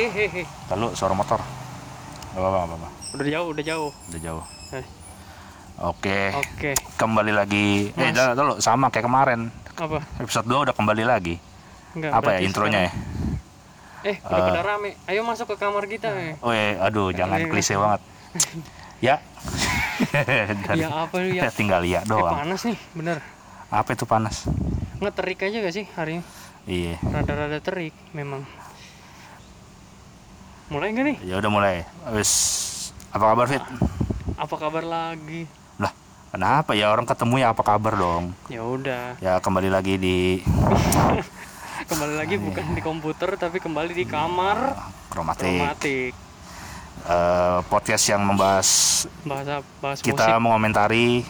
hehehe 0.00 0.42
Lalu 0.68 0.86
suara 0.92 1.12
motor. 1.12 1.40
Gak 2.28 2.36
apa-apa, 2.36 2.56
gak 2.56 2.68
apa-apa. 2.68 2.88
udah 3.10 3.26
jauh 3.26 3.48
udah 3.50 3.64
jauh 3.64 3.90
Udah 4.06 4.20
jauh. 4.20 4.44
Eh. 4.70 4.86
Oke, 5.80 6.20
oke 6.34 6.70
kembali 6.96 7.30
lagi. 7.30 7.88
Eh, 7.88 8.00
Mas. 8.04 8.12
dah, 8.12 8.34
dulu 8.34 8.58
sama 8.58 8.88
kayak 8.88 9.04
kemarin. 9.04 9.40
apa 9.74 10.02
Episode 10.18 10.42
2 10.44 10.64
udah 10.64 10.74
kembali 10.74 11.04
lagi. 11.04 11.38
Enggak, 11.92 12.10
Apa 12.12 12.28
ya 12.32 12.38
intronya 12.40 12.80
ya? 12.80 12.92
sekarang- 12.92 13.36
eh 14.04 14.16
udah 14.20 14.34
Eh. 14.36 14.46
pada 14.48 14.62
rame 14.64 14.90
ayo 15.06 15.20
masuk 15.22 15.46
ke 15.48 15.56
kamar 15.56 15.84
kita 15.84 16.10
eh. 16.10 16.34
Oh, 16.38 16.50
eh, 16.50 16.74
aduh, 16.76 17.10
jangan 17.10 17.38
Iya. 17.40 17.48
klise 17.48 17.74
banget. 17.74 18.00
Ya. 19.00 19.22
Dan- 20.60 20.78
ya 20.82 20.88
apa 21.00 21.14
lu 21.16 21.30
ya 21.32 21.46
tinggal 21.48 21.82
ya 21.82 21.98
eh, 21.98 22.04
doang. 22.04 22.34
panas 22.36 22.62
nih 22.64 22.78
bener 22.92 23.18
Apa 23.68 23.92
itu 23.92 24.02
panas? 24.04 24.50
nggak 24.98 25.14
terik 25.14 25.38
aja 25.40 25.56
gak 25.60 25.70
sih 25.72 25.86
hari 25.92 26.18
ini 26.18 26.22
Iya. 26.66 26.94
rada-rada 27.04 27.58
terik 27.60 27.94
memang 28.10 28.42
mulai 30.68 30.88
nggak 30.90 31.04
nih 31.04 31.16
Ya 31.24 31.34
udah 31.36 31.48
mulai. 31.48 31.76
Wis 32.10 32.32
apa 33.08 33.24
kabar 33.26 33.46
Fit? 33.46 33.64
apa 34.36 34.54
kabar 34.54 34.84
lagi 34.84 35.48
Lah, 35.76 35.90
kenapa 36.30 36.70
ya 36.72 36.88
orang 36.88 37.02
ketemu 37.02 37.34
ya 37.38 37.50
apa 37.50 37.62
kabar 37.62 37.94
dong? 37.94 38.24
ya 38.46 38.62
udah 38.62 39.18
Ya 39.18 39.36
kembali 39.38 39.66
lagi 39.66 39.96
di 39.96 40.38
kembali 41.90 42.14
lagi 42.14 42.36
bukan 42.36 42.64
di 42.70 42.80
komputer 42.80 43.34
tapi 43.34 43.58
kembali 43.58 43.92
di 43.92 44.04
kamar 44.04 44.76
Kromatik. 45.08 45.46
kromatik 45.48 46.12
Eh, 47.00 47.58
podcast 47.64 48.04
yang 48.06 48.20
membahas 48.20 48.68
bahasa 49.24 49.62
bahas 49.78 49.98
kita 49.98 50.18
musik 50.28 50.42
mengomentari 50.42 51.22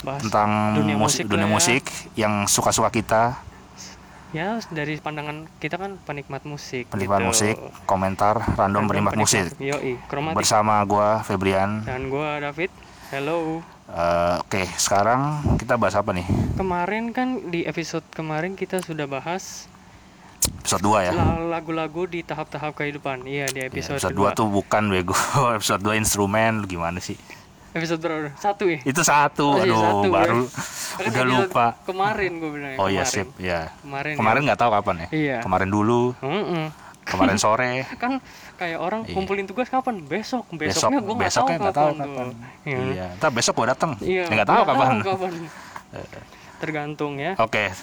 bahas 0.00 0.20
tentang 0.20 0.50
dunia 0.76 0.94
musik 0.94 1.24
musik 1.24 1.24
dunia 1.26 1.48
ya. 1.48 1.50
musik 1.50 1.82
yang 2.14 2.44
suka-suka 2.44 2.92
kita, 2.92 3.40
ya 4.34 4.58
dari 4.68 4.98
pandangan 4.98 5.46
kita 5.56 5.78
kan 5.78 5.94
penikmat 6.00 6.42
musik 6.42 6.90
penikmat 6.90 7.22
gitu. 7.22 7.28
musik, 7.30 7.54
komentar 7.84 8.34
random 8.50 8.58
Random 8.58 8.82
penikmat 8.84 9.14
musik. 9.14 9.54
yoi 9.56 9.94
kromatik 10.04 10.36
Bersama 10.36 10.82
gua 10.82 11.22
Febrian. 11.22 11.80
dan 11.82 12.10
gua 12.10 12.42
David 12.42 12.74
hello 13.08 13.62
Eh, 13.84 14.36
Oke, 14.40 14.64
sekarang 14.74 15.20
kita 15.54 15.76
bahas 15.76 15.92
apa 15.92 16.10
nih? 16.10 16.24
kemarin 16.54 17.12
kan 17.12 17.46
di 17.46 17.62
episode 17.62 18.00
kemarin 18.10 18.56
kita 18.56 18.80
sudah 18.80 19.04
bahas 19.04 19.68
Episode 20.56 20.80
2 20.82 21.04
ya. 21.04 21.12
la- 21.12 21.36
lagu-lagu 21.54 22.04
di 22.04 22.20
tahap-tahap 22.20 22.72
kehidupan 22.72 23.22
iya 23.24 23.44
di 23.46 23.60
Ya, 23.60 23.68
episode, 23.68 24.00
episode 24.00 24.10
kedua 24.10 24.32
2 24.32 24.40
tuh 24.40 24.48
bukan 24.50 24.88
bego. 24.88 25.12
episode 25.56 25.84
2 25.84 26.00
instrumen 26.00 26.64
gimana 26.64 26.96
sih? 26.96 27.20
Episode 27.74 27.98
berapa 27.98 28.30
satu 28.34 28.64
ya 28.66 28.78
Itu 28.82 29.02
satu. 29.02 29.46
Oh, 29.50 29.58
iya, 29.58 29.66
Aduh, 29.66 29.82
satu, 29.82 30.08
baru 30.08 30.40
Kan 30.94 31.04
udah 31.10 31.24
lupa. 31.26 31.66
kemarin 31.82 32.32
gue 32.38 32.50
bilang 32.50 32.72
ya, 32.72 32.78
Oh 32.78 32.86
iya 32.86 33.02
sip, 33.02 33.28
ya. 33.36 33.74
kemarin 33.80 34.14
Kemarin 34.14 34.40
ya. 34.40 34.46
nggak 34.46 34.60
tahu 34.60 34.70
kapan 34.72 34.94
ya? 34.96 35.08
Iya. 35.10 35.38
Kemarin 35.40 35.68
dulu, 35.68 36.02
Mm-mm. 36.16 36.64
kemarin 37.04 37.36
sore. 37.36 37.82
kan 38.02 38.22
kayak 38.54 38.78
orang 38.78 39.02
Iya. 39.02 39.12
kumpulin 39.12 39.44
tugas 39.44 39.66
kapan 39.66 40.00
besok 40.00 40.46
besok 40.52 40.88
besoknya 40.88 40.98
gue 41.00 41.14
nggak 41.16 41.32
tahu 41.32 41.46
nggak 41.50 41.74
tahu 41.74 41.90
kapan, 41.90 41.98
kapan. 42.00 42.26
tuh. 42.26 42.38
Iya. 42.64 42.78
Iya, 42.88 43.06
ntar 43.18 43.30
besok 43.30 43.52
gua 43.54 43.66
datang. 43.68 43.90
Iya, 43.98 44.22
Ya, 44.22 44.32
nggak 44.32 44.48
tahu 44.48 44.62
kapan. 44.64 44.94
kapan. 45.02 45.32
Tergantung 46.56 47.12
ya. 47.16 47.34
Oke, 47.36 47.74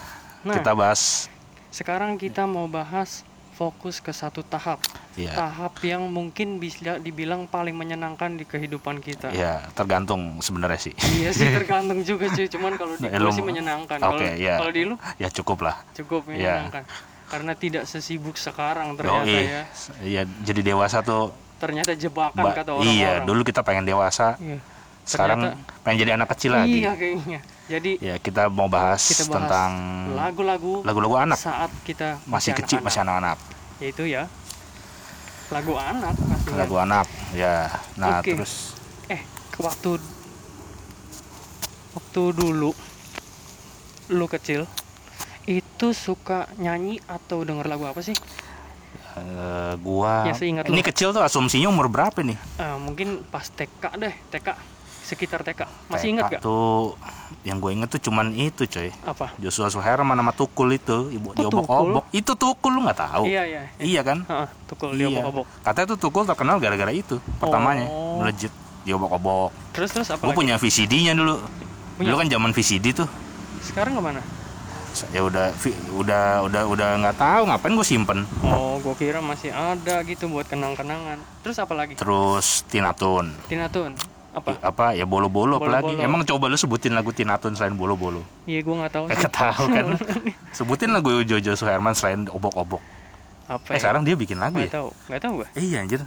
Nah. 0.42 0.56
kita 0.56 0.72
bahas. 0.72 1.28
Sekarang 1.68 2.16
kita 2.16 2.44
mau 2.44 2.66
bahas 2.66 3.22
fokus 3.62 4.02
ke 4.02 4.10
satu 4.12 4.42
tahap. 4.42 4.82
Iya, 5.14 5.30
Tahap 5.32 5.78
yang 5.82 6.02
mungkin 6.08 6.58
bisa 6.58 6.98
dibilang 6.98 7.46
paling 7.46 7.70
menyenangkan 7.72 8.34
di 8.34 8.42
kehidupan 8.42 8.98
kita. 8.98 9.30
iya 9.30 9.62
tergantung 9.70 10.40
sebenarnya 10.40 10.80
sih. 10.80 10.94
Iya 11.14 11.30
sih 11.30 11.46
tergantung 11.54 12.02
juga 12.02 12.26
sih, 12.28 12.48
cuman 12.48 12.74
kalau 12.74 12.96
di 12.96 13.06
gue 13.06 13.14
lu- 13.14 13.30
sih 13.30 13.44
menyenangkan. 13.44 13.98
Kalau 13.98 14.18
Oke, 14.18 14.34
iya. 14.34 14.58
kalau 14.58 14.72
di 14.72 14.82
lu 14.82 14.94
Ya 15.16 15.30
cukup 15.30 15.62
lah. 15.62 15.78
cukup 15.92 16.26
Iya. 16.26 16.34
menyenangkan. 16.58 16.82
Karena 17.28 17.52
tidak 17.54 17.84
sesibuk 17.86 18.34
sekarang 18.36 18.92
ternyata 18.92 19.30
Yoi. 19.30 19.46
ya. 19.46 19.62
Iya, 20.02 20.22
jadi 20.42 20.60
dewasa 20.66 21.00
tuh. 21.00 21.30
Ternyata 21.56 21.94
jebakan 21.94 22.42
ba- 22.42 22.52
kata 22.52 22.74
orang-orang. 22.74 22.98
iya, 22.98 23.22
dulu 23.22 23.40
kita 23.42 23.62
pengen 23.62 23.86
dewasa. 23.86 24.34
Iya. 24.36 24.58
Sekarang 25.02 25.54
pengen 25.80 25.98
jadi 26.00 26.12
anak 26.14 26.28
kecil 26.30 26.50
lagi. 26.52 26.80
Iya 26.80 26.92
kayaknya. 26.92 27.40
Jadi 27.72 27.96
Ya, 27.98 28.20
kita 28.20 28.52
mau 28.52 28.68
bahas, 28.68 29.00
kita 29.06 29.24
bahas 29.24 29.32
tentang 29.40 29.70
lagu-lagu 30.12 30.84
lagu-lagu 30.84 31.16
anak. 31.16 31.40
saat 31.40 31.72
kita 31.82 32.20
Masih 32.24 32.52
kecil, 32.52 32.78
anak-anak. 32.78 32.84
masih 32.84 33.00
anak-anak. 33.00 33.38
Yaitu 33.80 34.04
ya 34.06 34.22
lagu 35.48 35.72
anak 35.74 36.12
pastinya. 36.12 36.58
Lagu 36.58 36.76
anak. 36.76 37.06
Ya. 37.32 37.72
Nah, 37.96 38.20
Oke. 38.20 38.36
terus 38.36 38.76
Eh, 39.08 39.24
waktu 39.56 39.96
waktu 41.92 42.22
dulu 42.32 42.70
lu 44.10 44.26
kecil 44.26 44.68
itu 45.44 45.86
suka 45.92 46.48
nyanyi 46.56 47.00
atau 47.06 47.40
denger 47.40 47.64
lagu 47.66 47.84
apa 47.84 48.00
sih? 48.00 48.14
eh, 49.12 49.72
gua 49.78 50.24
Ya, 50.24 50.36
ini 50.40 50.60
lu. 50.72 50.80
kecil 50.82 51.12
tuh 51.12 51.20
asumsinya 51.20 51.68
umur 51.68 51.88
berapa 51.88 52.20
nih? 52.20 52.36
Eh, 52.58 52.76
mungkin 52.78 53.24
pas 53.26 53.44
TK 53.44 53.96
deh, 53.98 54.14
TK 54.28 54.48
sekitar 55.02 55.42
TK. 55.42 55.66
Masih 55.90 56.08
TK 56.08 56.12
ingat 56.14 56.24
gak? 56.32 56.40
Tuh 56.40 56.94
yang 57.42 57.58
gue 57.58 57.70
inget 57.74 57.90
tuh 57.90 58.00
cuman 58.10 58.30
itu 58.32 58.62
coy. 58.64 58.94
Apa? 59.02 59.34
Joshua 59.42 59.66
Suherman 59.66 60.14
sama 60.14 60.30
Tukul 60.30 60.78
itu, 60.78 61.10
ibu 61.10 61.30
Oh, 61.30 61.34
diobok-obok. 61.34 62.04
Itu 62.14 62.38
Tukul 62.38 62.78
lu 62.78 62.86
nggak 62.86 62.98
tahu? 62.98 63.24
Iya 63.26 63.42
iya. 63.44 63.62
Iya 63.82 64.00
kan? 64.06 64.22
Heeh, 64.22 64.48
tukul 64.70 64.94
Iya. 64.94 65.10
obok-obok. 65.10 65.46
Katanya 65.66 65.86
tuh 65.90 65.98
Tukul 65.98 66.22
terkenal 66.22 66.56
gara-gara 66.62 66.92
itu 66.94 67.18
pertamanya, 67.42 67.90
Oh. 67.90 68.22
legit 68.22 68.54
diobok-obok. 68.86 69.50
Terus 69.74 69.90
terus 69.90 70.08
apa 70.10 70.22
Gue 70.22 70.34
punya 70.34 70.54
VCD-nya 70.56 71.18
dulu. 71.18 71.42
Punya? 71.98 72.08
Dulu 72.08 72.16
kan 72.22 72.28
zaman 72.30 72.50
VCD 72.54 72.94
tuh. 72.94 73.08
Sekarang 73.62 73.98
ke 73.98 74.02
mana? 74.02 74.22
Ya 75.08 75.24
udah 75.24 75.56
udah 75.96 76.24
udah 76.44 76.62
udah 76.68 76.88
nggak 77.00 77.16
tahu 77.16 77.42
ngapain 77.48 77.72
gue 77.72 77.86
simpen. 77.86 78.28
Oh, 78.44 78.76
gua 78.84 78.92
kira 78.92 79.24
masih 79.24 79.48
ada 79.48 80.04
gitu 80.04 80.28
buat 80.28 80.44
kenang-kenangan. 80.44 81.16
Terus 81.40 81.56
apa 81.56 81.72
lagi? 81.72 81.96
Terus 81.96 82.60
Tinatun. 82.68 83.32
Tinatun. 83.48 83.96
Apa? 84.32 84.56
Apa 84.62 84.86
ya 84.92 85.04
bolo-bolo 85.04 85.56
apalagi. 85.56 85.92
Emang 85.98 86.24
coba 86.24 86.48
lu 86.48 86.56
sebutin 86.56 86.92
lagu 86.92 87.12
Tinatun 87.12 87.52
selain 87.52 87.72
bolo-bolo. 87.72 88.24
Iya, 88.44 88.64
gua 88.64 88.74
nggak 88.80 88.92
tahu. 88.92 89.04
Kagak 89.06 89.28
tahu 89.30 89.64
kan. 89.68 89.84
Sebutin 90.56 90.90
lagu 90.90 91.20
Jojo 91.20 91.52
Suherman 91.52 91.92
selain 91.92 92.24
obok-obok. 92.26 92.80
Apa? 93.44 93.68
Eh 93.68 93.76
ya? 93.76 93.80
sekarang 93.82 94.02
dia 94.02 94.16
bikin 94.16 94.40
lagu 94.40 94.56
Nggak 94.56 94.66
ya? 94.66 94.76
tahu. 94.80 94.88
Nggak 95.06 95.20
tahu 95.20 95.32
gua. 95.36 95.46
Iya 95.52 95.78
anjir. 95.80 96.00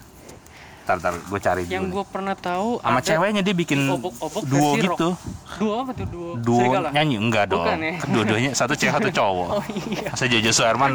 Ntar, 0.85 1.01
ntar 1.01 1.13
gue 1.17 1.39
cari 1.39 1.61
Yang 1.65 1.81
dulu. 1.83 1.93
gua 1.95 2.05
pernah 2.05 2.35
tahu 2.35 2.77
Sama 2.77 3.01
ceweknya 3.01 3.41
dia 3.41 3.53
bikin 3.53 3.89
obok-obok 3.89 4.41
duo 4.45 4.73
versi 4.73 4.85
rock. 4.85 4.97
gitu. 4.97 5.09
Duo 5.57 5.73
apa 5.81 5.91
tuh 5.93 6.05
duo? 6.05 6.29
Duo 6.37 6.57
Serigala? 6.61 6.89
nyanyi 6.93 7.15
enggak 7.17 7.45
dong. 7.47 7.61
Bukan 7.61 7.77
ya? 7.79 7.93
Kan 7.97 8.07
Dua-duanya 8.09 8.51
satu 8.53 8.73
cewek 8.73 8.93
satu 8.93 9.09
cowok. 9.11 9.47
Oh 9.55 9.63
iya. 9.85 10.09
Masa 10.09 10.25
Jojo 10.25 10.49
Suherman 10.49 10.91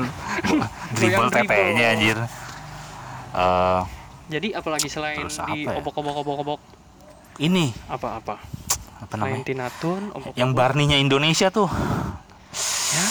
dribble 0.94 1.30
dribble. 1.30 1.78
anjir. 1.78 2.18
Eh, 3.30 3.80
Jadi 4.30 4.48
apalagi 4.54 4.86
selain 4.86 5.26
di 5.26 5.66
ya? 5.66 5.78
Ini 7.40 7.72
apa-apa? 7.88 8.36
apa 9.00 9.14
namanya? 9.16 9.44
Tinatun, 9.48 10.12
obok-obok. 10.12 10.36
Yang 10.36 10.50
Barninya 10.52 10.96
Indonesia 11.00 11.48
tuh. 11.48 11.72
Ya? 12.92 13.04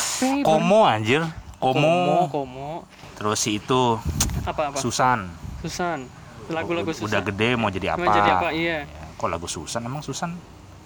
Komo 0.45 0.85
anjir. 0.85 1.25
Komo, 1.57 1.81
Komo. 1.81 2.17
Komo. 2.29 2.71
Terus 3.17 3.41
si 3.41 3.59
itu 3.59 3.99
Apa-apa? 4.45 4.77
Susan. 4.79 5.27
Susan. 5.59 6.07
Lagu-lagu 6.47 6.93
Susan. 6.93 7.09
Udah 7.09 7.19
gede 7.25 7.57
mau 7.57 7.73
jadi 7.73 7.97
apa? 7.97 8.05
Mau 8.05 8.13
jadi 8.15 8.31
apa? 8.31 8.49
Iya. 8.53 8.85
Ya, 8.85 9.05
kok 9.17 9.27
lagu 9.27 9.49
Susan 9.49 9.81
emang 9.83 10.05
Susan? 10.05 10.37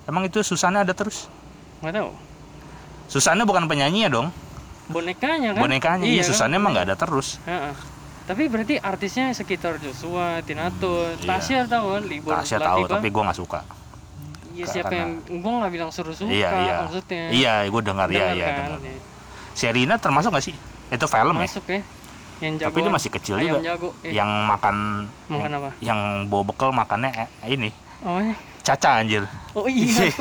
Emang 0.07 0.24
itu 0.25 0.42
Susannya 0.42 0.81
ada 0.88 0.96
terus? 0.96 1.28
Nggak 1.84 1.94
tahu. 2.00 2.10
Susannya 3.12 3.44
bukan 3.46 3.68
penyanyi 3.68 4.07
ya 4.07 4.10
dong? 4.10 4.31
Bonekanya 4.89 5.54
kan? 5.54 5.62
Bonekanya 5.62 6.06
iya, 6.07 6.24
kan? 6.24 6.28
Susannya 6.31 6.57
emang 6.57 6.72
nggak 6.74 6.88
ada 6.89 6.96
terus. 6.98 7.38
Heeh. 7.46 7.75
Tapi 8.24 8.48
berarti 8.48 8.75
artisnya 8.78 9.30
sekitar 9.31 9.78
Joshua, 9.78 10.40
Tinatun, 10.40 11.20
Iya. 11.20 11.28
Tasya 11.28 11.60
tahu 11.66 11.86
kan? 11.92 12.04
Libur 12.04 12.31
Tasya 12.31 12.58
tahu 12.58 12.80
Latifah. 12.81 12.92
tapi 12.96 13.08
gue 13.10 13.22
nggak 13.22 13.36
suka. 13.38 13.60
Iya 14.54 14.66
siapa 14.66 14.94
yang 14.94 15.12
gue 15.25 15.52
nggak 15.60 15.72
bilang 15.72 15.90
suruh 15.90 16.14
suka 16.14 16.30
Iya 16.30 16.50
iya. 16.54 16.74
maksudnya. 16.80 17.24
Iya, 17.30 17.54
gue 17.66 17.81
dengar 17.81 18.08
iya 18.08 18.20
Dengar 18.22 18.34
iya 18.34 18.46
kan? 18.46 18.56
dengar. 18.70 18.80
Iya. 18.81 19.00
Sherina 19.54 19.96
termasuk 19.98 20.30
nggak 20.30 20.46
sih? 20.46 20.56
Itu 20.88 21.06
film 21.06 21.36
ya? 21.36 21.44
Masuk 21.44 21.66
ya. 21.68 21.81
Yang 22.40 22.54
jago. 22.58 22.68
Tapi 22.70 22.80
dia 22.80 22.92
masih 22.92 23.10
kecil 23.12 23.36
juga. 23.38 23.60
jago. 23.62 23.90
Eh, 24.02 24.12
Yang 24.12 24.30
makan 24.46 24.75
Makan 25.28 25.52
apa? 25.54 25.70
Yang 25.80 26.00
bawa 26.28 26.44
bekal 26.46 26.70
makannya 26.72 27.10
eh, 27.14 27.28
ini 27.50 27.70
Oh, 28.04 28.20
iya. 28.20 28.36
caca 28.62 29.00
anjir. 29.00 29.24
oh 29.52 29.64
iya. 29.66 30.12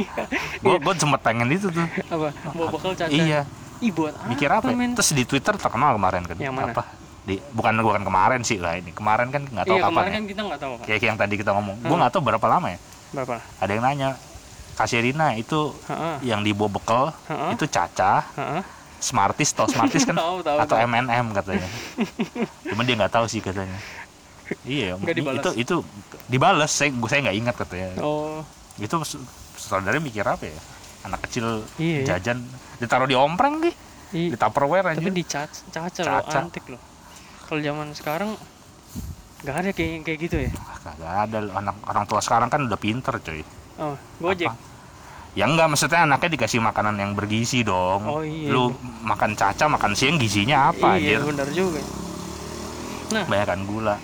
Gue 0.62 0.76
gue 0.78 0.92
sempet 0.94 1.20
pengen 1.20 1.48
itu 1.48 1.68
tuh. 1.68 1.84
apa? 2.06 2.28
Bawa 2.48 2.68
bekal 2.70 2.92
caca. 2.94 3.08
Iya. 3.08 3.44
Ih 3.78 3.90
buat 3.90 4.14
apa? 4.14 4.24
Mikir 4.26 4.48
apa? 4.48 4.68
ya? 4.68 4.74
men? 4.74 4.94
Terus 4.94 5.10
di 5.10 5.24
Twitter 5.24 5.52
terkenal 5.52 5.92
kemarin 5.92 6.22
kan? 6.22 6.36
Yang 6.38 6.54
mana? 6.54 6.70
Apa? 6.70 6.82
Di 7.22 7.38
bukan 7.50 7.78
bukan 7.78 8.02
kemarin 8.02 8.42
sih 8.42 8.56
lah 8.56 8.74
ini. 8.74 8.90
Kemarin 8.90 9.28
kan 9.28 9.42
nggak 9.44 9.64
tahu 9.64 9.74
Iya 9.74 9.82
kapan 9.82 9.92
kemarin 9.92 10.08
ya. 10.08 10.14
kan 10.14 10.24
kita 10.26 10.40
nggak 10.42 10.60
tahu 10.60 10.72
kan. 10.74 10.84
Kayak 10.84 11.00
yang 11.04 11.16
tadi 11.16 11.34
kita 11.36 11.50
ngomong. 11.52 11.76
Gue 11.78 11.88
Hmm. 11.88 11.98
nggak 11.98 12.12
tahu 12.12 12.22
berapa 12.24 12.46
lama 12.48 12.66
ya. 12.68 12.78
Berapa? 13.10 13.34
Ada 13.56 13.70
yang 13.70 13.82
nanya. 13.82 14.10
Kak 14.72 14.86
Sherina 14.86 15.34
itu 15.34 15.76
Heeh. 15.84 16.16
yang 16.24 16.40
dibawa 16.40 16.72
bekal 16.72 17.12
itu 17.52 17.64
caca 17.66 18.24
Heeh. 18.32 18.62
Smarties 18.98 19.52
tau 19.52 19.66
Smarties 19.66 20.00
kan 20.02 20.16
Tahu, 20.18 20.40
tahu, 20.40 20.56
atau 20.56 20.74
tahu. 20.74 20.88
M&M 20.88 21.26
katanya 21.32 21.68
cuman 22.64 22.82
dia 22.82 22.94
nggak 22.96 23.12
tahu 23.12 23.26
sih 23.26 23.42
katanya 23.42 23.76
iya 24.64 24.96
itu 25.36 25.50
itu 25.56 25.74
dibalas 26.24 26.70
saya 26.70 26.88
gue 26.88 27.04
saya 27.04 27.20
nggak 27.20 27.36
ingat 27.36 27.54
katanya 27.58 27.88
Oh, 27.98 28.40
itu 28.78 28.96
saudara 29.56 29.98
mikir 29.98 30.22
apa 30.22 30.46
ya 30.46 30.56
anak 31.02 31.26
kecil 31.26 31.66
Iya. 31.76 32.16
jajan 32.16 32.40
ditaruh 32.78 33.04
di 33.04 33.14
ompreng 33.14 33.60
I- 33.60 34.30
di 34.30 34.36
Tupperware 34.38 34.88
aja 34.88 34.98
tapi 34.98 35.10
di 35.10 35.24
caca, 35.26 35.52
caca 35.68 36.00
loh 36.00 36.22
Caca. 36.22 36.38
antik 36.40 36.64
loh 36.64 36.80
kalau 37.52 37.60
zaman 37.60 37.92
sekarang 37.92 38.32
nggak 39.44 39.56
ada 39.60 39.70
kayak 39.76 40.08
kayak 40.08 40.18
gitu 40.24 40.36
ya? 40.40 40.50
Kagak 40.80 41.28
ada. 41.28 41.38
Anak 41.52 41.76
orang 41.84 42.04
tua 42.08 42.24
sekarang 42.24 42.48
kan 42.48 42.64
udah 42.64 42.80
pinter 42.80 43.12
cuy. 43.20 43.44
Oh 43.76 43.92
gojek? 44.24 44.48
Apa? 44.48 44.72
ya 45.32 45.48
enggak 45.48 45.68
maksudnya 45.68 46.04
anaknya 46.04 46.40
dikasih 46.40 46.64
makanan 46.64 46.96
yang 46.96 47.12
bergizi 47.12 47.60
dong. 47.60 48.08
Oh, 48.08 48.24
iya. 48.24 48.52
lu 48.56 48.72
makan 49.04 49.36
caca 49.36 49.68
makan 49.68 49.92
siang 49.92 50.16
gizinya 50.16 50.72
apa 50.72 50.96
iya 50.96 51.20
anjir? 51.20 51.28
benar 51.28 51.48
juga. 51.52 51.80
Nah 53.12 53.24
banyakan 53.28 53.60
gula. 53.68 53.96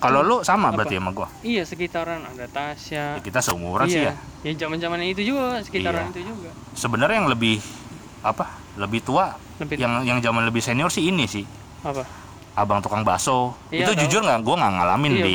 kalau 0.00 0.24
lu 0.24 0.36
sama 0.40 0.72
apa? 0.72 0.80
berarti 0.80 0.96
sama 0.96 1.12
gua? 1.12 1.28
Iya 1.44 1.62
sekitaran 1.68 2.24
ada 2.24 2.48
Tasya. 2.48 3.20
Ya, 3.20 3.20
kita 3.20 3.44
seumuran 3.44 3.84
sih 3.84 4.00
iya. 4.00 4.16
ya. 4.44 4.48
Ya 4.48 4.64
zaman 4.64 4.80
zamannya 4.80 5.12
itu 5.12 5.28
juga 5.28 5.60
sekitaran 5.60 6.08
Iya. 6.08 6.12
itu 6.16 6.32
juga. 6.32 6.50
Sebenarnya 6.72 7.20
yang 7.20 7.28
lebih 7.28 7.60
apa 8.24 8.48
lebih 8.80 9.04
tua 9.04 9.36
lebih 9.60 9.76
yang 9.76 10.08
yang 10.08 10.18
zaman 10.24 10.48
lebih 10.48 10.64
senior 10.64 10.88
sih 10.88 11.04
ini 11.04 11.28
sih. 11.28 11.44
Apa 11.84 12.25
abang 12.56 12.80
tukang 12.80 13.04
bakso. 13.04 13.52
Iya, 13.68 13.84
itu 13.84 13.92
tahu. 13.92 14.00
jujur 14.02 14.20
nggak 14.22 14.40
gua 14.40 14.54
nggak 14.56 14.72
ngalamin 14.74 15.12
Iya, 15.12 15.22
di 15.22 15.34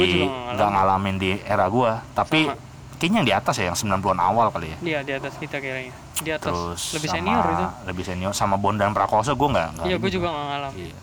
nggak 0.51 0.69
ngalamin. 0.71 1.15
di 1.15 1.31
era 1.39 1.65
gua. 1.67 2.01
Tapi 2.11 2.39
Sama. 2.43 2.57
kayaknya 2.97 3.17
yang 3.17 3.27
di 3.27 3.35
atas 3.35 3.55
ya 3.55 3.65
yang 3.65 3.77
90-an 3.77 4.17
awal 4.19 4.49
kali 4.49 4.67
ya. 4.67 4.77
Dia 4.81 4.99
di 5.01 5.13
atas 5.15 5.33
kita 5.35 5.57
kayaknya. 5.57 5.93
Di 6.17 6.29
atas. 6.31 6.49
Terus 6.49 6.81
lebih 6.93 7.07
sama- 7.07 7.17
senior 7.19 7.45
itu. 7.47 7.65
lebih 7.85 8.03
senior 8.03 8.33
sama 8.33 8.55
Bondan 8.55 8.91
Prakoso 8.91 9.33
gua 9.33 9.49
nggak 9.51 9.85
iya 9.85 9.95
gue 9.95 10.11
juga 10.11 10.27
nggak 10.27 10.45
ngalamin. 10.47 10.81
Iya. 10.83 10.99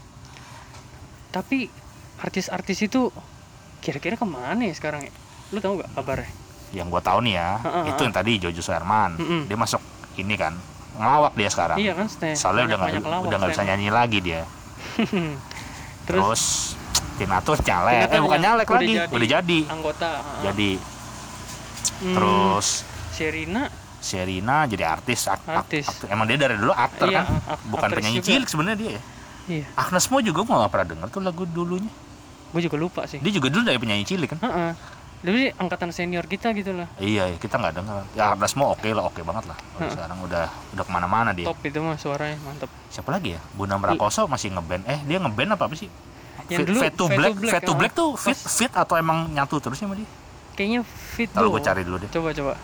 tapi 1.29 1.69
artis-artis 2.19 2.79
itu 2.83 3.13
kira-kira 3.79 4.15
ke 4.15 4.25
mana 4.25 4.59
ya 4.61 4.73
sekarang 4.73 5.05
ya? 5.05 5.13
Lu 5.49 5.59
tahu 5.59 5.79
nggak 5.79 5.91
kabarnya? 5.93 6.31
Yang 6.71 6.87
gua 6.89 7.01
tahu 7.01 7.19
nih 7.23 7.35
ya 7.35 7.49
Heeh, 7.59 7.85
itu 7.89 8.01
yang 8.01 8.13
tadi 8.13 8.33
Jojo 8.39 8.59
Suherman. 8.61 9.15
Mm-mm. 9.15 9.43
dia 9.47 9.55
masuk 9.55 9.79
ini 10.17 10.35
kan 10.35 10.59
ngelawak 10.95 11.33
dia 11.33 11.47
sekarang. 11.47 11.79
Iya 11.79 11.93
kan 11.95 12.07
soalnya 12.35 12.65
udah 12.67 12.77
nggak 12.77 12.91
udah 13.23 13.37
nggak 13.39 13.51
bisa 13.55 13.63
nyanyi 13.65 13.89
lagi 13.89 14.19
dia 14.19 14.43
terus, 16.09 16.25
terus 16.25 16.43
Tina 17.17 17.39
Turner 17.39 17.63
nyalek 17.63 18.09
eh 18.09 18.21
bukan 18.21 18.39
nyalek 18.41 18.67
udah 18.67 18.79
lagi 18.79 18.95
jadi. 18.97 19.11
udah 19.11 19.29
jadi 19.29 19.59
anggota 19.69 20.11
heeh. 20.11 20.43
jadi 20.45 20.71
Hmm, 21.99 22.15
terus 22.15 22.67
Sherina 23.11 23.63
Sherina 23.99 24.57
jadi 24.65 24.85
artis, 24.87 25.27
ak- 25.27 25.43
ak- 25.43 25.59
Artis. 25.61 25.85
aktor. 25.85 26.07
emang 26.09 26.25
dia 26.25 26.39
dari 26.39 26.55
dulu 26.55 26.71
aktor 26.71 27.07
Iya, 27.07 27.27
kan 27.27 27.43
ak- 27.45 27.63
bukan 27.67 27.89
penyanyi 27.93 28.19
juga. 28.19 28.29
cilik 28.29 28.49
sebenarnya 28.49 28.79
dia 28.79 28.91
ya. 28.91 29.03
iya 29.49 29.65
Agnes 29.75 30.07
Mo 30.07 30.19
juga 30.21 30.41
gua 30.41 30.57
nggak 30.61 30.73
pernah 30.73 30.89
denger 30.89 31.09
tuh 31.09 31.21
lagu 31.21 31.43
dulunya 31.45 31.91
gue 32.49 32.61
juga 32.63 32.77
lupa 32.77 33.03
sih 33.05 33.19
dia 33.19 33.29
juga 33.31 33.51
dulu 33.51 33.61
dari 33.63 33.77
penyanyi 33.77 34.05
cilik 34.05 34.29
kan 34.31 34.39
Heeh. 34.41 34.71
Jadi 35.19 35.51
angkatan 35.59 35.91
senior 35.91 36.23
kita 36.31 36.55
gitu 36.55 36.71
lah 36.79 36.87
iya 37.03 37.27
kita 37.35 37.59
nggak 37.59 37.75
denger 37.75 37.97
ya 38.15 38.39
Agnes 38.39 38.55
Mo 38.55 38.71
oke 38.71 38.87
lah 38.87 39.03
oke 39.03 39.19
banget 39.27 39.51
lah 39.51 39.59
Heeh. 39.83 39.91
sekarang 39.91 40.19
udah 40.23 40.47
udah 40.79 40.85
ke 40.87 40.93
mana-mana 40.95 41.31
dia 41.35 41.47
top 41.51 41.59
itu 41.67 41.83
mah 41.83 41.99
suaranya 41.99 42.39
mantep 42.47 42.71
siapa 42.87 43.11
lagi 43.11 43.35
ya 43.35 43.41
Bunda 43.59 43.75
Prakoso 43.83 44.31
masih 44.31 44.55
ngeband 44.55 44.87
eh 44.87 45.03
dia 45.11 45.19
ngeband 45.19 45.59
apa 45.59 45.67
apa 45.67 45.75
sih 45.75 45.91
Yang 46.47 46.59
Fit- 46.65 46.69
dulu, 46.71 46.79
to 46.95 47.05
Black, 47.11 47.35
Fade 47.51 47.67
to 47.67 47.73
ah. 47.75 47.79
Black 47.83 47.93
tuh 47.99 48.11
fit, 48.15 48.39
fit 48.39 48.73
atau 48.73 48.95
emang 48.95 49.27
nyatu 49.35 49.59
terusnya 49.59 49.91
sama 49.91 49.99
dia? 49.99 50.09
kayaknya 50.55 50.81
fit 50.87 51.31
doang. 51.35 51.51
gue 51.55 51.63
cari 51.67 51.83
dulu 51.83 51.97
deh. 51.99 52.11
coba 52.15 52.31
coba 52.31 52.55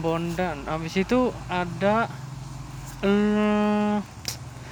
Bondan 0.00 0.64
abis 0.64 0.94
itu 0.98 1.36
ada 1.52 2.08
eh 3.04 3.96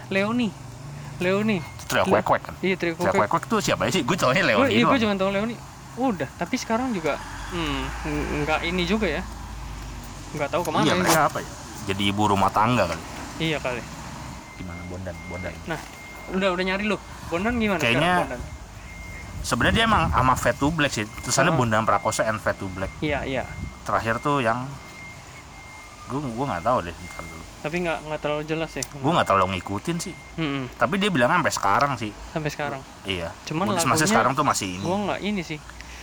Leoni 0.09 0.49
Leoni 1.21 1.61
Trio 1.85 2.09
Kwek 2.09 2.25
Kwek 2.25 2.41
kan? 2.41 2.55
iya 2.65 2.75
trio 2.81 2.97
Trio 2.97 3.13
Kwek 3.13 3.29
Kwek 3.29 3.45
tuh 3.47 3.61
siapa 3.61 3.85
ya 3.85 3.91
sih? 3.93 4.03
Gue 4.07 4.17
taunya 4.17 4.41
gue 4.41 4.49
Leoni 4.49 4.73
iya, 4.73 4.89
doang. 4.89 4.97
gue 4.97 5.01
cuma 5.05 5.15
tahu 5.21 5.31
Leoni 5.37 5.55
udah 5.97 6.29
tapi 6.33 6.55
sekarang 6.55 6.91
juga 6.91 7.19
hmm, 7.51 7.81
ng- 8.05 8.29
nggak 8.41 8.61
ini 8.65 8.83
juga 8.85 9.07
ya 9.07 9.23
nggak 10.31 10.49
tahu 10.49 10.63
ke 10.63 10.71
mana 10.71 10.85
Iya 10.85 10.93
ya. 10.93 10.97
mereka 10.97 11.21
apa 11.25 11.39
ya? 11.39 11.51
Jadi 11.83 12.03
ibu 12.07 12.23
rumah 12.25 12.49
tangga 12.49 12.85
kali. 12.85 13.03
iya 13.41 13.59
kali 13.59 13.83
Gimana 14.55 14.79
Bondan? 14.87 15.17
Bondan. 15.27 15.53
udah 16.31 16.49
udah 16.51 16.65
nyari 16.65 16.85
lu 16.85 16.95
Bondan 17.27 17.55
gimana 17.57 17.81
Kayaknya- 17.81 18.23
Bondan 18.23 18.41
Sebenarnya 19.41 19.75
dia 19.75 19.85
emang 19.87 20.05
sama 20.07 20.35
Fade 20.35 20.53
to 20.55 20.69
Black 20.69 20.93
sih. 20.93 21.09
Tulisannya 21.09 21.49
Ah. 21.49 21.57
Bondan 21.57 21.83
Prakoso 21.83 22.21
and 22.21 22.37
Fade 22.39 22.61
to 22.61 22.69
Black. 22.69 22.93
iya 23.01 23.25
iya 23.25 23.49
Terakhir 23.83 24.21
tuh 24.21 24.39
yang 24.39 24.69
gue 26.07 26.21
gue 26.21 26.45
nggak 26.45 26.61
tahu 26.61 26.79
deh. 26.83 26.93
Ntar 26.93 27.25
dulu. 27.25 27.45
tapi 27.61 27.77
nggak 27.79 27.99
nggak 28.03 28.21
terlalu 28.21 28.43
jelas 28.47 28.71
ya 28.71 28.81
Gue 28.91 29.11
nggak 29.11 29.27
terlalu 29.27 29.47
ngikutin 29.55 29.97
sih. 29.99 30.15
Mm-mm, 30.37 30.65
Tapi 30.75 30.97
dia 30.97 31.09
bilang 31.09 31.29
sampai 31.31 31.51
sekarang 31.51 31.93
sih. 31.95 32.13
sampai 32.31 32.49
sekarang 32.49 32.81
Iya. 33.03 33.33
Cuman 33.45 33.65
Terus 33.71 33.77
masih 33.81 33.89
lagunya- 33.91 34.11
sekarang 34.11 34.33
tuh 34.35 34.45
masih 34.45 34.69
ini. 34.71 34.83
gua 34.83 34.97
nggak 35.03 35.21
ini 35.23 35.43
sih 35.43 35.59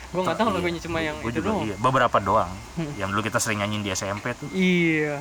gua 0.09 0.21
nggak 0.23 0.37
tahu 0.37 0.47
Iya. 0.47 0.55
lagunya 0.55 0.79
cuma 0.79 0.99
yang 0.99 1.15
Gua 1.17 1.27
itu 1.27 1.37
juga, 1.37 1.47
doang 1.47 1.63
Iya. 1.63 1.75
Beberapa 1.77 2.17
doang. 2.19 2.51
Hmm. 2.73 2.91
Yang 2.95 3.09
dulu 3.09 3.21
kita 3.23 3.37
sering 3.37 3.59
nyanyiin 3.59 3.81
di 3.81 3.91
SMP 3.91 4.25
tuh. 4.33 4.47
iya 4.51 5.19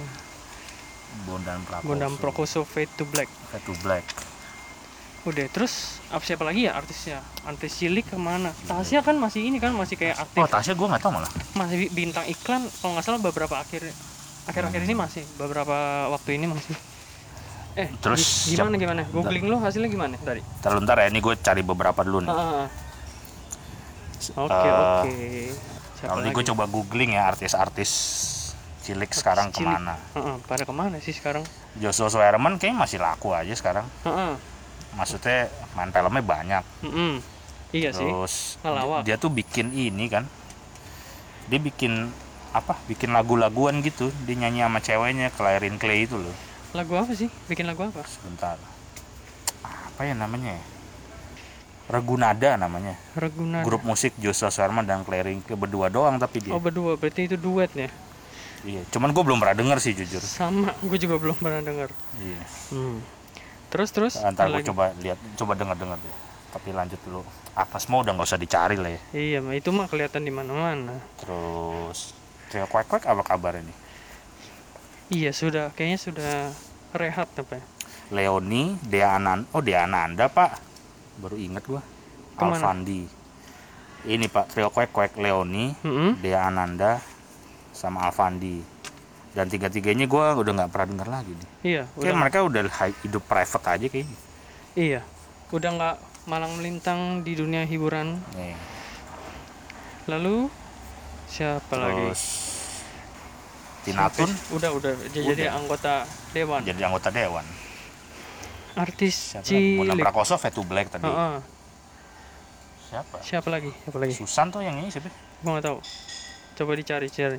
Bondan 1.22 1.60
Prakoso. 1.62 1.86
Gondam 1.86 2.12
Prokoso 2.14 2.60
Fade 2.62 2.92
to 2.92 3.04
Black 3.04 3.26
Fade 3.48 3.64
to 3.64 3.74
Black. 3.78 4.04
udah 5.24 5.42
terus 5.48 5.74
apa 6.06 6.22
siapa 6.22 6.44
lagi 6.44 6.62
ya 6.62 6.72
artisnya 6.72 7.18
artis 7.42 7.74
cilik 7.74 8.04
ke 8.04 8.14
mana 8.16 8.54
Tasya 8.62 9.02
kan 9.02 9.16
masih 9.16 9.42
ini 9.42 9.58
kan 9.58 9.74
masih 9.74 9.96
kayak 9.96 10.14
aktif 10.16 10.38
Oh 10.38 10.46
Tasya 10.46 10.70
gue 10.72 10.86
nggak 10.86 11.02
tahu 11.02 11.10
malah. 11.12 11.26
masih 11.52 11.76
bi- 11.80 11.92
bintang 11.92 12.22
iklan 12.26 12.62
kalau 12.76 12.94
nggak 12.94 13.02
salah 13.02 13.18
beberapa 13.18 13.54
akhir 13.56 13.90
akhir-akhir 14.46 14.80
ini 14.82 14.94
masih 14.94 15.26
beberapa 15.34 15.74
waktu 16.08 16.30
ini 16.32 16.46
masih 16.46 16.78
eh 17.76 17.90
Terus 17.98 18.22
gi- 18.44 18.54
gimana 18.54 18.70
siapa- 18.70 18.78
gimana 18.78 19.02
googling 19.10 19.46
lo 19.46 19.58
hasilnya 19.58 19.90
gimana 19.90 20.14
tadi 20.16 20.46
Ntar 20.62 20.78
ntar 20.80 20.96
ya, 20.96 21.06
ini 21.08 21.18
gue 21.18 21.34
cari 21.36 21.60
beberapa 21.60 22.00
dulu 22.00 22.22
nih. 22.22 22.30
Ah, 22.30 22.38
ah, 22.38 22.54
ah. 22.62 22.68
Oke 24.32 24.52
Eh, 24.52 24.72
oke 24.72 25.14
siapa 25.96 26.12
Nanti 26.12 26.28
gue 26.30 26.44
coba 26.46 26.64
googling 26.66 27.12
ya 27.12 27.28
artis-artis 27.28 27.90
cilik 28.82 29.10
sekarang 29.10 29.50
cilik. 29.50 29.66
ke 29.66 29.72
mana. 29.72 29.94
Heeh, 30.12 30.36
pada 30.44 30.62
ke 30.62 30.70
mana 30.70 30.96
sih 30.98 31.10
sekarang 31.10 31.42
Joshua 31.74 32.06
Suherman 32.06 32.56
kayaknya 32.56 32.78
masih 32.78 32.98
laku 32.98 33.32
aja 33.32 33.50
sekarang. 33.50 33.86
Heeh, 34.02 34.32
Maksudnya 34.92 35.50
main 35.72 35.90
filmnya 35.90 36.22
banyak. 36.22 36.64
mm-mm. 36.80 37.12
iya 37.70 37.91
sih 37.91 38.00
Terus 38.00 38.56
dia, 38.56 39.02
dia 39.05 39.17
tuh 39.17 39.29
bikin 39.29 39.69
ini 39.70 40.06
kan. 40.06 40.24
Dia 41.46 41.58
bikin 41.58 42.08
apa? 42.50 42.79
Bikin 42.86 43.10
lagu-laguan 43.10 43.81
gitu. 43.81 44.08
Dia 44.24 44.36
nyanyi 44.38 44.62
sama 44.62 44.81
ceweknya 44.81 45.29
Clarin 45.31 45.76
Clay 45.76 46.05
itu 46.05 46.17
loh. 46.17 46.32
lagu 46.72 46.93
apa 46.93 47.12
sih 47.12 47.29
bikin 47.46 47.64
lagu 47.64 47.82
apa 47.82 48.05
Sebentar. 48.05 48.56
Apa 49.62 50.00
ya 50.02 50.12
namanya 50.12 50.55
ya? 50.55 50.64
Ragunada 51.86 52.58
namanya. 52.58 52.98
Ragunan 53.14 53.62
Grup 53.62 53.82
musik 53.82 54.10
Joshua 54.19 54.50
Suherman 54.50 54.82
dan 54.82 55.06
Clarin 55.06 55.38
Clay 55.40 55.55
berdua 55.55 55.86
doang 55.86 56.19
tapi 56.19 56.43
dia. 56.43 56.50
oh 56.50 56.58
berdua 56.58 56.98
berarti 56.98 57.26
itu 57.26 57.36
duet 57.36 57.70
ya 57.72 57.90
Iya. 58.66 58.82
Cuman 58.90 59.14
gue 59.14 59.22
belum 59.22 59.38
pernah 59.38 59.55
denger 59.55 59.78
sih 59.78 59.94
jujur. 59.94 60.19
sama 60.19 60.74
gue 60.82 60.98
juga 60.98 61.16
belum 61.16 61.38
pernah 61.38 61.62
dengar 61.62 61.86
Iya. 62.19 62.43
hmm. 62.74 62.98
terus 63.70 63.90
terus 63.90 64.19
Ntar 64.19 64.50
gue 64.50 64.66
coba 64.66 64.90
lihat, 64.98 65.19
coba 65.34 65.55
denger 65.55 65.76
denger 65.78 65.98
deh. 66.02 66.14
Tapi 66.50 66.69
lanjut 66.72 66.98
dulu. 67.05 67.22
Apa 67.55 67.78
semua 67.78 68.02
udah 68.02 68.12
nggak 68.12 68.26
usah 68.26 68.40
dicari 68.40 68.74
lah 68.74 68.90
ya. 68.90 69.00
iya 69.14 69.38
mah 69.38 69.55
itu 69.55 69.70
mah 69.70 69.86
kelihatan 69.86 70.20
di 70.20 70.31
mana-mana 70.31 70.98
Terus 71.16 72.12
Trio 72.46 72.66
Kwek 72.66 72.84
Kwek 72.86 73.05
apa 73.05 73.22
kabar 73.22 73.56
ini? 73.56 73.70
iya 75.06 75.31
sudah 75.31 75.70
kayaknya 75.72 75.98
sudah 76.02 76.32
rehat 76.90 77.31
apa 77.38 77.62
ya 77.62 77.64
Leoni, 78.06 78.78
Dea 78.82 79.14
Ananda, 79.14 79.46
oh 79.50 79.62
Dea 79.62 79.82
Ananda 79.82 80.26
pak, 80.26 80.62
baru 81.17 81.37
inget 81.37 81.65
gua. 81.65 81.82
Ke 82.32 82.43
mana? 82.43 82.55
Alfandi. 82.55 83.08
Ini 84.05 84.27
pak 84.27 84.46
Trio 84.49 84.69
Kwek 84.69 84.91
Kwek 84.91 85.13
Leoni, 85.17 85.75
Mm-mm. 85.79 86.17
Dea 86.17 86.44
Ananda, 86.44 87.03
sama 87.70 88.05
Alfandi. 88.05 88.63
Dan 89.32 89.46
tiga-tiganya 89.46 90.05
gua 90.05 90.32
udah 90.32 90.53
nggak 90.55 90.70
pernah 90.70 90.87
denger 90.89 91.08
lagi 91.11 91.32
nih. 91.32 91.49
iya 91.67 91.82
Kayak 91.87 91.99
udah 91.99 92.15
mereka 92.17 92.39
udah 92.43 92.63
hi- 92.70 92.99
hidup 93.03 93.23
private 93.23 93.67
aja 93.67 93.87
kayaknya. 93.87 94.19
iya 94.75 95.01
udah 95.49 95.70
nggak 95.73 95.96
malang 96.25 96.53
melintang 96.55 97.01
di 97.20 97.32
dunia 97.32 97.63
hiburan 97.63 98.19
Nih. 98.32 98.56
lalu 100.06 100.51
siapa 101.27 101.70
lagi 101.73 102.03
Terus 102.03 102.23
Tina 103.82 104.05
Siapa 104.05 104.17
Tun 104.17 104.27
sih? 104.27 104.39
udah 104.53 104.70
udah 104.73 104.93
jadi 105.06 105.23
Udah. 105.46 105.51
anggota 105.55 105.93
dewan 106.31 106.61
jadi 106.63 106.81
anggota 106.82 107.08
dewan. 107.11 107.46
Artis 108.76 109.34
cilik 109.40 109.96
Prakoso, 109.98 110.36
Fade 110.36 110.52
to 110.52 110.62
Black 110.62 110.88
tadi. 110.88 111.02
Heeh. 111.02 111.36
Siapa? 112.86 113.16
siapa 113.18 113.48
lagi 113.50 113.74
siapa 113.74 113.98
lagi 113.98 114.14
Susan 114.14 114.46
tuh 114.48 114.62
yang 114.62 114.78
ini 114.78 114.86
siapa? 114.86 115.10
gua 115.42 115.58
nggak 115.58 115.66
tahu 115.66 115.78
coba 116.54 116.72
dicari 116.72 117.08
cari 117.08 117.38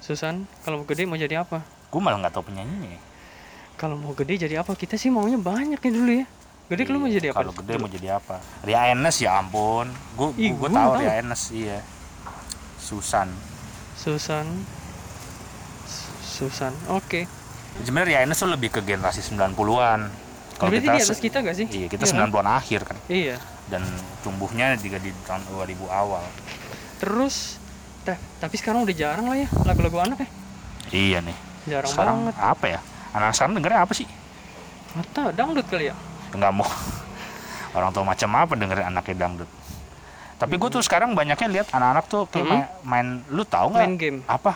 Susan 0.00 0.48
kalau 0.64 0.80
mau 0.80 0.86
gede 0.88 1.04
mau 1.04 1.14
jadi 1.14 1.44
apa 1.44 1.60
Gue 1.86 2.00
malah 2.00 2.16
nggak 2.18 2.32
tahu 2.32 2.48
penyanyinya. 2.48 2.88
ya. 2.88 3.00
kalau 3.76 3.94
mau 3.94 4.14
gede 4.14 4.40
jadi 4.40 4.64
apa 4.64 4.72
kita 4.72 4.96
sih 4.96 5.12
maunya 5.12 5.36
banyak 5.36 5.76
ya 5.76 5.90
dulu 5.90 6.12
ya 6.14 6.26
gede 6.66 6.82
kalau 6.86 6.98
mau 6.98 7.06
Iya, 7.06 7.16
jadi 7.18 7.26
apa 7.28 7.36
Kalau 7.36 7.52
gede 7.52 7.74
mau 7.76 7.90
jadi 7.90 8.08
apa? 8.14 8.36
Ria 8.62 8.82
Enes 8.88 9.16
ya 9.18 9.30
ampun. 9.36 9.90
Gue 10.14 10.28
Ih, 10.38 10.54
gue 10.54 10.64
gua 10.64 10.70
tahu. 10.70 10.90
Ria 10.96 11.12
Enes 11.18 11.42
iya. 11.50 11.78
Susan. 12.78 13.28
Susan 13.92 14.46
Su- 15.84 16.16
Susan 16.48 16.72
oke 16.88 17.26
Sebenarnya 17.76 18.16
Ria 18.16 18.20
Enes 18.24 18.38
tuh 18.38 18.48
lebih 18.48 18.70
ke 18.70 18.80
generasi 18.80 19.20
90-an. 19.20 20.29
Kalau 20.60 20.68
berarti 20.68 20.84
kita 20.84 20.92
di 20.92 21.02
atas 21.02 21.18
kita 21.18 21.38
gak 21.40 21.56
sih 21.56 21.66
Iya, 21.66 21.86
kita 21.88 22.04
Iya 22.04 22.12
kan? 22.12 22.28
90-an 22.28 22.48
akhir 22.52 22.80
kan. 22.84 22.96
iya 23.08 23.36
Dan 23.66 23.82
tumbuhnya 24.20 24.76
juga 24.76 24.98
di 24.98 25.10
tahun 25.24 25.40
2000 25.48 25.88
awal. 25.88 26.20
terus 26.96 27.56
teh 28.00 28.12
tapi 28.36 28.54
sekarang 28.54 28.84
udah 28.84 28.92
jarang 28.92 29.24
lah 29.24 29.36
ya 29.36 29.48
lagu-lagu 29.62 29.96
anak 29.98 30.20
ya 30.20 30.28
Iya 30.90 31.18
nih. 31.22 31.36
jarang 31.66 31.88
sekarang 31.88 32.16
banget 32.22 32.34
apa 32.36 32.64
ya? 32.68 32.80
Anak 33.10 33.32
sekarang 33.32 33.52
dengernya 33.54 33.80
apa 33.80 33.92
sih? 33.92 34.04
Atau 34.92 35.30
dangdut 35.30 35.64
kali 35.64 35.88
ya? 35.88 35.96
nggak 36.30 36.52
mau 36.52 36.68
orang 37.72 37.90
tua 37.90 38.04
macam 38.04 38.30
apa 38.36 38.52
dengerin 38.54 38.86
anaknya 38.86 39.16
dangdut 39.18 39.50
tapi 40.36 40.54
gue 40.54 40.68
tuh 40.68 40.80
sekarang 40.80 41.12
banyaknya 41.12 41.48
lihat 41.50 41.68
anak-anak 41.68 42.04
tuh 42.06 42.22
kayak 42.26 42.42
Mhm. 42.42 42.50
main, 42.50 42.64
main 42.82 43.06
lu 43.28 43.42
tahu 43.42 43.66
nggak 43.70 43.82
Main 43.82 43.96
game. 43.96 44.18
apa 44.24 44.52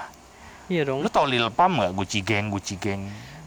Iya 0.65 0.83
dong. 0.87 1.01
lu 1.01 1.09
tahu 1.09 1.27
Lil 1.27 1.49
Pump 1.49 1.77
nggak 1.77 1.93
Gucci 1.93 2.21
Gang 2.21 2.49
Gucci 2.49 2.75
Gang 2.77 3.05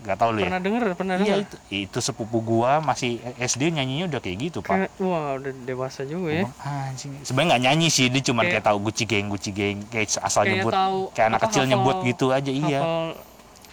nggak 0.07 0.17
tahu 0.17 0.29
lu 0.29 0.39
ya 0.39 0.45
Pernah 0.47 0.61
denger, 0.61 0.81
pernah 0.93 1.15
iya 1.15 1.23
denger. 1.35 1.39
itu 1.43 1.55
itu 1.85 1.99
sepupu 1.99 2.39
gua 2.39 2.79
masih 2.79 3.11
SD 3.35 3.69
nyanyinya 3.69 4.07
udah 4.07 4.19
kayak 4.19 4.37
gitu 4.41 4.57
pak 4.59 4.87
Kayak, 4.87 4.89
wah 4.97 5.35
udah 5.35 5.51
dewasa 5.61 6.01
juga 6.01 6.29
ya. 6.31 6.43
Anjing 6.57 7.11
sebenarnya 7.21 7.47
nggak 7.49 7.61
nyanyi 7.61 7.87
sih 7.89 8.07
dia 8.07 8.23
cuma 8.23 8.41
kayak, 8.41 8.51
Kayak- 8.53 8.65
tahu 8.65 8.77
Gucci 8.81 9.03
Gang 9.03 9.27
Gucci 9.27 9.51
Gang 9.51 9.77
kayak 9.85 10.07
asal 10.17 10.41
Kayak 10.41 10.51
nyebut 10.55 10.71
tahu 10.73 10.99
kayak 11.11 11.27
anak 11.27 11.39
kecil 11.43 11.59
hafal- 11.59 11.69
nyebut 11.69 11.95
gitu 12.05 12.25
aja 12.29 12.51
iya 12.53 12.79
Hafal 12.79 13.03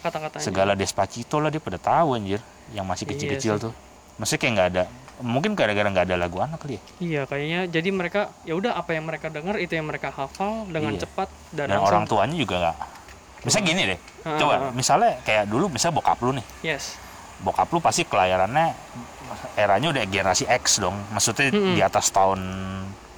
kata-katanya. 0.02 0.42
segala 0.42 0.72
Despacito 0.74 1.36
lah 1.38 1.48
dia 1.48 1.58
pada 1.58 1.78
tahu 1.78 2.08
anjir 2.14 2.42
yang 2.70 2.84
masih 2.84 3.04
Iya 3.04 3.10
kecil-kecil 3.10 3.54
sih. 3.54 3.62
tuh 3.62 3.72
maksudnya 4.14 4.40
kayak 4.40 4.52
nggak 4.52 4.68
ada 4.70 4.84
mungkin 5.16 5.50
gara-gara 5.52 5.86
nggak 5.86 6.04
ada 6.04 6.16
lagu 6.18 6.36
anak 6.38 6.58
kali 6.58 6.74
ya 6.74 6.82
Iya, 6.98 7.22
kayaknya 7.24 7.60
jadi 7.68 7.88
mereka 7.88 8.20
ya 8.42 8.52
udah 8.52 8.74
apa 8.74 8.90
yang 8.92 9.04
mereka 9.04 9.26
dengar 9.28 9.56
itu 9.56 9.70
yang 9.72 9.84
mereka 9.84 10.10
hafal 10.10 10.66
dengan 10.66 10.92
Iya. 10.92 11.06
cepat 11.06 11.30
dan, 11.48 11.66
dan 11.66 11.78
langsung. 11.78 11.86
orang 11.86 12.02
tuanya 12.04 12.36
juga 12.36 12.54
nggak 12.58 12.76
misalnya 13.44 13.66
gini 13.66 13.82
deh 13.86 14.00
Ah, 14.24 14.36
coba 14.36 14.54
misalnya 14.72 15.20
kayak 15.20 15.44
dulu 15.46 15.68
misalnya 15.68 15.94
bokap 15.94 16.18
lu 16.18 16.32
nih 16.32 16.46
Yes. 16.64 16.96
bokap 17.38 17.68
lu 17.68 17.78
pasti 17.78 18.02
kelahirannya 18.02 18.72
eranya 19.54 19.88
udah 19.90 20.04
generasi 20.04 20.48
X 20.48 20.78
dong 20.78 20.96
maksudnya 21.10 21.50
Mm-mm. 21.50 21.74
di 21.74 21.80
atas 21.80 22.08
tahun 22.08 22.40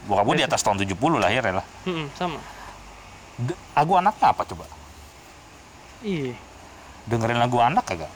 bokap 0.04 0.24
gue 0.24 0.36
di 0.36 0.44
atas 0.44 0.60
tahun 0.60 0.76
70 0.78 0.98
lahirnya 1.16 1.62
lah 1.62 1.66
Mm-mm, 1.84 2.10
sama. 2.12 2.38
D- 3.38 3.54
lagu 3.72 3.92
anaknya 3.94 4.26
apa 4.28 4.42
coba 4.44 4.64
Iya. 6.02 6.34
dengerin 7.04 7.38
lagu 7.38 7.56
anak 7.56 7.84
kagak 7.84 8.10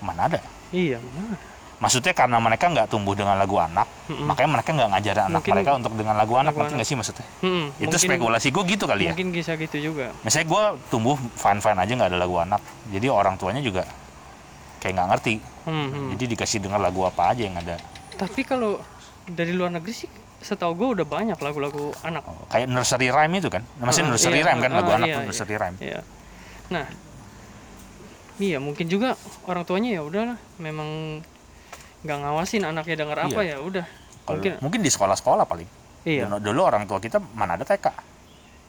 mana 0.00 0.26
ada 0.26 0.40
Iya, 0.68 0.98
benar. 0.98 1.38
Maksudnya 1.84 2.10
karena 2.10 2.36
mereka 2.38 2.64
nggak 2.66 2.88
tumbuh 2.88 3.12
dengan 3.12 3.36
lagu 3.36 3.56
anak 3.56 3.84
Mm-mm. 4.06 4.24
makanya 4.24 4.50
mereka 4.50 4.70
nggak 4.72 4.88
ngajarin 4.90 5.22
anak 5.22 5.32
Mungkin 5.38 5.52
mereka 5.52 5.70
untuk 5.74 5.92
dengan 5.92 6.14
lagu 6.14 6.34
anak 6.34 6.52
anak. 6.54 6.72
nggak 6.72 6.86
sih 6.86 6.96
maksudnya 6.96 7.26
Mm-mm, 7.38 7.64
itu 7.76 7.84
mungkin- 7.86 8.00
spekulasi 8.10 8.48
gue 8.48 8.64
gitu 8.66 8.84
kali 8.84 9.02
ya 9.04 9.12
Mungkin 9.12 9.28
bisa 9.30 9.52
gitu 9.54 9.76
juga. 9.78 10.16
misalnya 10.20 10.46
gue 10.46 10.62
tumbuh 10.88 11.14
fine 11.34 11.60
fine 11.60 11.76
aja 11.76 11.92
nggak 11.92 12.08
ada 12.08 12.18
lagu 12.18 12.36
anak 12.36 12.60
jadi 12.88 13.06
orang 13.06 13.36
tuanya 13.36 13.60
juga 13.60 13.84
kayak 14.78 14.92
nggak 14.94 15.08
ngerti 15.10 15.34
Hmm, 15.64 15.88
hmm. 15.88 16.08
jadi 16.12 16.24
dikasih 16.30 16.58
dengar 16.58 16.76
lagu 16.78 17.00
apa 17.02 17.32
aja 17.32 17.40
yang 17.40 17.56
ada 17.56 17.80
Tapi 18.14 18.40
kalau 18.42 18.76
dari 19.24 19.50
luar 19.50 19.72
negeri 19.72 19.92
sih 19.94 20.08
setahu 20.38 20.72
gue 20.74 20.88
udah 20.92 21.06
banyak 21.08 21.38
lagu-lagu 21.38 21.88
anak. 22.00 22.20
Oh, 22.22 22.44
kayak 22.46 22.68
nursery 22.68 23.08
rhyme 23.08 23.32
itu 23.34 23.48
kan 23.48 23.64
maksudnya 23.74 24.06
Ah, 24.06 24.12
nursery 24.12 24.38
iya, 24.38 24.44
rhyme 24.44 24.60
kan 24.60 24.70
ah, 24.70 24.76
lagu 24.76 24.90
ah, 24.92 24.96
anak 24.98 25.06
iya, 25.06 25.14
tuh 25.14 25.20
iya. 25.20 25.28
nursery 25.28 25.56
rhyme 25.56 25.76
Iya. 25.80 26.00
Nah, 26.68 26.84
iya 28.36 28.58
mungkin 28.58 28.86
juga 28.86 29.16
orang 29.44 29.64
tuanya 29.64 29.90
ya 29.90 30.02
udahlah, 30.02 30.36
memang 30.58 31.20
nggak 32.04 32.18
ngawasin 32.20 32.62
anaknya 32.62 32.96
dengar 32.98 33.18
apa 33.18 33.40
Iya. 33.40 33.50
ya 33.50 33.56
udah. 33.58 33.84
Kalau- 34.22 34.36
Mungkin 34.36 34.52
mungkin 34.60 34.80
di 34.80 34.90
sekolah-sekolah 34.90 35.44
paling 35.44 35.68
iya. 36.02 36.24
dulu, 36.24 36.36
dulu 36.38 36.60
orang 36.62 36.84
tua 36.84 36.96
kita 36.98 37.16
mana 37.32 37.56
ada 37.56 37.64
TK 37.64 37.92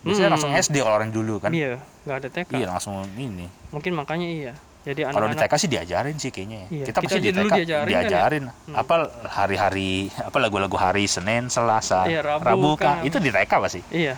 biasanya 0.01 0.23
Hmm. 0.23 0.33
langsung 0.33 0.51
SD 0.53 0.75
kalau 0.79 0.95
orang 0.95 1.09
dulu 1.09 1.39
kan 1.39 1.49
Iya, 1.49 1.79
nggak 2.03 2.17
ada 2.17 2.29
TK. 2.29 2.49
iya 2.53 2.65
langsung 2.67 2.95
ini 3.13 3.47
Mungkin 3.69 3.91
makanya 3.93 4.25
iya. 4.25 4.53
Jadi 4.85 5.01
kalau 5.03 5.25
di 5.25 5.33
TK 5.35 5.53
sih 5.57 5.65
diajarin 5.67 6.15
sih 6.15 6.29
kayaknya 6.29 6.57
ya. 6.59 6.67
Iya, 6.69 6.85
kita 6.85 6.99
kita 7.01 7.07
pasti 7.09 7.19
di 7.19 7.29
TK 7.31 7.33
diajarin 7.33 7.49
kan 7.49 7.57
ya? 7.57 7.79
diajarin 7.89 8.43
Hmm. 8.45 8.75
apa 8.77 8.95
hari-hari 9.27 9.91
apa 10.15 10.37
lagu-lagu 10.37 10.75
hari 10.75 11.03
Senin 11.05 11.49
Selasa 11.49 12.05
Iya, 12.05 12.21
Rabu, 12.21 12.77
kan 12.77 13.01
kan. 13.01 13.03
itu 13.03 13.17
di 13.17 13.29
TK 13.29 13.51
pasti 13.57 13.81
iya, 13.89 14.13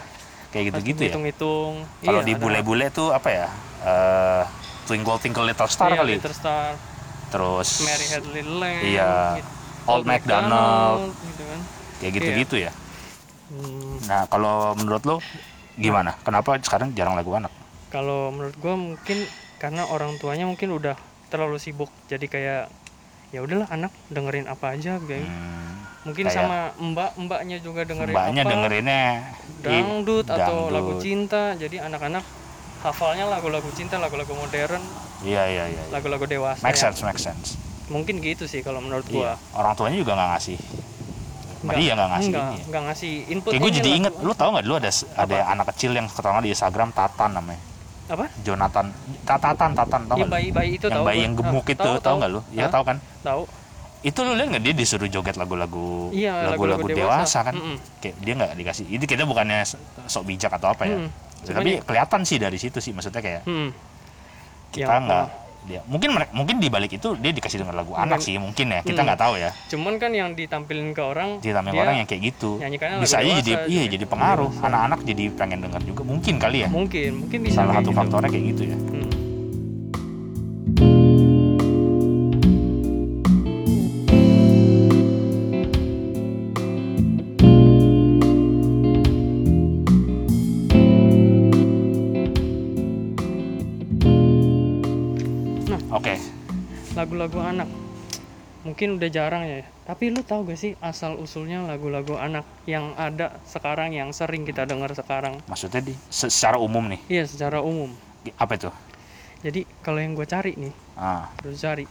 kayak 0.49 0.63
gitu-gitu 0.69 1.01
ya 1.01 1.09
hitung-hitung. 1.09 1.73
kalau 2.01 2.19
iya, 2.19 2.27
di 2.27 2.33
bule-bule 2.35 2.87
tuh 2.89 3.09
apa 3.09 3.29
ya 3.29 3.47
eh, 3.79 4.43
Twinkle 4.83 5.15
Twinkle 5.17 5.45
Little 5.45 5.67
Star 5.67 5.87
iya, 5.89 5.97
kali 5.97 6.13
Little 6.15 6.35
Star, 6.35 6.75
terus 7.27 7.69
Mary 7.81 8.05
Had 8.07 8.21
a 8.21 8.31
Little 8.31 8.57
Lamb, 8.57 8.81
Iya. 8.81 9.11
gitu. 9.37 9.49
Old 9.87 10.03
MacDonald 10.03 10.99
gitu 11.23 11.43
kan. 11.43 11.59
kayak 11.97 12.11
gitu-gitu 12.13 12.55
ya. 12.59 12.71
Hmm, 13.47 13.95
nah 14.03 14.25
kalau 14.25 14.55
menurut 14.73 15.03
lo 15.03 15.15
gimana? 15.73 16.13
Kenapa 16.19 16.59
sekarang 16.59 16.91
jarang 16.91 17.15
lagu 17.15 17.31
anak? 17.31 17.49
Kalau 17.87 18.29
menurut 18.29 18.55
gua 18.57 18.75
mungkin 18.75 19.23
karena 19.55 19.83
orang 19.85 20.15
tuanya 20.17 20.43
mungkin 20.43 20.69
udah 20.69 20.99
terlalu 21.27 21.57
sibuk 21.57 21.87
jadi 22.05 22.23
kayak 22.23 22.63
ya 23.27 23.39
udahlah 23.39 23.67
anak 23.67 23.91
dengerin 24.07 24.45
apa 24.45 24.71
aja 24.71 24.95
guys 24.97 25.23
Hmm, 25.23 25.83
mungkin 26.03 26.23
kayak 26.25 26.37
sama 26.37 26.59
mbak 26.77 27.11
mbaknya 27.17 27.57
juga 27.57 27.83
dengerin 27.83 28.13
mbaknya 28.13 28.41
apa? 28.41 28.49
dengerinnya. 28.49 29.03
I- 29.09 29.73
dangdut 29.81 30.25
atau 30.25 30.37
dangdut. 30.37 30.71
lagu 30.71 30.91
cinta. 30.97 31.43
Jadi 31.53 31.79
anak-anak 31.79 32.23
hafalnya 32.77 33.25
lagu-lagu 33.25 33.67
cinta 33.71 33.97
lagu-lagu 33.97 34.29
modern 34.29 34.83
iya 35.21 35.43
iya 35.45 35.63
iya 35.65 35.79
iya. 35.79 35.83
lagu-lagu 35.89 36.23
dewasa 36.23 36.61
make 36.61 36.73
ya. 36.73 36.83
sense 36.83 36.99
make 37.01 37.17
sense 37.17 37.57
mungkin 37.87 38.19
gitu 38.19 38.43
sih 38.43 38.59
kalau 38.59 38.77
menurut 38.77 39.05
iya 39.07 39.33
gua 39.33 39.55
orang 39.55 39.73
tuanya 39.73 39.97
juga 39.97 40.13
nggak 40.13 40.29
ngasih 40.33 40.57
Sama 41.57 41.73
dia 41.73 41.91
nggak 41.91 42.09
ngasih 42.11 42.29
enggak, 42.29 42.43
ini 42.43 42.53
ya. 42.53 42.63
enggak 42.63 42.83
ngasih 42.85 43.13
input 43.27 43.49
Kayak 43.49 43.61
gue 43.61 43.71
jadi 43.73 43.89
inget, 43.91 44.13
lu 44.19 44.31
tau 44.31 44.49
nggak 44.51 44.63
dulu 44.63 44.75
ada 44.77 44.91
ada 44.91 45.35
Apa? 45.35 45.51
anak 45.51 45.65
kecil 45.73 45.91
yang 45.91 46.05
terkenal 46.07 46.39
di 46.39 46.49
Instagram 46.49 46.89
Tatan 46.91 47.31
namanya, 47.33 47.61
apa 48.07 48.25
Jonathan, 48.39 48.85
Tatan, 49.25 49.71
Tatan, 49.73 50.01
tau 50.05 50.15
Iya 50.15 50.21
nggak? 50.21 50.21
lu? 50.21 50.31
bayi 50.31 50.47
bayi 50.51 50.71
itu 50.75 50.85
yang 50.85 51.01
bayi 51.01 51.17
gua. 51.17 51.25
yang 51.25 51.33
Ah, 51.33 51.37
gemuk 51.41 51.65
itu, 51.65 51.81
tahu, 51.81 51.95
tau 51.97 52.15
nggak 52.15 52.29
lu? 52.29 52.39
Iya 52.51 52.65
tau 52.69 52.83
kan? 52.83 52.97
tahu 53.19 53.43
Itu 53.97 54.19
lu 54.21 54.31
lihat 54.31 54.47
nggak 54.47 54.63
dia 54.63 54.73
disuruh 54.77 55.09
joget 55.09 55.35
lagu-lagu, 55.35 56.13
iya 56.13 56.45
lagu-lagu 56.45 56.85
lagu-lagu 56.85 56.87
dewasa, 56.93 57.41
kan? 57.41 57.57
Mm-mm. 57.57 57.75
Kayak 57.97 58.15
dia 58.21 58.33
nggak 58.37 58.51
dikasih. 58.53 58.85
Ini 58.87 59.03
kita 59.03 59.25
bukannya 59.25 59.65
sok 60.05 60.23
bijak 60.23 60.53
atau 60.53 60.69
apa 60.69 60.85
ya? 60.85 60.93
Ya, 60.93 61.09
Cuman 61.43 61.55
Tapi 61.57 61.71
ya- 61.71 61.81
kelihatan 61.81 62.21
sih 62.21 62.37
dari 62.37 62.55
situ 62.55 62.77
sih, 62.77 62.93
maksudnya 62.93 63.17
kayak 63.19 63.41
Mm-mm. 63.43 63.73
Kita 64.77 64.93
Yang- 64.93 65.05
nggak 65.07 65.25
dia 65.67 65.83
mungkin 65.83 66.09
mungkin 66.31 66.55
di 66.63 66.71
balik 66.71 66.95
itu 66.95 67.19
dia 67.19 67.27
dikasih 67.29 67.59
denger 67.59 67.75
lagu 67.75 67.91
anak 67.91 68.23
Mungkin. 68.23 68.23
sih 68.23 68.39
mungkin 68.39 68.65
ya 68.71 68.79
kita 68.81 68.95
Hmm. 68.95 69.07
nggak 69.11 69.19
tahu 69.19 69.33
ya 69.35 69.51
cuman 69.67 69.93
kan 69.99 70.11
yang 70.15 70.29
ditampilin 70.31 70.95
ke 70.95 71.03
orang 71.03 71.29
ditambah 71.43 71.71
dia 71.75 71.81
orang 71.83 71.95
yang 71.97 72.07
kayak 72.07 72.21
gitu 72.25 72.55
bisa 73.03 73.19
aja 73.19 73.31
jadi 73.35 73.51
dewasa 73.51 73.67
iya 73.67 73.83
gitu. 73.83 73.93
jadi 73.93 74.05
pengaruh 74.07 74.51
anak-anak 74.57 74.99
jadi 75.03 75.23
pengen 75.35 75.59
denger 75.59 75.81
juga 75.83 76.01
mungkin 76.05 76.33
kali 76.39 76.57
ya 76.63 76.67
mungkin 76.71 77.09
mungkin 77.19 77.39
bisa 77.43 77.55
salah 77.59 77.73
satu 77.75 77.91
gitu. 77.91 77.99
faktornya 77.99 78.29
kayak 78.31 78.45
gitu 78.47 78.63
ya 78.63 78.77
Hmm. 78.79 78.96
Lagu-lagu 97.27 97.43
anak. 97.43 97.69
Mungkin 98.63 98.95
udah 98.95 99.09
jarang 99.11 99.43
ya. 99.43 99.67
Tapi 99.83 100.11
lu 100.11 100.23
tahu 100.23 100.47
gak 100.47 100.59
sih 100.59 100.79
asal 100.79 101.19
usulnya 101.19 101.63
lagu-lagu 101.67 102.15
anak 102.15 102.47
yang 102.63 102.95
ada 102.95 103.35
sekarang 103.43 103.91
yang 103.91 104.15
sering 104.15 104.47
kita 104.47 104.63
dengar 104.63 104.91
sekarang? 104.95 105.39
Maksudnya 105.47 105.83
di 105.83 105.93
se- 106.07 106.31
secara 106.31 106.55
umum 106.55 106.87
nih? 106.87 106.99
Iya 107.11 107.23
secara 107.27 107.59
umum. 107.59 107.91
Apa 108.39 108.55
itu? 108.55 108.71
Jadi 109.43 109.67
kalau 109.83 109.99
yang 109.99 110.15
gue 110.15 110.23
cari 110.27 110.55
nih 110.55 110.73
ah. 110.95 111.27
gue 111.43 111.51
cari. 111.51 111.83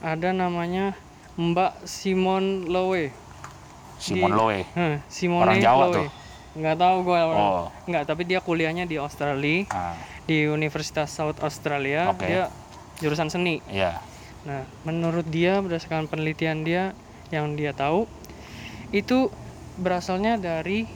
Ada 0.00 0.32
namanya 0.32 0.96
Mbak 1.36 1.84
Simon 1.84 2.68
Lowe. 2.68 3.12
Simon 4.00 4.32
Di- 4.32 4.36
Lowe? 4.36 4.60
Hah, 4.76 4.96
Simone 5.08 5.44
Orang 5.44 5.60
Jawa 5.60 5.84
Lowe. 5.88 5.96
tuh? 6.00 6.08
nggak 6.50 6.82
tahu 6.82 6.96
gue 7.06 7.14
orang 7.14 7.38
oh. 7.38 7.66
nggak 7.86 8.10
tapi 8.10 8.26
dia 8.26 8.42
kuliahnya 8.42 8.82
di 8.82 8.98
Australia 8.98 9.70
ah. 9.70 9.94
di 10.26 10.48
Universitas 10.48 11.12
South 11.12 11.38
Australia. 11.44 12.10
Oke. 12.10 12.24
dia 12.26 12.50
jurusan 13.00 13.30
seni. 13.32 13.62
Iya 13.70 14.09
Nah, 14.40 14.64
menurut 14.82 15.26
dia 15.26 15.60
berdasarkan 15.60 16.06
penelitian 16.06 16.64
dia 16.64 16.96
yang 17.28 17.54
dia 17.54 17.70
tahu 17.70 18.08
itu 18.90 19.28
berasalnya 19.76 20.34
dari 20.34 20.88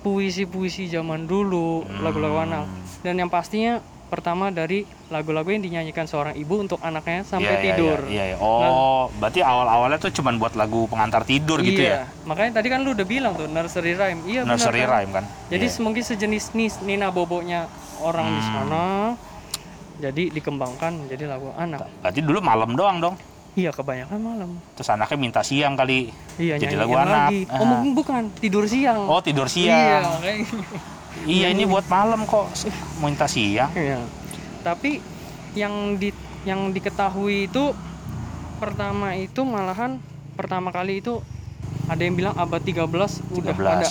puisi-puisi 0.00 0.86
zaman 0.86 1.24
dulu, 1.24 1.82
Hmm. 1.82 2.02
lagu-lagu 2.02 2.38
anak. 2.40 2.64
Dan 3.00 3.16
yang 3.16 3.28
pastinya 3.28 3.78
pertama 4.06 4.52
dari 4.52 4.84
lagu-lagu 5.08 5.48
yang 5.48 5.64
dinyanyikan 5.64 6.04
seorang 6.04 6.36
ibu 6.36 6.60
untuk 6.60 6.76
anaknya 6.78 7.24
sampai 7.24 7.48
Iya, 7.48 7.56
iya, 7.56 7.64
tidur. 7.64 7.98
Nah. 7.98 8.12
iya, 8.12 8.24
iya. 8.28 8.36
oh 8.36 9.08
berarti 9.10 9.40
awal-awalnya 9.40 9.96
tuh 9.98 10.12
cuman 10.12 10.36
buat 10.36 10.52
lagu 10.52 10.84
pengantar 10.84 11.24
tidur 11.24 11.64
gitu 11.64 11.80
ya 11.80 12.04
Iya, 12.04 12.28
makanya 12.28 12.60
tadi 12.60 12.68
kan 12.68 12.84
lu 12.84 12.92
udah 12.92 13.06
bilang 13.08 13.32
tuh 13.32 13.48
nursery 13.48 13.96
rhyme. 13.96 14.20
Iya 14.22 14.44
benar. 14.44 14.52
nursery 14.52 14.84
kan? 14.84 14.90
rhyme 14.92 15.10
kan 15.12 15.24
Jadi 15.48 15.64
Iya. 15.66 15.80
mungkin 15.80 16.02
sejenis 16.04 16.44
nis, 16.52 16.74
Nina 16.82 17.08
Bobonya 17.08 17.72
orang 17.98 18.26
di 18.28 18.36
Hmm. 18.38 18.52
sana. 18.52 18.84
Jadi 19.98 20.30
dikembangkan 20.30 20.92
menjadi 20.96 21.24
lagu 21.26 21.52
anak. 21.52 21.84
berarti 21.98 22.20
dulu 22.20 22.38
malam 22.38 22.72
doang 22.72 22.98
dong 22.98 23.16
Iya, 23.52 23.68
kebanyakan 23.68 24.16
malam. 24.16 24.50
terus 24.72 24.88
anaknya 24.88 25.18
minta 25.18 25.40
siang 25.42 25.74
kali 25.74 26.08
Iya, 26.34 26.56
Jadi 26.56 26.72
lagu 26.74 26.94
anak. 26.94 27.28
lagi. 27.28 27.44
Ah. 27.46 27.60
Oh, 27.60 27.66
mungkin 27.66 27.92
bukan 27.92 28.22
tidur 28.34 28.64
siang. 28.64 29.04
oh 29.04 29.20
tidur 29.20 29.44
Iya, 29.44 29.52
siang 29.52 30.02
makanya. 30.10 30.46
iya 31.26 31.46
ini 31.48 31.62
buat 31.64 31.84
malam 31.86 32.24
kok 32.24 32.48
minta 32.98 33.26
siang 33.26 33.68
Iya. 33.72 34.00
Tapi 34.62 35.04
yang 35.52 35.96
di 35.96 36.08
yang 36.42 36.70
diketahui 36.70 37.46
itu 37.46 37.76
pertama 38.56 39.12
itu 39.12 39.42
malahan 39.42 40.00
pertama 40.32 40.70
kali 40.70 40.98
itu 40.98 41.20
ada 41.84 42.00
yang 42.00 42.14
bilang 42.14 42.34
abad 42.34 42.58
13 42.58 42.88
udah 43.32 43.52
13 43.52 43.52
ada. 43.52 43.88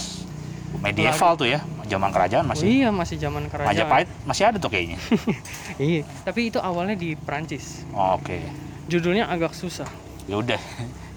medieval 0.81 1.31
tuh 1.35 1.45
ya 1.45 1.59
zaman 1.91 2.09
kerajaan 2.09 2.45
masih 2.45 2.63
Iya, 2.63 2.89
masih 2.89 3.17
zaman 3.17 3.43
kerajaan. 3.45 3.75
Majapahit 3.75 4.07
masih 4.23 4.43
ada 4.45 4.57
tuh 4.57 4.71
kayaknya 4.71 4.95
Iya, 5.77 6.01
tapi 6.23 6.47
itu 6.47 6.57
awalnya 6.57 6.95
di 6.95 7.13
Prancis. 7.13 7.83
Oh, 7.91 8.15
oke 8.15 8.31
Di 8.31 8.47
judulnya 8.87 9.27
agak 9.27 9.51
susah. 9.51 9.87
Ya 10.23 10.35
udah. 10.37 10.61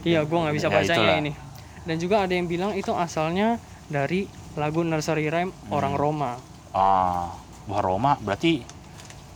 Iya, 0.03 0.23
gua 0.23 0.45
nggak 0.45 0.55
bisa 0.55 0.69
Ya, 0.69 0.75
bacanya 0.75 0.95
itulah. 0.97 1.21
ini. 1.21 1.33
Dan 1.83 1.97
juga 1.97 2.17
ada 2.21 2.31
yang 2.31 2.45
bilang 2.45 2.73
itu 2.73 2.91
asalnya 2.91 3.57
dari 3.85 4.27
lagu 4.55 4.81
nursery 4.81 5.27
rhyme 5.27 5.51
Hmm. 5.51 5.73
orang 5.73 5.95
Roma, 5.95 6.33
Ah, 6.71 7.35
wah 7.65 7.81
Roma 7.81 8.15
berarti 8.17 8.63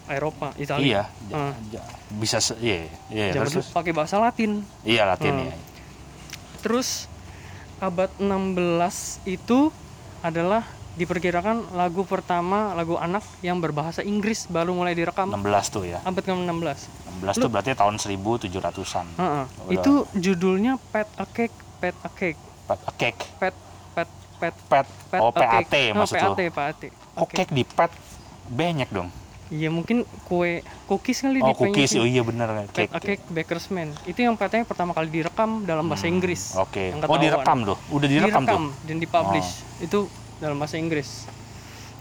Eropa, 0.07 0.55
Italia. 0.55 1.05
iya. 1.23 1.53
Ja- 1.69 1.85
bisa 2.11 2.39
se- 2.39 2.57
iya, 2.59 2.89
iya, 3.09 3.31
terus, 3.33 3.69
pakai 3.69 3.93
bahasa 3.93 4.17
Latin. 4.17 4.65
iya 4.83 5.05
Latin 5.05 5.35
Hmm. 5.35 5.45
ya. 5.45 5.55
Terus 6.59 7.05
abad 7.79 8.09
16 8.17 8.97
itu 9.25 9.69
adalah 10.19 10.65
diperkirakan 10.99 11.79
lagu 11.79 12.03
pertama 12.03 12.75
lagu 12.75 12.99
anak 12.99 13.23
yang 13.41 13.63
berbahasa 13.63 14.03
Inggris 14.03 14.51
baru 14.51 14.75
mulai 14.75 14.99
direkam 14.99 15.31
16 15.31 15.71
tuh 15.71 15.87
ya. 15.87 16.03
abad 16.03 16.23
ke-16. 16.27 16.79
16 17.23 17.39
tuh 17.39 17.49
berarti 17.49 17.71
tahun 17.79 17.95
1700-an. 17.97 19.07
Heeh. 19.15 19.45
Udah. 19.47 19.75
Itu 19.79 19.93
judulnya 20.19 20.77
Pet 20.91 21.07
a 21.15 21.27
Cake, 21.27 21.55
Pet 21.79 21.95
a 22.03 22.11
Cake, 22.11 22.41
Pet 22.67 22.81
a 22.83 22.93
cake, 22.93 23.23
Pet 23.39 23.55
Pet 23.95 24.11
Pet 24.39 24.55
pet, 24.67 24.87
Pet 25.11 25.21
oh 25.23 25.31
a 25.31 25.39
Cake. 25.39 25.71
PAT 25.71 25.75
Oh, 25.95 25.99
maksud 26.03 26.15
PAT, 26.19 26.27
lu. 26.27 26.35
PAT. 26.51 26.83
Oh 27.19 27.27
cake 27.27 27.53
di 27.55 27.63
pet 27.63 27.91
banyak 28.51 28.89
dong. 28.91 29.11
Iya 29.49 29.73
mungkin 29.73 30.05
kue 30.29 30.61
cookies 30.85 31.25
kali 31.25 31.41
Oh 31.41 31.57
cookies, 31.57 31.97
oh 31.97 32.05
iya 32.05 32.21
bener 32.21 32.69
Pet 32.69 32.93
cake. 32.93 32.93
Cake 33.01 33.25
Baker's 33.33 33.73
Man. 33.73 33.97
Itu 34.05 34.21
yang 34.21 34.37
petanya 34.37 34.69
pertama 34.69 34.93
kali 34.93 35.09
direkam 35.09 35.65
dalam 35.65 35.89
bahasa 35.89 36.05
Hmm, 36.05 36.21
Inggris. 36.21 36.53
Oke. 36.55 36.93
Yang 36.93 37.09
Oh 37.09 37.17
direkam 37.17 37.59
tuh, 37.65 37.79
udah 37.89 38.09
direkam, 38.09 38.45
tuh. 38.45 38.61
dan 38.85 38.97
dipublish. 39.01 39.51
Itu 39.81 40.07
dalam 40.39 40.57
bahasa 40.57 40.75
Inggris. 40.75 41.27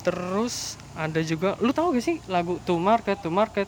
Terus 0.01 0.53
ada 0.93 1.19
juga, 1.19 1.59
lu 1.59 1.69
tahu 1.69 1.93
gak 1.93 2.03
sih 2.03 2.17
lagu 2.25 2.57
To 2.63 2.77
Market, 2.77 3.19
To 3.19 3.29
Market, 3.29 3.67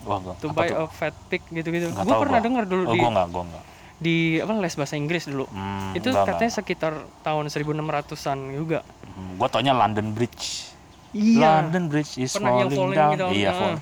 gua, 0.00 0.36
To 0.38 0.48
apa 0.48 0.54
Buy 0.54 0.68
a 0.70 0.84
Fat 0.86 1.14
Pig 1.26 1.42
gitu-gitu. 1.44 1.90
Tahu 1.90 2.06
pernah 2.18 2.38
gua. 2.38 2.46
dengar 2.46 2.64
dulu 2.64 2.82
Oh, 2.84 2.94
di 2.94 2.98
gua 2.98 3.10
enggak, 3.10 3.26
gua 3.28 3.42
enggak. 3.44 3.64
di 3.98 4.16
apa 4.38 4.52
les 4.56 4.74
bahasa 4.74 4.94
Inggris 4.94 5.24
dulu. 5.24 5.46
Hmm, 5.46 5.90
itu 5.92 6.08
enggak, 6.08 6.26
katanya 6.28 6.42
enggak. 6.48 6.58
sekitar 6.58 6.92
tahun 7.20 7.44
1600-an 7.46 8.38
juga. 8.52 8.78
Hmm, 9.04 9.30
gua 9.36 9.48
taunya 9.48 9.72
London 9.72 10.10
Bridge. 10.10 10.70
Iya. 11.12 11.60
London 11.60 11.84
Bridge 11.86 12.12
is 12.16 12.32
Pernah 12.32 12.50
yang 12.56 12.66
falling, 12.66 12.78
falling 12.78 12.96
down. 12.96 13.12
gitu, 13.12 13.24
Iya, 13.36 13.48
ah. 13.48 13.54
fall. 13.54 13.74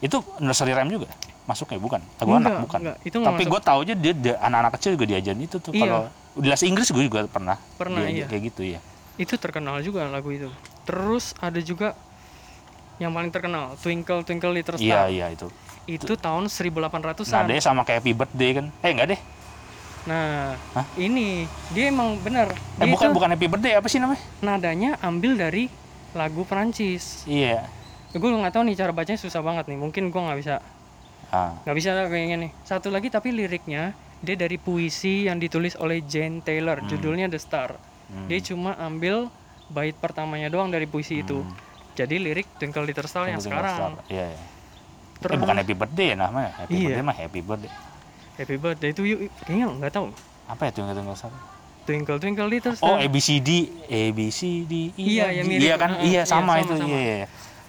Itu 0.00 0.16
nursery 0.38 0.72
rhyme 0.72 0.92
juga? 0.92 1.08
Masuknya 1.42 1.76
bukan? 1.76 2.00
Lagu 2.14 2.30
Enggak, 2.30 2.40
anak 2.46 2.62
bukan. 2.62 2.78
enggak. 2.78 2.96
Itu 3.02 3.16
Tapi 3.20 3.42
gue 3.44 3.60
tau 3.60 3.78
aja 3.82 3.94
dia, 3.94 4.12
dia 4.14 4.34
anak-anak 4.38 4.72
kecil 4.78 4.90
juga 4.94 5.06
diajarin 5.08 5.40
itu 5.40 5.56
tuh. 5.58 5.72
Iya. 5.74 5.82
Kalau 5.82 6.00
di 6.36 6.46
les 6.46 6.62
Inggris 6.62 6.88
gue 6.88 7.04
juga 7.04 7.20
pernah. 7.26 7.56
Pernah, 7.74 8.06
iya. 8.06 8.24
Kayak 8.24 8.42
gitu 8.48 8.62
ya. 8.64 8.80
Itu 9.16 9.34
terkenal 9.36 9.80
juga 9.80 10.06
lagu 10.06 10.30
itu. 10.30 10.50
Terus 10.84 11.32
ada 11.38 11.58
juga 11.58 11.94
yang 13.00 13.10
paling 13.10 13.32
terkenal, 13.32 13.74
Twinkle 13.80 14.22
Twinkle 14.22 14.52
Little 14.52 14.76
Iya 14.76 15.06
Star. 15.06 15.08
iya 15.08 15.26
itu. 15.32 15.48
Itu 15.88 16.14
tahun 16.14 16.46
1800-an. 16.46 17.48
Nadanya 17.48 17.62
sama 17.64 17.82
kayak 17.82 18.04
Happy 18.04 18.12
Birthday 18.12 18.50
kan? 18.60 18.66
Eh 18.84 18.90
enggak 18.92 19.08
deh. 19.16 19.20
Nah, 20.00 20.56
Hah? 20.72 20.86
ini 20.96 21.44
dia 21.76 21.92
emang 21.92 22.16
benar. 22.20 22.48
Eh 22.80 22.84
Dia 22.84 22.92
bukan 22.92 23.08
itu 23.10 23.16
bukan 23.16 23.28
Happy 23.32 23.46
Birthday 23.48 23.74
apa 23.76 23.88
sih 23.88 24.00
namanya? 24.00 24.20
nadanya 24.40 24.96
ambil 25.00 25.36
dari 25.36 25.68
lagu 26.12 26.44
Perancis. 26.44 27.24
Iya. 27.24 27.68
Gue 28.10 28.26
nggak 28.26 28.52
tahu 28.52 28.64
nih 28.66 28.76
cara 28.76 28.92
bacanya 28.92 29.20
susah 29.20 29.40
banget 29.40 29.68
nih. 29.70 29.78
Mungkin 29.78 30.08
gue 30.10 30.20
nggak 30.20 30.40
bisa 30.40 30.56
Ah, 31.30 31.54
nggak 31.62 31.76
bisa 31.78 31.90
kayaknya 32.10 32.36
nih. 32.48 32.50
Satu 32.66 32.90
lagi 32.90 33.06
tapi 33.06 33.30
liriknya 33.30 33.94
dia 34.18 34.34
dari 34.34 34.58
puisi 34.58 35.30
yang 35.30 35.38
ditulis 35.38 35.78
oleh 35.78 36.02
Jane 36.02 36.42
Taylor. 36.42 36.82
Hmm. 36.82 36.88
Judulnya 36.90 37.30
The 37.30 37.38
Star. 37.38 37.70
Hmm, 38.10 38.26
Dia 38.26 38.38
cuma 38.44 38.74
ambil 38.76 39.30
bait 39.66 39.94
pertamanya 39.94 40.46
doang 40.46 40.66
dari 40.66 40.84
puisi 40.84 41.20
itu. 41.20 41.40
hmm. 41.40 41.68
Jadi 41.92 42.16
lirik 42.16 42.46
Twinkle 42.56 42.82
Little 42.82 43.04
Star 43.04 43.26
yang 43.26 43.38
sekarang. 43.38 43.70
Star. 43.70 43.92
Iya, 44.06 44.26
iya. 44.28 44.42
Terus 45.16 45.32
Eh, 45.32 45.38
bukan 45.38 45.54
Happy 45.54 45.74
Birthday 45.74 46.06
ya 46.08 46.16
namanya. 46.16 46.50
Happy 46.56 46.72
Iya. 46.72 46.86
Birthday 46.88 47.04
mah 47.04 47.16
Happy 47.16 47.40
Birthday. 47.40 47.72
Happy 48.36 48.56
Birthday 48.56 48.90
itu 48.90 49.02
yuk 49.04 49.18
kayaknya 49.40 49.66
nggak 49.70 49.92
tahu. 49.92 50.06
Apa 50.46 50.62
ya 50.64 50.70
tunggu 50.72 50.92
tunggu 50.92 51.12
Star? 51.12 51.30
Twinkle 51.82 52.16
Twinkle 52.16 52.46
Little 52.46 52.72
Oh, 52.74 52.78
Star. 52.78 52.98
ABCD, 53.00 53.50
ABCD. 53.84 54.72
Iya, 54.94 55.26
yang 55.32 55.46
mirip. 55.46 55.60
Iya 55.62 55.74
kan? 55.76 55.90
Ah, 55.92 56.00
iya, 56.00 56.10
iya, 56.10 56.22
sama, 56.24 56.52
itu. 56.58 56.72
sama. 56.72 56.88
Iya, 56.88 57.00
iya. 57.16 57.26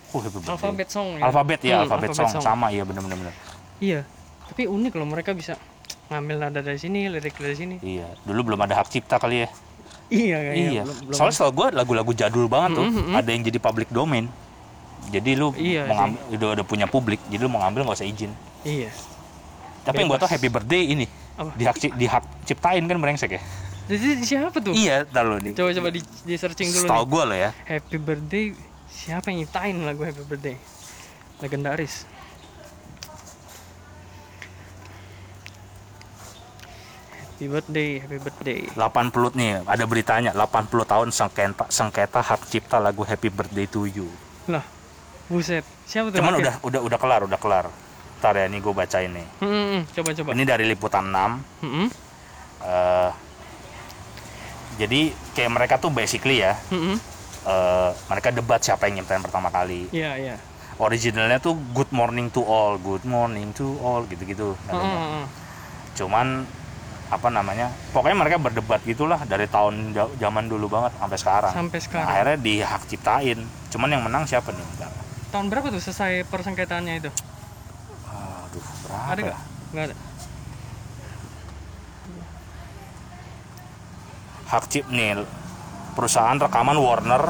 Oh, 0.10 0.20
Happy 0.20 0.30
Birthday. 0.34 0.54
alfabet 0.54 0.88
song. 0.88 1.08
ya. 1.12 1.22
Alfabet 1.24 1.60
ya, 1.62 1.74
Hmm, 1.74 1.84
alfabet, 1.84 2.10
song. 2.12 2.30
sama 2.40 2.66
iya 2.68 2.84
benar 2.84 3.04
benar. 3.04 3.34
Iya. 3.78 4.00
Tapi 4.48 4.68
unik 4.68 4.94
loh 4.94 5.08
mereka 5.08 5.32
bisa 5.32 5.56
ngambil 6.08 6.36
nada 6.42 6.60
dari 6.60 6.76
sini, 6.76 7.08
lirik 7.08 7.36
dari 7.36 7.54
sini. 7.54 7.76
Iya, 7.80 8.08
dulu 8.22 8.52
belum 8.52 8.60
ada 8.62 8.76
hak 8.78 8.88
cipta 8.88 9.16
kali 9.18 9.44
ya. 9.44 9.50
Iya 10.12 10.38
kayaknya. 10.38 10.70
iya. 10.70 10.82
Belum, 10.84 10.98
belum. 11.02 11.16
Soalnya 11.16 11.34
setahu 11.34 11.52
gue 11.54 11.68
lagu-lagu 11.74 12.12
jadul 12.12 12.46
banget 12.46 12.70
tuh, 12.76 12.84
Mm, 12.84 12.92
mm, 12.92 13.04
mm. 13.08 13.16
ada 13.16 13.30
yang 13.30 13.42
jadi 13.42 13.58
public 13.58 13.90
domain. 13.90 14.26
Jadi 15.08 15.32
lu 15.34 15.50
Iya 15.54 15.88
mau 15.88 15.96
ngambil, 15.98 16.20
udah, 16.32 16.48
udah 16.54 16.66
punya 16.66 16.86
publik, 16.86 17.20
jadi 17.26 17.42
lu 17.42 17.50
mau 17.50 17.60
ngambil 17.62 17.82
nggak 17.84 17.98
usah 17.98 18.06
izin. 18.06 18.32
Iya. 18.62 18.92
Tapi 19.82 19.98
yang 19.98 20.10
gue 20.10 20.20
tau 20.20 20.28
Bebas. 20.28 20.36
Happy 20.36 20.48
Birthday 20.48 20.84
ini 20.86 21.06
Apa? 21.34 21.52
di 21.52 21.64
hak 21.64 21.76
ci- 21.76 21.96
di 21.96 22.06
hak 22.06 22.24
ciptain 22.46 22.84
kan 22.84 22.98
brengsek 22.98 23.32
ya. 23.32 23.42
Jadi 23.88 24.22
siapa 24.22 24.56
tuh? 24.58 24.72
Iya, 24.72 25.04
tahu 25.04 25.42
nih. 25.42 25.54
Coba 25.54 25.74
coba 25.74 25.90
di, 25.90 26.00
di 26.22 26.34
searching 26.36 26.70
dulu 26.70 26.86
Setahu 26.86 27.04
gue 27.10 27.24
loh 27.26 27.38
ya. 27.40 27.50
Happy 27.66 27.98
Birthday 27.98 28.46
siapa 28.88 29.32
yang 29.32 29.42
nyiptain 29.42 29.76
lagu 29.82 30.02
Happy 30.02 30.22
Birthday? 30.22 30.56
Legendaris. 31.40 32.06
Happy 37.42 37.58
Birthday, 37.58 37.98
Happy 37.98 38.20
Birthday. 38.22 38.62
80 38.78 39.34
nih, 39.34 39.66
ada 39.66 39.84
beritanya 39.90 40.30
80 40.30 40.86
tahun 40.86 41.10
sengketa 41.10 41.66
sengketa 41.74 42.22
hak 42.22 42.46
cipta 42.46 42.78
lagu 42.78 43.02
Happy 43.02 43.34
Birthday 43.34 43.66
to 43.66 43.90
You. 43.90 44.06
Lah, 44.46 44.62
buset. 45.26 45.66
Siapa 45.90 46.14
tuh? 46.14 46.22
Cuman 46.22 46.38
haknya? 46.38 46.62
udah 46.62 46.70
udah 46.70 46.82
udah 46.86 47.00
kelar, 47.02 47.22
udah 47.26 47.40
kelar. 47.42 47.66
Ntar 48.22 48.34
ya, 48.38 48.46
ini 48.46 48.62
gue 48.62 48.70
bacain 48.70 49.10
nih. 49.10 49.28
Hmm, 49.42 49.50
hmm, 49.50 49.66
hmm. 49.74 49.82
Coba 49.90 50.10
coba. 50.14 50.30
Ini 50.38 50.44
dari 50.46 50.66
liputan 50.70 51.10
6. 51.10 51.18
Hmm, 51.18 51.42
hmm. 51.66 51.88
eh, 52.62 53.10
jadi 54.78 55.02
kayak 55.34 55.50
mereka 55.58 55.76
tuh 55.82 55.90
basically 55.90 56.46
ya, 56.46 56.54
Hmm, 56.70 56.94
hmm. 56.94 56.98
eh, 57.50 57.90
mereka 58.06 58.30
debat 58.30 58.62
siapa 58.62 58.86
yang 58.86 59.02
nyiptain 59.02 59.26
pertama 59.26 59.50
kali. 59.50 59.90
Iya, 59.90 60.14
iya. 60.22 60.36
Originalnya 60.78 61.42
tuh 61.42 61.58
Good 61.74 61.90
Morning 61.90 62.30
to 62.30 62.46
All, 62.46 62.78
Good 62.78 63.02
Morning 63.10 63.50
to 63.58 63.82
All 63.82 64.06
gitu-gitu. 64.06 64.54
Hmm, 64.70 64.78
hmm, 64.78 65.10
hmm. 65.10 65.26
Cuman 65.98 66.28
apa 67.12 67.28
namanya? 67.28 67.68
Pokoknya 67.92 68.16
mereka 68.16 68.40
berdebat 68.40 68.80
gitulah 68.82 69.20
dari 69.28 69.44
tahun 69.46 69.92
zaman 70.16 70.48
dulu 70.48 70.72
banget 70.72 70.96
sampai 70.96 71.18
sekarang. 71.20 71.52
Sampai 71.52 71.78
Nah, 71.78 71.86
sekarang. 71.86 72.08
akhirnya 72.08 72.38
dihak 72.40 72.82
ciptain. 72.88 73.40
Cuman 73.68 73.90
yang 73.92 74.04
menang 74.08 74.24
siapa 74.24 74.56
nih? 74.56 74.64
Bentar. 74.64 74.92
Tahun 75.30 75.46
berapa 75.52 75.68
tuh 75.68 75.84
selesai 75.84 76.24
persengketaannya 76.32 76.94
itu? 77.04 77.12
Aduh, 78.08 78.64
berapa? 78.88 79.06
Ada 79.12 79.20
ya? 79.20 79.26
nggak? 79.28 79.42
Nggak 79.76 79.86
ada. 79.92 79.96
hak 84.52 84.68
cip 84.68 84.84
nih 84.92 85.24
perusahaan 85.96 86.36
rekaman 86.36 86.76
Warner 86.76 87.24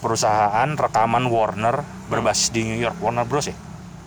perusahaan 0.00 0.72
rekaman 0.72 1.28
Warner 1.28 1.84
berbasis 2.08 2.48
di 2.48 2.64
New 2.64 2.80
York 2.80 2.96
Warner 2.96 3.28
Bros 3.28 3.52
ya 3.52 3.56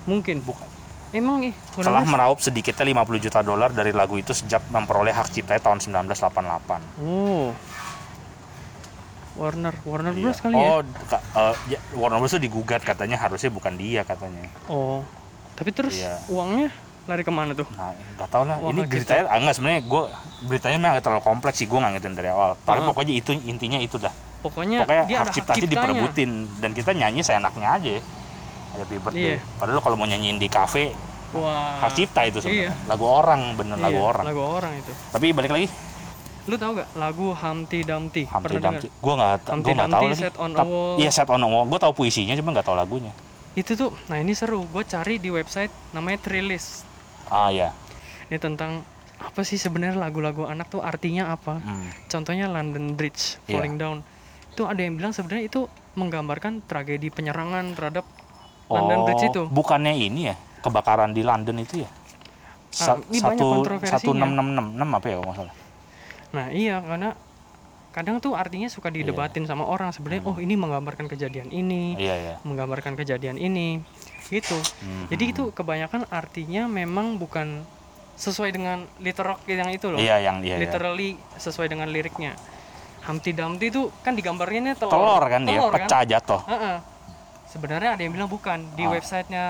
Mungkin. 0.09 0.41
Bukan. 0.41 0.65
Emang 1.09 1.41
ih, 1.41 1.53
telah 1.73 2.03
meraup 2.03 2.37
sedikitnya 2.37 2.85
50 2.85 3.17
juta 3.19 3.39
dolar 3.41 3.69
dari 3.69 3.89
lagu 3.89 4.13
itu 4.15 4.29
sejak 4.29 4.61
memperoleh 4.69 5.09
hak 5.09 5.27
ciptanya 5.27 5.57
tahun 5.59 5.81
1988 5.81 7.01
Oh. 7.01 7.49
Warner, 9.33 9.71
Warner 9.81 10.13
Iya. 10.13 10.21
Bros 10.21 10.39
kali 10.39 10.53
ya? 10.53 10.67
oh 10.67 10.79
eh, 10.83 11.55
ya, 11.67 11.79
Warner 11.93 12.19
Bros 12.19 12.29
itu 12.29 12.41
digugat 12.41 12.81
katanya 12.81 13.17
harusnya 13.17 13.49
bukan 13.49 13.73
dia 13.73 14.03
katanya 14.03 14.51
Oh. 14.67 15.01
Tapi 15.55 15.69
terus 15.71 15.95
Iya. 15.95 16.19
uangnya 16.27 16.69
lari 17.05 17.23
ke 17.23 17.31
mana 17.31 17.51
tuh? 17.53 17.65
nah 17.73 17.89
nggak 18.13 18.29
tahu 18.29 18.43
lah 18.45 18.57
Wah, 18.59 18.69
ini 18.69 18.85
beritanya 18.85 19.25
ah, 19.25 19.35
enggak 19.35 19.55
sebenarnya 19.55 19.81
gue 19.81 20.03
beritanya 20.45 20.77
memang 20.77 20.91
nggak 20.93 21.03
terlalu 21.03 21.23
kompleks 21.23 21.57
sih 21.57 21.65
gue 21.65 21.73
nggak 21.73 21.93
ngertiin 21.95 22.15
dari 22.15 22.29
awal 22.29 22.53
tapi 22.59 22.79
Ah. 22.79 22.85
pokoknya 22.85 23.13
itu 23.15 23.31
intinya 23.43 23.79
itu 23.79 23.97
dah 23.97 24.13
Pokoknya, 24.39 24.85
pokoknya 24.85 25.03
dia 25.03 25.17
hak 25.17 25.33
ciptanya. 25.33 25.65
diperebutin 25.65 26.29
dan 26.59 26.71
kita 26.71 26.91
nyanyi 26.93 27.19
seenaknya 27.19 27.67
aja 27.73 27.89
Happy 28.71 28.95
birthday. 28.97 29.35
Iya. 29.35 29.37
Padahal 29.55 29.79
kalau 29.79 29.95
mau 29.95 30.05
nyanyiin 30.05 30.35
di 30.35 30.45
kafe 30.45 30.93
Wah. 31.31 31.81
hak 31.81 31.91
cipta 31.93 32.21
itu 32.23 32.39
sebenarnya. 32.39 32.71
Iya. 32.71 32.87
Lagu 32.87 33.05
orang 33.05 33.41
bener 33.53 33.75
Iya, 33.75 33.83
lagu 33.83 33.99
orang. 34.01 34.23
Lagu 34.25 34.41
orang 34.41 34.73
itu. 34.75 34.91
Tapi 35.09 35.27
balik 35.31 35.51
lagi 35.51 35.67
Lu 36.45 36.57
tahu 36.57 36.71
gak 36.75 36.89
lagu 36.95 37.27
Humpty 37.31 37.85
Dumpty? 37.85 38.23
Humpty 38.25 38.57
Pernah? 38.57 38.73
Dumpty. 38.73 38.87
Gua 38.97 39.13
nggak 39.15 39.33
ta- 39.39 39.51
Humpty 39.53 39.65
gua 39.65 39.73
nggak 39.75 39.89
tahu. 39.91 40.05
Set 40.15 40.35
on 40.35 40.51
a 40.51 40.63
Wall. 40.63 40.93
Iya 40.97 41.09
set 41.11 41.29
on 41.29 41.41
a 41.41 41.47
wall. 41.47 41.63
Gue 41.63 41.77
tahu 41.77 41.93
puisinya 41.95 42.33
cuma 42.33 42.49
nggak 42.51 42.65
tahu 42.65 42.73
lagunya. 42.73 43.13
Itu 43.53 43.73
tuh, 43.73 43.93
nah 44.07 44.17
ini 44.17 44.33
seru. 44.33 44.65
Gue 44.65 44.81
cari 44.83 45.17
di 45.17 45.29
website 45.29 45.69
namanya 45.91 46.17
Trilist. 46.19 46.89
Ah 47.27 47.49
ya. 47.49 47.69
Ini 48.25 48.37
tentang 48.37 48.81
apa 49.19 49.41
sih 49.43 49.59
sebenarnya 49.59 49.99
lagu-lagu 49.99 50.47
anak 50.47 50.69
tuh 50.69 50.81
artinya 50.81 51.29
apa? 51.29 51.59
Hmm. 51.59 51.85
Contohnya 52.07 52.47
London 52.47 52.95
Bridge 52.95 53.37
Iya. 53.45 53.53
Falling 53.53 53.75
Down. 53.77 53.97
Itu 54.49 54.65
ada 54.65 54.79
yang 54.79 54.97
bilang 54.97 55.13
sebenarnya 55.13 55.45
itu 55.45 55.69
menggambarkan 55.93 56.65
tragedi 56.65 57.11
penyerangan 57.11 57.77
terhadap 57.77 58.09
London 58.69 58.97
Oh, 58.97 59.05
Bridge 59.05 59.25
itu. 59.25 59.41
bukannya 59.45 59.93
ini 59.93 60.29
ya 60.29 60.35
kebakaran 60.61 61.11
di 61.11 61.21
London 61.21 61.57
itu 61.57 61.81
ya? 61.81 61.89
Sa- 62.69 62.95
Ah, 62.95 63.01
ini 63.03 63.17
banyak 63.17 63.41
satu 63.41 63.47
satu 63.83 64.09
enam 64.13 64.29
enam 64.31 64.47
enam 64.53 64.65
enam 64.77 64.89
apa 64.93 65.05
ya 65.05 65.15
kalau 65.17 65.25
nggak 65.27 65.37
salah? 65.39 65.55
Nah 66.29 66.45
iya 66.49 66.77
karena 66.79 67.09
kadang 67.89 68.21
tuh 68.21 68.37
artinya 68.37 68.69
suka 68.69 68.87
didebatin 68.87 69.43
sama 69.43 69.65
orang 69.65 69.89
sebenarnya 69.89 70.21
Hmm. 70.21 70.31
oh 70.31 70.37
ini 70.37 70.53
menggambarkan 70.53 71.09
kejadian 71.09 71.49
ini 71.49 71.97
Iya 71.97 72.15
ya. 72.15 72.35
menggambarkan 72.43 72.93
kejadian 72.93 73.35
ini 73.35 73.81
gitu 74.29 74.53
Hmm. 74.77 75.09
jadi 75.09 75.23
itu 75.27 75.49
kebanyakan 75.49 76.05
artinya 76.07 76.69
memang 76.69 77.17
bukan 77.17 77.65
sesuai 78.13 78.53
dengan 78.53 78.85
literal 78.99 79.41
yang 79.43 79.73
itu 79.73 79.89
loh 79.89 79.97
Iya 79.97 80.21
yang 80.21 80.45
iya. 80.45 80.55
iya. 80.55 80.69
literally 80.69 81.17
sesuai 81.33 81.65
dengan 81.67 81.89
liriknya 81.89 82.37
Humpty 83.01 83.33
Dumpty 83.33 83.73
itu 83.73 83.89
kan 83.99 84.13
digambarnya 84.13 84.77
telur 84.77 84.93
Telur 84.93 85.23
kan 85.25 85.41
dia 85.41 85.57
Telur 85.57 85.71
pecah 85.73 86.01
jatuh. 86.05 86.41
Heeh. 86.45 86.77
Sebenarnya 87.49 87.89
ada 87.93 88.01
yang 88.01 88.13
bilang 88.13 88.27
bukan 88.27 88.61
di 88.73 88.83
Ah. 88.83 88.91
websitenya 88.91 89.45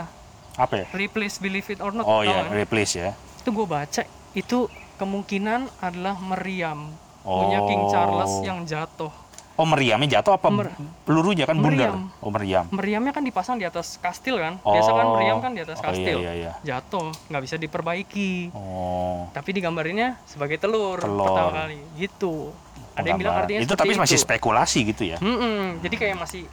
Apa 0.55 0.73
ya? 0.75 0.85
Replace 0.91 1.39
Believe 1.39 1.67
It 1.69 1.79
or 1.79 1.91
Not 1.91 2.03
Oh 2.03 2.19
iya, 2.21 2.43
kan? 2.43 2.51
replace 2.53 2.93
ya. 2.93 3.11
itu 3.37 3.49
gue 3.49 3.63
baca 3.65 4.01
itu 4.33 4.57
kemungkinan 4.95 5.59
adalah 5.79 6.15
meriam 6.17 6.91
punya 7.21 7.59
King 7.61 7.81
Oh. 7.81 7.89
Charles 7.89 8.33
yang 8.41 8.63
jatuh 8.63 9.11
Oh 9.55 9.63
meriamnya 9.65 10.07
jatuh 10.09 10.33
apa 10.33 10.47
Mer- 10.47 10.71
pelurunya 11.03 11.43
kan 11.43 11.55
bundar? 11.55 11.91
Meriam. 11.91 12.07
Oh 12.17 12.27
meriam. 12.29 12.63
meriamnya 12.69 13.11
kan 13.11 13.19
dipasang 13.21 13.55
di 13.55 13.63
atas 13.63 13.95
kastil 13.97 14.35
kan 14.35 14.55
biasa 14.57 14.89
kan 14.89 15.05
Oh. 15.05 15.13
meriam 15.13 15.37
kan 15.37 15.51
di 15.51 15.59
atas 15.59 15.75
Oh, 15.75 15.81
iya, 15.81 15.87
kastil 15.89 16.17
iya, 16.17 16.31
iya. 16.33 16.51
jatuh 16.61 17.11
nggak 17.25 17.41
bisa 17.41 17.55
diperbaiki 17.57 18.51
Oh. 18.51 19.27
tapi 19.29 19.51
digambarinnya 19.51 20.15
sebagai 20.25 20.55
telur, 20.57 20.95
Telur. 20.97 21.23
pertama 21.25 21.51
kali 21.57 21.79
gitu 21.97 22.55
ada 22.91 23.03
yang 23.05 23.15
bilang 23.17 23.35
artinya 23.37 23.59
itu 23.61 23.73
tapi 23.73 23.93
masih 23.93 24.15
itu. 24.15 24.23
spekulasi 24.25 24.79
gitu 24.85 25.03
ya. 25.05 25.17
Mm-mm, 25.17 25.79
jadi 25.79 25.95
kayak 25.97 26.15
masih 26.17 26.43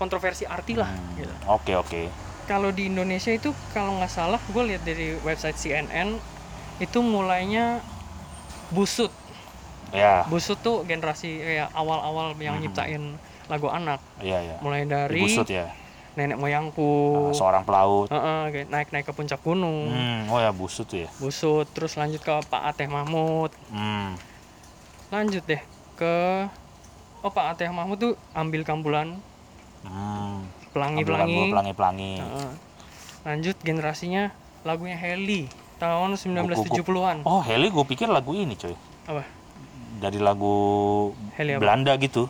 kontroversi 0.00 0.48
arti 0.48 0.80
lah 0.80 0.88
Hmm, 0.88 1.20
gitu. 1.20 1.34
Oke 1.44 1.76
oke. 1.76 2.00
kalau 2.48 2.72
di 2.72 2.88
Indonesia 2.88 3.30
itu 3.30 3.52
kalau 3.70 4.00
nggak 4.00 4.10
salah 4.10 4.40
gue 4.40 4.62
lihat 4.64 4.82
dari 4.82 5.12
website 5.20 5.54
CNN 5.54 6.16
itu 6.80 6.98
mulainya 7.04 7.84
busut 8.72 9.12
Ya, 9.90 10.22
busut 10.30 10.54
tuh 10.62 10.86
generasi 10.86 11.42
kayak 11.42 11.74
awal-awal 11.74 12.38
yang 12.38 12.54
Mhm. 12.56 12.62
nyiptain 12.62 13.02
lagu 13.50 13.66
anak 13.66 13.98
iya 14.22 14.38
ya. 14.38 14.56
mulai 14.62 14.86
dari 14.86 15.18
Busut 15.18 15.50
ya. 15.50 15.66
nenek 16.14 16.38
moyangku 16.38 16.90
Ah, 17.10 17.34
seorang 17.34 17.66
pelaut. 17.66 18.06
Heeh, 18.06 18.40
kayak 18.54 18.68
naik-naik 18.70 19.04
ke 19.04 19.12
puncak 19.12 19.42
gunung 19.42 19.90
Hmm, 19.90 20.30
oh 20.30 20.38
ya 20.38 20.54
busut 20.54 20.86
tuh 20.86 21.04
ya. 21.04 21.10
busut 21.18 21.66
terus 21.74 21.98
lanjut 21.98 22.22
ke 22.22 22.30
Pak 22.46 22.62
Ateh 22.70 22.86
Mahmud 22.86 23.50
Hmm. 23.66 24.14
lanjut 25.10 25.42
deh 25.42 25.58
ke 25.98 26.14
oh 27.20 27.32
Pak 27.34 27.58
Ateh 27.58 27.66
Mahmud 27.70 27.98
tuh 27.98 28.14
ambil 28.30 28.62
kambulan 28.62 29.18
Hmm. 29.82 30.44
pelangi-pelangi 30.70 31.48
pelangi-pelangi. 31.48 32.12
Heeh. 32.18 32.50
lanjut 33.22 33.56
generasinya 33.60 34.28
lagunya 34.60 34.94
Heli 34.94 35.48
tahun 35.76 36.14
1970-an 36.14 37.24
Oh, 37.24 37.40
Heli 37.40 37.66
gue 37.66 37.84
pikir 37.86 38.06
lagu 38.06 38.32
ini 38.32 38.52
coy. 38.54 38.76
apa 39.04 39.24
Dari 39.96 40.16
lagu 40.16 40.54
Heli 41.34 41.52
apa? 41.52 41.60
Belanda 41.60 41.92
gitu. 41.96 42.28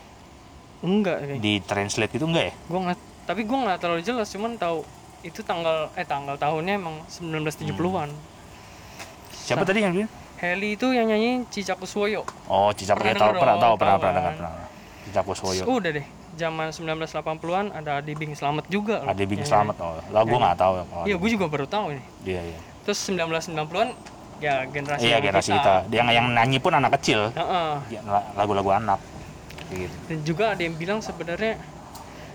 enggak 0.81 1.21
kayak 1.21 1.39
Di 1.39 1.53
translate 1.61 2.11
gitu 2.11 2.25
enggak 2.25 2.45
ya? 2.47 2.55
gua 2.65 2.79
nggak 2.87 2.99
tapi 3.25 3.45
gua 3.45 3.59
nggak 3.65 3.79
terlalu 3.79 4.01
jelas 4.01 4.27
cuman 4.29 4.57
tahu 4.57 4.81
itu 5.21 5.39
tanggal 5.41 5.93
eh 5.93 6.03
tanggal 6.03 6.35
tahunnya 6.35 6.75
emang 6.77 6.97
1970-an 7.05 8.09
Siapa 9.31 9.63
tadi 9.63 9.83
yang 9.83 9.93
bilang? 9.93 10.11
Heli 10.37 10.73
itu 10.73 10.89
yang 10.89 11.07
nyanyi 11.07 11.45
Cica 11.47 11.75
Kuswoyo 11.75 12.25
Oh, 12.47 12.73
Cica 12.73 12.95
Pernah 12.95 13.13
pernah 13.13 13.21
tahu, 13.21 13.33
pernah 13.37 13.57
tahu, 13.57 13.75
pernah 13.77 13.97
pernah 13.99 14.15
dengar, 14.17 14.33
pernah. 14.33 14.53
Cica 15.05 15.21
Kuswoyo. 15.21 15.63
udah 15.69 15.91
deh 15.93 16.07
zaman 16.41 16.73
1980-an 16.73 17.67
ada 17.71 18.01
Adi 18.01 18.13
Bing 18.15 18.33
Slamet 18.33 18.65
juga 18.67 19.05
loh. 19.05 19.13
Ade 19.13 19.25
Bing 19.25 19.39
Yang 19.39 19.53
Slamet. 19.53 19.77
Oh, 19.77 20.01
lagu 20.09 20.27
Nyanyi. 20.27 20.41
nggak 20.41 20.57
tahu. 20.57 20.73
Oh, 20.89 21.05
iya 21.05 21.17
gue 21.17 21.31
juga 21.31 21.47
baru 21.47 21.67
tahu 21.67 21.87
nih 21.93 22.05
Iya, 22.27 22.41
iya. 22.47 22.59
terus 22.83 22.99
1990-an 23.05 23.89
ya 24.39 24.55
generasi 24.65 25.05
Iya, 25.05 25.17
generasi 25.21 25.51
kita. 25.53 25.73
Yang 25.89 26.09
yang 26.11 26.27
nyanyi 26.31 26.59
pun 26.59 26.73
anak 26.73 26.97
kecil. 26.97 27.29
Heeh. 27.31 27.73
Ya, 27.91 28.01
la- 28.03 28.25
Lagu-lagu 28.35 28.73
anak. 28.73 29.01
Gitu. 29.69 29.95
dan 30.05 30.19
juga 30.25 30.45
ada 30.51 30.59
yang 30.59 30.75
bilang 30.75 30.99
sebenarnya 30.99 31.55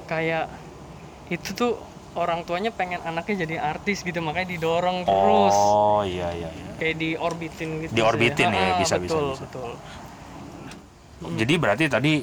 kayak 0.06 0.48
itu 1.28 1.52
tuh 1.52 1.76
orang 2.16 2.48
tuanya 2.48 2.72
pengen 2.72 3.04
anaknya 3.04 3.44
jadi 3.44 3.60
artis 3.62 4.00
gitu 4.02 4.24
makanya 4.24 4.56
didorong 4.56 5.04
terus 5.04 5.52
Oh, 5.52 6.00
iya, 6.00 6.32
iya, 6.32 6.48
iya. 6.48 6.72
kayak 6.78 6.96
diorbitin 6.96 7.84
gitu 7.84 7.92
Diorbitin 7.92 8.48
sih. 8.48 8.56
ya, 8.56 8.80
bisa, 8.80 8.96
bisa, 8.96 9.12
betul, 9.12 9.26
bisa. 9.28 9.44
betul 9.44 9.70
Jadi 11.36 11.54
berarti 11.58 11.84
tadi 11.90 12.14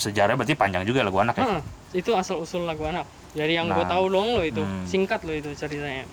sejarah 0.00 0.34
berarti 0.34 0.56
panjang 0.56 0.82
juga 0.82 1.04
lagu 1.04 1.20
anak 1.20 1.36
ya? 1.36 1.44
Heeh, 1.44 1.62
itu 1.94 2.10
asal 2.16 2.40
usul 2.40 2.64
lagu 2.64 2.82
anak 2.82 3.04
dari 3.30 3.54
yang 3.54 3.68
gue 3.68 3.76
Nah, 3.76 3.86
tahu 3.86 4.04
dong 4.08 4.28
lo 4.34 4.42
itu 4.42 4.58
hmm. 4.58 4.88
singkat 4.88 5.20
lo 5.22 5.30
itu 5.30 5.52
ceritanya 5.52 6.08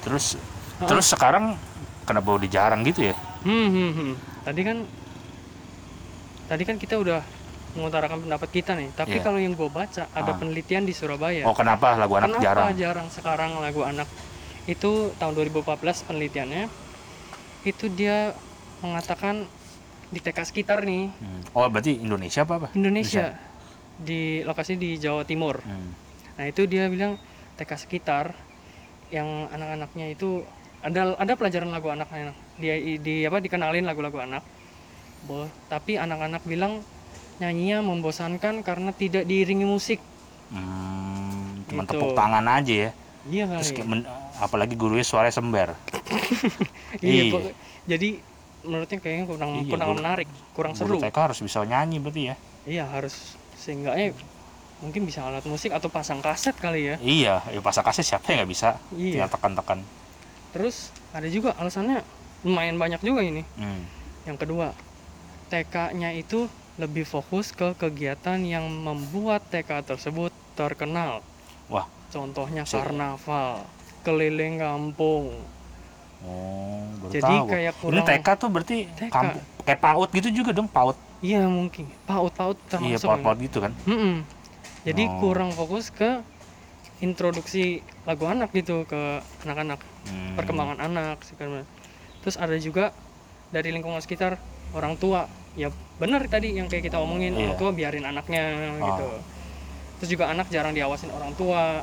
Terus 0.00 0.34
Heeh. 0.34 0.88
terus 0.88 1.06
sekarang 1.06 1.54
kenapa 2.02 2.34
udah 2.34 2.48
jarang 2.48 2.80
gitu 2.82 3.12
ya? 3.12 3.14
Hmm, 3.44 3.68
hmm, 3.68 3.90
hmm. 3.92 4.12
Tadi 4.42 4.60
kan 4.64 4.76
tadi 6.48 6.62
kan 6.64 6.76
kita 6.80 6.96
udah 6.96 7.20
mengutarakan 7.76 8.24
pendapat 8.24 8.48
kita 8.50 8.72
nih. 8.74 8.88
Tapi 8.96 9.20
Iya. 9.20 9.22
kalau 9.22 9.38
yang 9.38 9.52
gue 9.52 9.68
baca 9.68 10.08
ada 10.08 10.32
Ah. 10.32 10.36
penelitian 10.36 10.82
di 10.82 10.96
Surabaya. 10.96 11.44
Oh, 11.44 11.52
kenapa 11.52 11.94
lagu 11.94 12.16
anak 12.16 12.40
Kenapa 12.40 12.72
jarang? 12.72 13.06
sekarang 13.12 13.60
lagu 13.60 13.84
anak? 13.84 14.08
Itu 14.64 15.12
tahun 15.20 15.36
2014 15.36 16.00
penelitiannya. 16.02 16.64
Itu 17.62 17.92
dia 17.92 18.32
mengatakan 18.80 19.44
di 20.08 20.18
TK 20.18 20.38
sekitar 20.44 20.82
nih 20.82 21.12
Hmm. 21.12 21.40
Oh, 21.52 21.68
berarti 21.68 21.98
Indonesia 21.98 22.42
apa 22.42 22.54
apa? 22.56 22.68
Indonesia 22.72 23.36
di 23.98 24.40
lokasi 24.40 24.74
di 24.74 24.96
Jawa 24.96 25.22
Timur. 25.22 25.60
Hmm. 25.60 25.90
Nah 26.38 26.44
itu 26.46 26.64
dia 26.64 26.86
bilang 26.86 27.18
TK 27.56 27.70
sekitar 27.76 28.32
yang 29.10 29.48
anak-anaknya 29.48 30.12
itu 30.12 30.44
ada 30.78 31.12
ada 31.14 31.32
pelajaran 31.34 31.68
lagu 31.68 31.90
anak 31.90 32.06
enak. 32.08 32.36
dia 32.56 32.74
di 32.78 33.22
apa 33.22 33.38
dikenalin 33.38 33.82
lagu-lagu 33.82 34.18
anak 34.18 34.42
Bo, 35.20 35.50
tapi 35.66 35.98
anak-anak 35.98 36.42
bilang 36.44 36.78
nyanyinya 37.38 37.82
membosankan 37.82 38.62
karena 38.62 38.90
tidak 38.92 39.26
diiringi 39.26 39.66
musik 39.66 39.98
Hmm, 40.48 41.66
cuma 41.66 41.82
Gitu. 41.82 41.92
tepuk 41.92 42.14
tangan 42.14 42.46
aja 42.46 42.74
ya. 42.88 42.90
iya 43.28 43.44
kali 43.44 43.60
Terus 43.60 44.06
apalagi 44.38 44.74
gurunya 44.74 45.02
suaranya 45.02 45.34
sember. 45.34 45.74
iya, 47.02 47.34
jadi 47.84 48.22
menurutnya 48.68 48.98
kayaknya 48.98 49.24
kurang 49.26 49.50
Iya, 49.56 49.64
kurang 49.66 49.88
guru- 49.88 49.98
menarik 49.98 50.28
kurang 50.52 50.72
Guru 50.74 50.94
seru 50.94 50.96
TK 51.00 51.16
harus 51.18 51.38
bisa 51.40 51.58
nyanyi 51.62 51.96
berarti 51.96 52.22
ya. 52.22 52.34
iya 52.64 52.84
harus 52.86 53.14
seenggaknya 53.56 54.12
mungkin 54.78 55.02
bisa 55.02 55.24
alat 55.24 55.42
musik 55.42 55.72
atau 55.72 55.88
pasang 55.88 56.20
kaset 56.20 56.52
kali 56.54 56.86
ya 56.86 56.96
Iya, 57.00 57.40
ya 57.48 57.58
pasang 57.58 57.82
kaset 57.82 58.04
siapa 58.04 58.28
yang 58.28 58.44
nggak 58.44 58.50
bisa? 58.50 58.68
Iya. 58.92 59.12
Tinggal 59.18 59.30
tekan-tekan. 59.30 59.80
terus 60.48 60.76
ada 61.10 61.26
juga 61.26 61.52
alasannya 61.54 62.00
lumayan 62.40 62.76
banyak 62.76 63.00
juga 63.00 63.20
ini 63.20 63.42
Hmm. 63.54 63.82
Yang 64.24 64.44
kedua, 64.44 64.76
TK-nya 65.46 66.12
itu 66.12 66.46
lebih 66.76 67.02
fokus 67.02 67.50
ke 67.50 67.72
kegiatan 67.74 68.36
yang 68.38 68.68
membuat 68.68 69.40
TK 69.48 69.80
tersebut 69.82 70.28
terkenal. 70.52 71.24
Wah. 71.66 71.88
Contohnya 72.08 72.62
Se- 72.62 72.76
karnaval, 72.76 73.64
keliling 74.02 74.56
kampung. 74.58 75.32
Oh, 76.18 76.82
baru 76.98 77.12
Jadi 77.12 77.34
tahu. 77.34 77.46
kayak 77.46 77.72
Ini 77.72 77.80
kurang 77.80 78.04
TK 78.04 78.28
tuh 78.34 78.48
berarti 78.50 78.76
TK. 78.90 79.16
kayak 79.62 79.78
PAUD 79.78 80.08
gitu 80.12 80.28
juga 80.34 80.50
dong, 80.50 80.66
PAUD. 80.66 80.96
Iya 81.18 81.46
mungkin. 81.46 81.86
Paut-paut 82.04 82.54
Iya, 82.56 82.68
termasuk. 82.98 83.06
PAUD-PAUD 83.08 83.38
gitu 83.40 83.58
kan. 83.60 83.72
Mm-mm. 83.84 84.14
Jadi 84.82 85.02
Oh. 85.04 85.14
kurang 85.20 85.50
fokus 85.50 85.90
ke 85.90 86.22
introduksi 86.98 87.78
lagu 88.02 88.26
anak 88.26 88.50
gitu 88.52 88.82
ke 88.84 89.22
anak-anak, 89.42 89.78
Hmm. 90.04 90.34
perkembangan 90.34 90.78
anak 90.80 91.22
segala. 91.22 91.62
Terus 92.20 92.34
ada 92.34 92.56
juga 92.56 92.90
dari 93.48 93.70
lingkungan 93.70 94.00
sekitar 94.00 94.38
orang 94.72 94.96
tua. 94.96 95.30
Ya 95.54 95.70
benar 95.96 96.26
tadi 96.26 96.52
yang 96.52 96.66
kayak 96.66 96.86
kita 96.86 96.98
omongin 96.98 97.32
Iya. 97.32 97.38
orang 97.44 97.56
tua 97.56 97.70
biarin 97.72 98.04
anaknya 98.04 98.42
Oh. 98.76 98.86
gitu. 98.88 99.06
Terus 99.98 100.08
juga 100.12 100.24
anak 100.28 100.46
jarang 100.48 100.70
diawasin 100.72 101.10
orang 101.10 101.34
tua. 101.34 101.82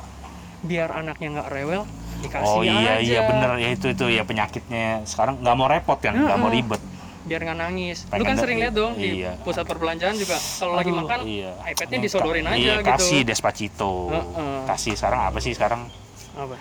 Biar 0.58 0.88
anaknya 0.90 1.28
nggak 1.36 1.48
rewel, 1.50 1.84
dikasih 2.18 2.46
Oh 2.48 2.62
iya 2.62 2.98
aja. 2.98 3.02
iya 3.02 3.20
bener 3.24 3.50
ya 3.58 3.68
itu 3.72 3.86
itu 3.88 4.04
ya 4.08 4.22
penyakitnya 4.22 5.04
sekarang 5.04 5.40
nggak 5.40 5.56
mau 5.56 5.66
repot 5.66 5.98
kan 5.98 6.14
nggak 6.14 6.38
mau 6.38 6.50
ribet 6.50 6.82
Biar 7.26 7.42
nggak 7.42 7.58
nangis. 7.58 8.06
Lu 8.06 8.10
Pengen 8.14 8.22
kan 8.22 8.34
da- 8.38 8.42
sering 8.46 8.58
lihat 8.62 8.74
dong 8.78 8.94
di 8.94 9.26
iya. 9.26 9.34
pusat 9.42 9.66
perbelanjaan 9.66 10.14
juga 10.14 10.38
kalau 10.38 10.78
lagi 10.78 10.94
makan 10.94 11.18
iya. 11.26 11.50
iPad-nya 11.66 11.98
disodorin 11.98 12.46
aja 12.46 12.54
iya, 12.54 12.74
gitu. 12.78 12.86
kasih 12.86 13.20
Despacito 13.26 14.14
Heeh. 14.14 14.58
kasih 14.70 14.94
sekarang 14.94 15.20
apa 15.26 15.38
sih 15.42 15.50
sekarang 15.50 15.90
apa? 16.38 16.54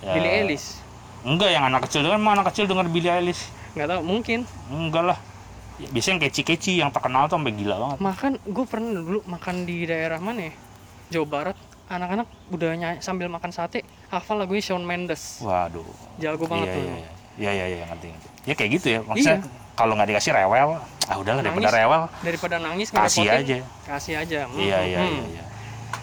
Ya, 0.00 0.16
Billie 0.16 0.32
Eilish. 0.32 0.80
enggak 1.28 1.52
yang 1.52 1.68
anak 1.68 1.84
kecil 1.84 2.08
kan 2.08 2.24
anak 2.24 2.48
kecil 2.48 2.64
denger 2.64 2.88
Billie 2.88 3.12
Eilish 3.12 3.52
Nggak 3.76 3.86
tahu, 3.92 4.00
mungkin. 4.00 4.38
enggak 4.72 5.04
lah 5.12 5.18
Ya, 5.78 5.86
biasanya 5.94 6.18
yang 6.18 6.22
keci-keci 6.26 6.72
yang 6.82 6.90
terkenal 6.90 7.30
tuh 7.30 7.38
sampai 7.38 7.54
gila 7.54 7.76
banget 7.78 7.98
makan 8.02 8.32
gue 8.42 8.64
pernah 8.66 8.90
dulu 8.98 9.22
makan 9.30 9.62
di 9.62 9.86
daerah 9.86 10.18
mana 10.18 10.50
ya 10.50 10.54
Jawa 11.14 11.26
Barat 11.30 11.56
anak-anak 11.88 12.26
udah 12.48 12.70
nyanyi 12.74 12.98
sambil 13.00 13.26
makan 13.26 13.48
sate 13.48 13.80
hafal 14.06 14.36
lagunya 14.36 14.62
Shawn 14.62 14.82
Mendes 14.82 15.40
waduh 15.40 15.84
jago 16.16 16.44
banget 16.44 16.68
iya, 16.68 16.74
tuh 16.74 16.82
iya, 16.82 16.92
iya 16.92 17.08
iya 17.38 17.52
iya 17.54 17.66
iya, 17.74 17.84
ngerti 17.86 18.06
ngerti. 18.08 18.28
ya 18.44 18.54
kayak 18.54 18.70
gitu 18.74 18.86
ya 18.88 19.00
maksudnya 19.02 19.38
Iya. 19.38 19.74
kalau 19.74 19.92
nggak 19.94 20.08
dikasih 20.10 20.32
rewel 20.34 20.68
ah 21.06 21.16
udahlah 21.16 21.40
daripada 21.40 21.64
Nangis. 21.64 21.78
rewel 21.78 22.02
daripada 22.20 22.56
nangis 22.58 22.88
kasih 22.90 23.26
aja 23.26 23.56
kasih 23.84 24.14
aja 24.16 24.40
Hmm, 24.44 24.58
iya 24.58 24.78
iya 24.84 24.98
hmm. 25.00 25.08
iya 25.08 25.24
iya 25.32 25.44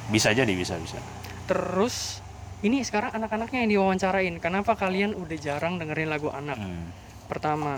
bisa 0.07 0.29
jadi 0.31 0.49
bisa 0.49 0.73
bisa 0.75 0.97
terus 1.45 2.21
ini 2.59 2.81
sekarang 2.81 3.13
anak-anaknya 3.13 3.61
yang 3.61 3.71
diwawancarain 3.71 4.35
kenapa 4.39 4.73
kalian 4.73 5.13
udah 5.13 5.37
jarang 5.37 5.77
dengerin 5.77 6.07
lagu 6.07 6.29
anak 6.29 6.55
Hmm. 6.55 6.89
pertama 7.25 7.77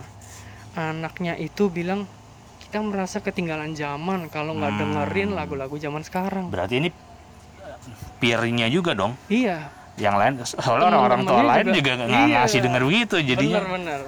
anaknya 0.74 1.36
itu 1.36 1.68
bilang 1.68 2.06
kita 2.60 2.80
merasa 2.80 3.20
ketinggalan 3.20 3.74
zaman 3.74 4.28
kalau 4.28 4.54
nggak 4.54 4.70
Hmm. 4.70 4.82
dengerin 4.82 5.30
lagu-lagu 5.34 5.76
zaman 5.76 6.04
sekarang. 6.04 6.48
berarti 6.48 6.78
ini 6.78 6.90
peernya 8.18 8.68
juga 8.68 8.92
dong 8.92 9.14
Iya, 9.28 9.70
yang 9.96 10.16
lain 10.16 10.42
soalnya 10.42 10.88
orang-orang 10.88 11.22
tua 11.24 11.42
lain 11.44 11.66
juga- 11.70 11.76
juga 11.76 11.92
nggak 12.00 12.10
iya. 12.24 12.38
ngasih 12.38 12.60
denger 12.62 12.82
begitu 12.84 13.16
jadinya 13.20 13.58
bener-bener. 13.60 14.02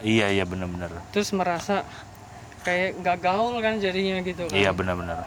iya 0.00 0.26
iya 0.28 0.44
bener-bener 0.44 0.90
Terus 1.10 1.28
merasa 1.30 1.84
kayak 2.60 3.00
nggak 3.00 3.16
gaul 3.20 3.56
kan 3.58 3.76
jadinya 3.76 4.20
gitu 4.20 4.44
kan. 4.44 4.54
iya 4.54 4.70
bener-bener 4.70 5.20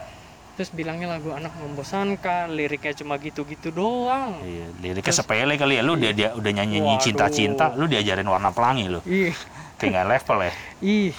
Terus 0.54 0.70
bilangnya 0.70 1.10
lagu 1.10 1.34
anak 1.34 1.50
membosankan, 1.56 2.46
liriknya 2.48 2.94
cuma 2.94 3.18
gitu-gitu 3.18 3.68
doang. 3.68 4.38
iya 4.40 4.70
liriknya 4.76 5.02
Terus- 5.04 5.18
sepele 5.20 5.54
kali 5.54 5.74
ya 5.74 5.82
lu 5.82 5.94
dia, 5.94 6.10
dia 6.10 6.30
udah 6.30 6.50
nyanyi 6.52 6.78
cinta-cinta 6.96 7.74
lu 7.74 7.84
diajarin 7.84 8.22
warna 8.24 8.50
pelangi 8.50 8.86
lu 8.86 9.02
Ih, 9.04 9.34
kayak 9.76 9.90
nggak 9.92 10.06
level 10.08 10.38
ya 10.40 10.52
ih. 10.80 11.12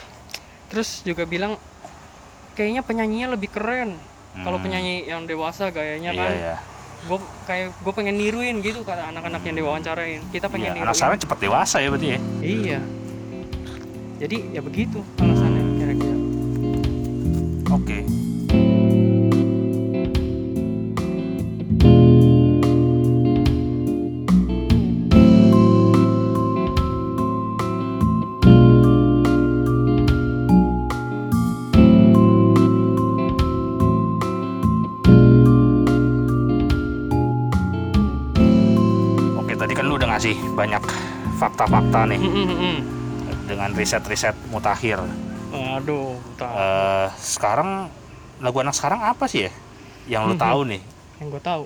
Terus 0.66 1.04
juga 1.04 1.24
bilang 1.24 1.60
kayaknya 2.54 2.82
penyanyinya 2.82 3.28
lebih 3.30 3.50
keren. 3.50 4.00
Kalau 4.38 4.56
Hmm. 4.56 4.66
penyanyi 4.66 5.04
yang 5.06 5.24
dewasa 5.24 5.68
gayanya 5.70 6.12
iya 6.12 6.20
kan, 6.22 6.32
iya 6.34 6.56
gue 7.06 7.18
kayak 7.44 7.68
gue 7.76 7.94
pengen 7.94 8.16
niruin 8.16 8.60
gitu 8.60 8.82
kata 8.82 9.10
anak-anak 9.10 9.42
yang 9.42 9.56
diwawancarain. 9.56 10.22
Kita 10.28 10.48
pengen 10.48 10.74
Iya, 10.74 10.74
niruin. 10.76 10.90
anak 11.06 11.20
cepet 11.20 11.38
dewasa 11.40 11.78
ya 11.78 11.88
berarti 11.88 12.08
ya 12.08 12.20
Iya. 12.42 12.80
Jadi 14.16 14.38
ya 14.50 14.62
begitu 14.62 15.00
alasannya 15.18 15.62
kira-kira. 15.76 16.18
oke 17.68 17.76
Oke, 17.76 17.98
fakta-fakta 41.56 42.04
nih 42.12 42.20
dengan 43.48 43.72
riset-riset 43.72 44.36
mutakhir. 44.52 45.00
Aduh, 45.56 46.20
tak. 46.36 46.52
Eh, 46.52 47.08
sekarang 47.16 47.88
lagu 48.44 48.60
anak 48.60 48.76
sekarang 48.76 49.00
apa 49.00 49.24
sih 49.24 49.48
ya 49.48 49.52
yang 50.06 50.28
lu 50.28 50.36
Mhm. 50.36 50.44
tahu 50.44 50.60
nih? 50.68 50.82
yang 51.16 51.32
gue 51.32 51.40
tahu, 51.40 51.64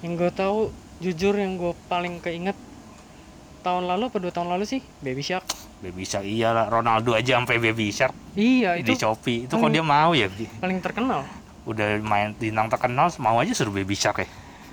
yang 0.00 0.12
gue 0.16 0.32
tahu 0.32 0.58
jujur 0.98 1.36
yang 1.36 1.60
gue 1.60 1.76
paling 1.86 2.24
keinget 2.24 2.56
tahun 3.60 3.84
lalu 3.84 4.08
apa 4.08 4.16
dua 4.16 4.32
tahun 4.32 4.48
lalu 4.48 4.64
sih 4.64 4.80
Baby 4.98 5.20
Shark. 5.20 5.44
Baby 5.78 6.08
Shark 6.08 6.24
iyalah 6.24 6.72
Ronaldo 6.72 7.12
aja 7.12 7.36
sampai 7.36 7.60
Baby 7.60 7.92
Shark 7.92 8.16
Iya 8.32 8.80
di 8.80 8.88
itu 8.88 8.96
Shopee. 8.96 9.44
Itu 9.44 9.60
kok 9.60 9.68
dia 9.68 9.84
mau 9.84 10.16
ya? 10.16 10.32
paling 10.56 10.80
terkenal. 10.80 11.28
Udah 11.62 12.00
main 12.00 12.32
bintang 12.32 12.66
terkenal 12.66 13.12
mau 13.18 13.36
aja 13.36 13.52
suruh 13.52 13.70
Baby 13.70 13.92
Shark 13.92 14.24
ya. 14.24 14.28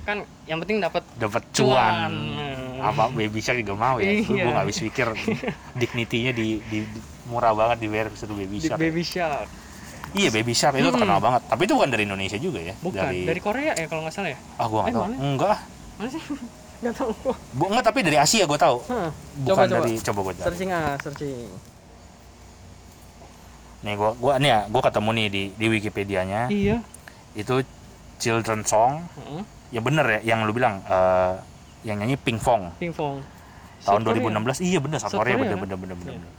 Kan 0.07 0.23
yang 0.47 0.63
penting 0.63 0.79
dapat 0.79 1.03
Dapat 1.13 1.43
cuan. 1.51 1.67
cuan. 2.07 2.11
Apa 2.81 3.03
Baby 3.09 3.39
Shark 3.39 3.59
juga 3.59 3.75
mau 3.75 3.95
ya? 3.97 4.09
Iya. 4.09 4.23
gua 4.25 4.51
nggak 4.51 4.63
habis 4.63 4.79
pikir 4.79 5.07
dignity-nya 5.73 6.31
di, 6.31 6.59
di, 6.63 6.77
di- 6.81 7.03
murah 7.25 7.51
banget 7.51 7.77
dibayar 7.79 8.07
suruh 8.11 8.33
Baby 8.33 8.57
di 8.57 8.65
Shark. 8.65 8.79
Baby 8.79 9.03
Shark. 9.03 9.47
Iya 10.11 10.29
Baby 10.29 10.53
Shark 10.53 10.73
itu 10.75 10.83
Hmm. 10.83 10.95
terkenal 10.95 11.19
banget. 11.19 11.41
Tapi 11.45 11.61
itu 11.63 11.73
bukan 11.73 11.89
dari 11.89 12.03
Indonesia 12.03 12.37
juga 12.37 12.59
ya? 12.59 12.73
Bukan 12.75 12.97
dari, 12.97 13.37
Korea 13.39 13.71
ya 13.73 13.85
kalau 13.85 14.01
nggak 14.01 14.13
salah 14.13 14.31
ya. 14.31 14.39
Ah 14.55 14.65
gua 14.65 14.79
nggak 14.81 14.89
Eh, 14.89 14.95
tahu. 14.95 15.03
mana? 15.05 15.15
Enggak. 15.19 15.57
Mana 15.95 16.09
sih? 16.09 16.23
Nggak 16.79 16.95
tahu 16.95 17.11
gua. 17.19 17.35
Gua 17.53 17.67
enggak 17.69 17.85
tapi 17.85 17.99
dari 18.01 18.17
Asia 18.17 18.43
gua 18.43 18.55
tahu. 18.55 18.77
Hah, 18.87 19.11
Bukan 19.37 19.45
Coba, 19.45 19.61
coba. 19.67 19.77
dari 19.81 19.93
coba 19.99 20.19
gua 20.21 20.33
cari. 20.33 20.45
Searching 20.47 20.69
ah, 20.71 20.95
searching. 20.97 21.47
Nih 23.79 23.93
gua 23.95 24.11
gua 24.13 24.33
nih 24.37 24.49
ya, 24.49 24.59
gua 24.67 24.81
ketemu 24.81 25.09
nih 25.13 25.27
di 25.27 25.43
di 25.53 25.65
Wikipedia-nya. 25.69 26.41
Iya. 26.49 26.77
Itu 27.33 27.63
children 28.15 28.63
song. 28.63 29.03
Heeh. 29.17 29.41
Ya 29.69 29.79
bener 29.79 30.05
ya 30.09 30.19
yang 30.25 30.43
lu 30.43 30.51
bilang 30.51 30.79
eh, 30.81 31.33
yang 31.83 31.97
nyanyi 31.99 32.19
Pink 32.19 32.39
Fong 32.43 32.75
Pingpong. 32.75 33.23
tahun 33.79 34.01
South 34.03 34.11
Korea. 34.11 34.59
2016. 34.59 34.59
Iya 34.67 34.79
bener 34.83 34.97
South 34.99 35.13
South 35.15 35.19
Korea 35.23 35.35
Korea, 35.35 35.43
bener 35.47 35.55
kan? 35.55 35.63
bener 35.63 35.77
bener 35.79 35.95
bener. 35.95 36.13
Iya. 36.13 36.19
bener. 36.19 36.33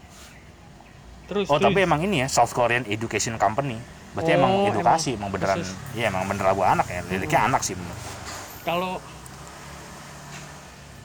Terus. 1.30 1.46
Oh, 1.46 1.56
terus. 1.56 1.66
tapi 1.70 1.78
emang 1.80 2.00
ini 2.02 2.16
ya 2.20 2.28
South 2.28 2.52
Korean 2.52 2.84
Education 2.84 3.38
Company. 3.38 3.78
Berarti 4.10 4.34
emang 4.34 4.50
Oh, 4.50 4.66
edukasi, 4.66 5.14
emang, 5.14 5.30
beneran. 5.30 5.62
Iya, 5.94 6.10
emang 6.10 6.26
bener 6.26 6.42
lagu 6.42 6.66
anak 6.66 6.90
ya. 6.90 7.00
Liriknya 7.06 7.46
anak 7.46 7.62
sih 7.62 7.78
bener. 7.78 7.94
kalau 8.60 9.00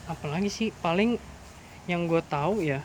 apalagi 0.06 0.50
sih 0.52 0.68
paling 0.76 1.16
yang 1.86 2.04
gue 2.04 2.20
tahu 2.26 2.60
ya 2.60 2.82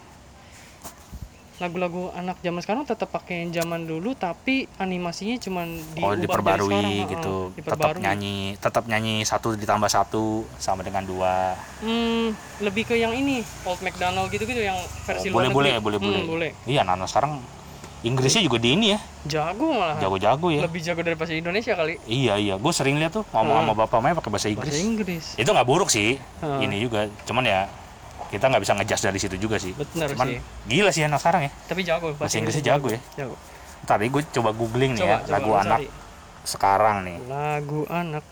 lagu-lagu 1.61 2.09
anak 2.11 2.41
zaman 2.41 2.57
sekarang 2.59 2.83
tetap 2.83 3.07
pakai 3.07 3.45
yang 3.45 3.53
zaman 3.55 3.85
dulu 3.85 4.11
tapi 4.11 4.65
animasinya 4.75 5.37
cuman 5.37 5.67
oh, 5.69 5.85
diubah 5.93 6.09
jadi 6.11 6.21
diperbarui 6.25 6.73
sekarang, 6.73 7.05
gitu. 7.07 7.35
Tetap 7.37 7.57
diperbarui. 7.77 8.01
nyanyi, 8.01 8.37
tetap 8.57 8.83
nyanyi 8.85 9.15
satu 9.21 9.53
ditambah 9.53 9.85
satu 9.87 10.23
sama 10.57 10.81
dengan 10.81 11.05
dua. 11.05 11.53
Hmm, 11.79 12.33
lebih 12.57 12.83
ke 12.83 12.95
yang 12.95 13.13
ini 13.13 13.45
Old 13.61 13.77
McDonald 13.79 14.27
gitu-gitu 14.27 14.57
yang 14.59 14.75
versi 15.05 15.29
Oh, 15.29 15.37
boleh 15.37 15.47
luar 15.47 15.53
boleh 15.53 15.71
negeri. 15.71 15.85
boleh 15.85 15.97
Hmm, 15.97 16.09
boleh. 16.09 16.25
boleh 16.25 16.51
Iya, 16.65 16.81
anak 16.83 17.05
sekarang 17.05 17.37
Inggrisnya 18.01 18.41
juga 18.41 18.57
di 18.57 18.73
ini 18.73 18.85
ya, 18.87 18.99
jago 19.29 19.77
malah 19.77 19.93
jago-jago 19.95 20.49
ya. 20.49 20.65
lebih 20.65 20.81
jago 20.81 21.05
dari 21.05 21.13
bahasa 21.13 21.37
Indonesia 21.37 21.77
kali 21.77 22.01
Iya 22.03 22.33
iya, 22.35 22.57
gue 22.57 22.73
sering 22.73 22.97
lihat 22.97 23.13
tuh 23.13 23.21
ngomong 23.29 23.53
Hmm. 23.53 23.69
sama 23.69 23.77
bapak 23.77 23.93
mamanya 23.95 24.15
pakai 24.17 24.31
bahasa 24.31 24.47
bahasa 24.49 24.57
Inggris. 24.73 24.73
Inggris 24.81 25.25
Itu 25.37 25.49
nggak 25.51 25.67
buruk 25.69 25.85
sih, 25.87 26.17
Hmm. 26.41 26.57
ini 26.59 26.81
juga. 26.81 27.05
Cuman 27.21 27.45
ya 27.45 27.69
kita 28.31 28.47
nggak 28.47 28.61
bisa 28.61 28.73
ngejudge 28.73 29.03
dari 29.03 29.19
situ 29.19 29.35
juga 29.37 29.57
sih. 29.57 29.75
benar 29.75 30.07
Cuman 30.09 30.27
sih 30.29 30.39
gila 30.65 30.89
sih 30.89 31.03
anak 31.03 31.19
sekarang 31.19 31.41
ya. 31.43 31.51
tapi 31.65 31.81
jago 31.83 32.07
Bahasa 32.15 32.35
Inggrisnya 32.37 32.63
jago 32.65 32.87
ya. 32.87 32.99
jago 33.15 33.35
Tadi 33.81 34.05
gue 34.07 34.21
coba 34.31 34.49
googling 34.51 34.93
nih 34.93 35.01
coba 35.01 35.11
ya 35.11 35.17
coba 35.19 35.31
lagu 35.31 35.51
anak 35.53 35.79
cari. 35.79 35.87
sekarang 36.43 36.97
nih. 37.03 37.17
lagu 37.27 37.79
anak 37.87 38.23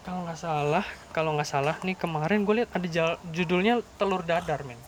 kalau 0.00 0.24
nggak 0.24 0.38
salah 0.38 0.84
kalau 1.10 1.30
nggak 1.34 1.46
salah 1.46 1.76
nih 1.78 1.94
kemarin 1.94 2.42
gue 2.42 2.54
lihat 2.56 2.70
ada 2.70 2.86
jal- 2.86 3.20
judulnya 3.26 3.80
telur 3.94 4.22
dadar 4.22 4.62
men 4.62 4.80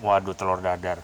Waduh 0.00 0.32
telur 0.32 0.58
dadar. 0.58 1.00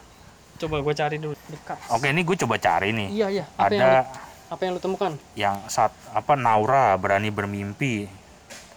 coba 0.56 0.76
gue 0.78 0.94
cari 0.94 1.16
dulu 1.16 1.32
dekat 1.46 1.78
Oke 1.88 2.06
ini 2.06 2.20
gue 2.20 2.36
coba 2.38 2.56
cari 2.56 2.90
nih. 2.90 3.08
iya 3.10 3.26
iya 3.30 3.44
apa 3.54 3.70
yang 3.70 3.80
Ada 3.80 3.88
lu- 3.94 4.08
apa 4.50 4.60
yang 4.60 4.72
lu 4.74 4.80
temukan 4.80 5.12
yang 5.34 5.56
saat 5.66 5.88
apa 6.10 6.34
Naura 6.34 6.92
berani 6.94 7.30
bermimpi. 7.30 8.08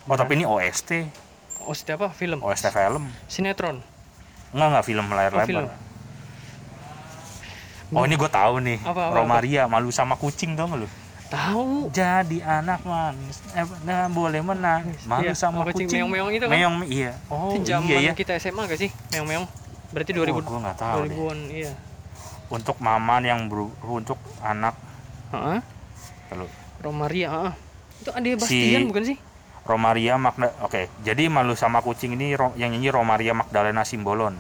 Oh 0.04 0.14
tapi 0.14 0.36
ini 0.36 0.44
OST, 0.44 1.08
oh 1.64 1.74
setiap 1.74 1.98
apa 2.02 2.12
film 2.12 2.40
OST 2.40 2.70
film. 2.70 3.08
sinetron 3.26 3.80
Enggak 4.50 4.68
enggak 4.70 4.86
film 4.86 5.06
layar 5.10 5.32
Oh, 5.32 5.42
film. 5.42 5.66
lebar. 5.66 5.78
Oh 7.92 8.04
ini 8.04 8.16
gue 8.16 8.26
tahu 8.28 8.58
nih. 8.60 8.80
Apa, 8.82 9.02
apa, 9.08 9.16
Romaria 9.16 9.64
malu 9.68 9.90
sama 9.90 10.14
kucing 10.16 10.54
dong 10.54 10.74
lu. 10.76 10.88
tahu 11.26 11.90
Jadi 11.90 12.42
anak 12.42 12.82
manis, 12.84 13.42
eh, 13.52 13.66
nah, 13.82 14.06
boleh 14.06 14.38
menangis, 14.40 15.02
malu 15.04 15.26
Iya, 15.26 15.34
sama 15.34 15.62
kucing 15.64 15.90
kucing. 15.90 16.06
meong-meong 16.06 16.30
itu 16.32 16.46
kan? 16.46 16.54
Meong, 16.54 16.76
iya. 16.86 17.18
Oh 17.28 17.50
itu 17.52 17.66
zaman 17.68 17.90
iya 17.90 17.98
ya. 18.04 18.14
kita 18.14 18.38
SMA 18.38 18.62
gak 18.64 18.78
sih 18.78 18.94
meong 19.10 19.26
meong 19.26 19.46
berarti 19.90 20.12
2000 20.12 20.30
Oh, 20.32 20.42
gue 20.44 20.60
nggak 20.60 20.78
tahu 20.78 21.00
deh. 21.04 21.18
2000-an 21.18 21.40
iya 21.50 21.72
Untuk 22.48 22.78
maman 22.78 23.22
yang 23.24 23.50
beru, 23.50 23.74
untuk 23.84 24.18
anak, 24.40 24.78
Heeh. 25.32 25.58
Romaria 26.80 27.30
heeh. 27.32 27.54
itu 28.00 28.10
ada 28.10 28.30
Bastian 28.36 28.82
Si- 28.82 28.88
bukan 28.88 29.04
sih 29.04 29.18
Romaria 29.64 30.20
Magda, 30.20 30.52
oke. 30.60 30.92
Jadi 31.08 31.32
malu 31.32 31.56
sama 31.56 31.80
kucing 31.80 32.20
ini 32.20 32.36
yang 32.36 32.76
nyanyi 32.76 32.92
Romaria 32.92 33.32
Magdalena 33.32 33.88
Simbolon. 33.88 34.36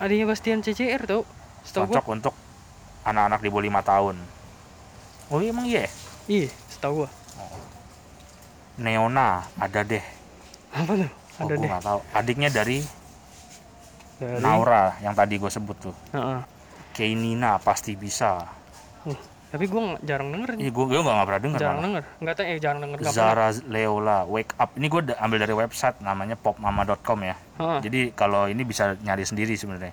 adanya 0.00 0.24
Bastian 0.32 0.64
CCR 0.64 1.04
setahu 1.60 1.92
Cocok 1.92 2.04
gua 2.08 2.14
untuk 2.16 2.34
anak-anak 3.04 3.44
di 3.44 3.48
bawah 3.52 3.64
5 3.68 3.84
tahun. 3.84 4.16
Oh 5.28 5.38
iya, 5.44 5.52
emang 5.52 5.68
iya. 5.68 5.84
ya? 5.84 5.88
iya 6.24 6.48
setahu 6.72 7.04
gua 7.04 7.10
Neona 8.80 9.44
ada 9.60 9.80
deh. 9.84 10.04
apa 10.72 10.92
tuh 10.96 11.10
Oh, 11.40 11.48
ada 11.48 11.54
gua 11.56 11.64
deh 11.64 11.70
tahu. 11.84 12.00
Adiknya 12.16 12.48
dari 12.48 12.80
dari 14.20 14.40
Naura 14.40 14.96
yang 15.00 15.16
tadi 15.16 15.40
gue 15.40 15.48
sebut 15.48 15.76
tuh. 15.80 15.96
Heeh. 16.12 16.40
Keinina 16.92 17.56
pasti 17.60 17.96
bisa. 17.96 18.44
Uh, 19.08 19.16
tapi 19.50 19.64
gue 19.66 19.82
jarang 20.06 20.30
denger 20.30 20.54
nih. 20.54 20.62
Iya, 20.62 20.70
gue 20.70 20.84
gue 20.86 21.00
nggak 21.02 21.26
pernah 21.26 21.42
dengar. 21.42 21.58
jarang 21.60 21.74
malah. 21.74 21.86
denger. 21.86 22.02
Nggak 22.22 22.34
tahu 22.38 22.44
eh 22.46 22.58
jarang 22.62 22.80
denger. 22.86 22.96
Pernah. 23.02 23.14
Zara 23.14 23.48
Leola 23.66 24.18
Wake 24.30 24.52
Up. 24.54 24.70
Ini 24.78 24.86
gue 24.86 25.00
ambil 25.18 25.38
dari 25.42 25.54
website 25.58 25.96
namanya 26.00 26.36
popmama.com 26.38 27.18
ya. 27.26 27.36
Heeh. 27.58 27.78
jadi 27.82 28.00
kalau 28.14 28.46
ini 28.46 28.62
bisa 28.62 28.94
nyari 29.02 29.26
sendiri 29.26 29.58
sebenarnya. 29.58 29.90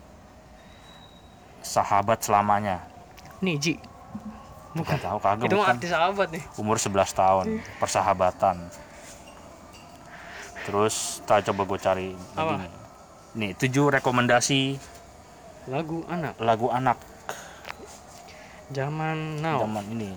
Sahabat 1.65 2.21
selamanya. 2.21 2.85
Niji. 3.41 3.81
Bukan 4.77 4.93
nggak 4.93 5.09
tahu 5.09 5.17
kagak 5.17 5.45
itu 5.49 5.55
mah 5.57 5.61
bukan. 5.65 5.73
artis 5.73 5.89
sahabat 5.89 6.27
nih. 6.29 6.43
Umur 6.61 6.77
11 6.77 6.93
tahun 7.17 7.45
persahabatan. 7.81 8.55
Terus 10.69 11.25
tak 11.25 11.47
coba 11.49 11.61
gue 11.65 11.79
cari 11.81 12.07
Apa? 12.37 12.61
nih 12.61 12.71
nih 13.37 13.53
tujuh 13.53 13.93
rekomendasi 13.93 14.81
lagu 15.69 16.01
anak. 16.09 16.33
lagu 16.41 16.67
anak 16.73 16.97
zaman 18.71 19.41
now. 19.41 19.63
Zaman 19.63 19.85
ini. 19.93 20.11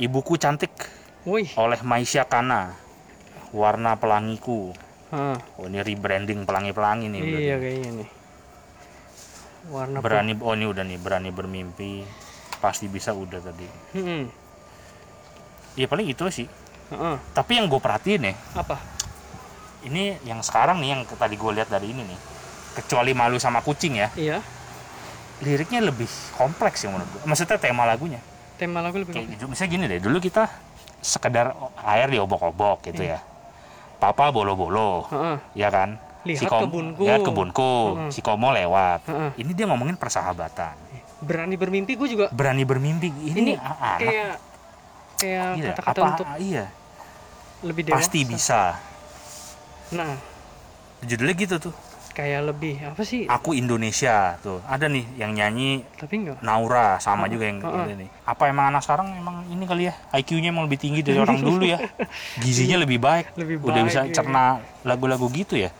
Ibuku 0.00 0.38
cantik. 0.40 0.72
Wih. 1.28 1.50
Oleh 1.58 1.80
Maisha 1.84 2.24
Kana. 2.24 2.74
Warna 3.50 3.98
pelangiku. 3.98 4.72
Heeh. 5.10 5.36
oh 5.58 5.66
ini 5.66 5.82
rebranding 5.82 6.46
pelangi-pelangi 6.46 7.10
nih 7.10 7.20
iya 7.26 7.56
kayaknya 7.58 7.90
nih. 7.98 8.08
Warna 9.74 9.98
berani 9.98 10.38
oh 10.38 10.54
ini 10.54 10.66
udah 10.70 10.86
nih 10.86 10.98
berani 11.02 11.30
bermimpi. 11.34 12.06
Pasti 12.62 12.86
bisa 12.86 13.10
udah 13.10 13.42
tadi. 13.42 13.66
Hmm. 13.98 14.30
ya 15.74 15.90
paling 15.90 16.06
itu 16.06 16.22
sih. 16.30 16.46
Heeh. 16.90 17.16
tapi 17.30 17.54
yang 17.54 17.70
gue 17.70 17.78
perhatiin 17.78 18.22
ya 18.26 18.34
Apa? 18.58 18.74
ini 19.86 20.18
yang 20.26 20.42
sekarang 20.42 20.82
nih 20.82 20.90
yang 20.90 21.02
tadi 21.06 21.38
gue 21.38 21.50
lihat 21.58 21.66
dari 21.66 21.90
ini 21.90 22.06
nih. 22.06 22.20
Kecuali 22.78 23.10
malu 23.10 23.42
sama 23.42 23.66
kucing 23.66 23.98
ya. 23.98 24.08
Iya. 24.14 24.38
Liriknya 25.40 25.80
lebih 25.80 26.08
kompleks 26.36 26.84
ya 26.84 26.92
menurut 26.92 27.08
gue 27.08 27.20
maksudnya 27.24 27.56
tema 27.56 27.88
lagunya. 27.88 28.20
Tema 28.60 28.84
lagu 28.84 29.00
lebih 29.00 29.16
kayak 29.16 29.28
gitu. 29.36 29.44
Misalnya 29.48 29.70
gini 29.72 29.84
deh 29.88 30.00
dulu 30.04 30.20
kita 30.20 30.52
sekedar 31.00 31.56
air 31.80 32.12
diobok-obok 32.12 32.84
gitu 32.92 33.08
ya. 33.08 33.24
Papa 33.96 34.28
bolo-bolo 34.32 35.08
Heeh. 35.08 35.36
ya 35.56 35.68
kan? 35.72 35.96
Lihat 36.28 36.52
Kom- 36.52 36.68
kebunku. 36.68 37.02
lihat 37.08 37.20
kebunku. 37.24 37.72
Mm-mm. 37.96 38.10
si 38.12 38.20
komo 38.20 38.52
lewat. 38.52 39.08
Heeh. 39.08 39.30
ini 39.40 39.52
dia 39.56 39.64
ngomongin 39.64 39.96
persahabatan. 39.96 40.76
Berani 41.20 41.56
bermimpi 41.56 41.96
gue 41.96 42.08
juga 42.08 42.26
berani 42.32 42.64
bermimpi. 42.64 43.08
Ini, 43.08 43.36
ini 43.36 43.52
anak. 43.56 43.98
kayak 44.00 44.32
kayak 45.20 45.48
iya, 45.56 45.64
kata-kata 45.72 46.00
apa 46.00 46.08
untuk 46.12 46.26
iya. 46.40 46.64
lebih 47.64 47.82
dewasa. 47.88 47.96
pasti 48.00 48.20
bisa. 48.24 48.60
Nah, 49.92 50.16
judulnya 51.04 51.34
gitu 51.36 51.56
tuh 51.60 51.74
kayak 52.10 52.40
lebih 52.46 52.74
apa 52.82 53.02
sih? 53.02 53.24
aku 53.24 53.52
Indonesia 53.52 54.34
tuh 54.38 54.58
ada 54.64 54.86
nih 54.86 55.04
yang 55.16 55.32
nyanyi 55.32 55.82
Tapi 55.94 56.14
enggak. 56.20 56.38
Naura 56.40 56.98
sama 56.98 57.24
Heeh, 57.24 57.32
juga 57.32 57.44
yang 57.46 57.58
heeh. 57.60 57.84
ini 57.86 57.94
nih. 58.04 58.08
Apa 58.24 58.42
emang 58.46 58.68
anak 58.68 58.82
sekarang 58.82 59.08
emang 59.14 59.46
ini 59.46 59.64
kali 59.64 59.82
ya 59.88 59.94
IQ-nya 60.12 60.50
emang 60.50 60.66
lebih 60.66 60.78
tinggi 60.78 61.00
dari 61.00 61.16
orang 61.16 61.38
dulu 61.38 61.64
ya. 61.64 61.78
Gizinya 62.42 62.76
lebih 62.78 62.98
baik. 62.98 63.34
Lebih 63.34 63.62
Udah 63.62 63.80
baik, 63.80 63.88
bisa 63.88 64.00
iya. 64.04 64.12
cerna 64.12 64.44
lagu-lagu 64.82 65.26
gitu 65.30 65.54
ya. 65.54 65.70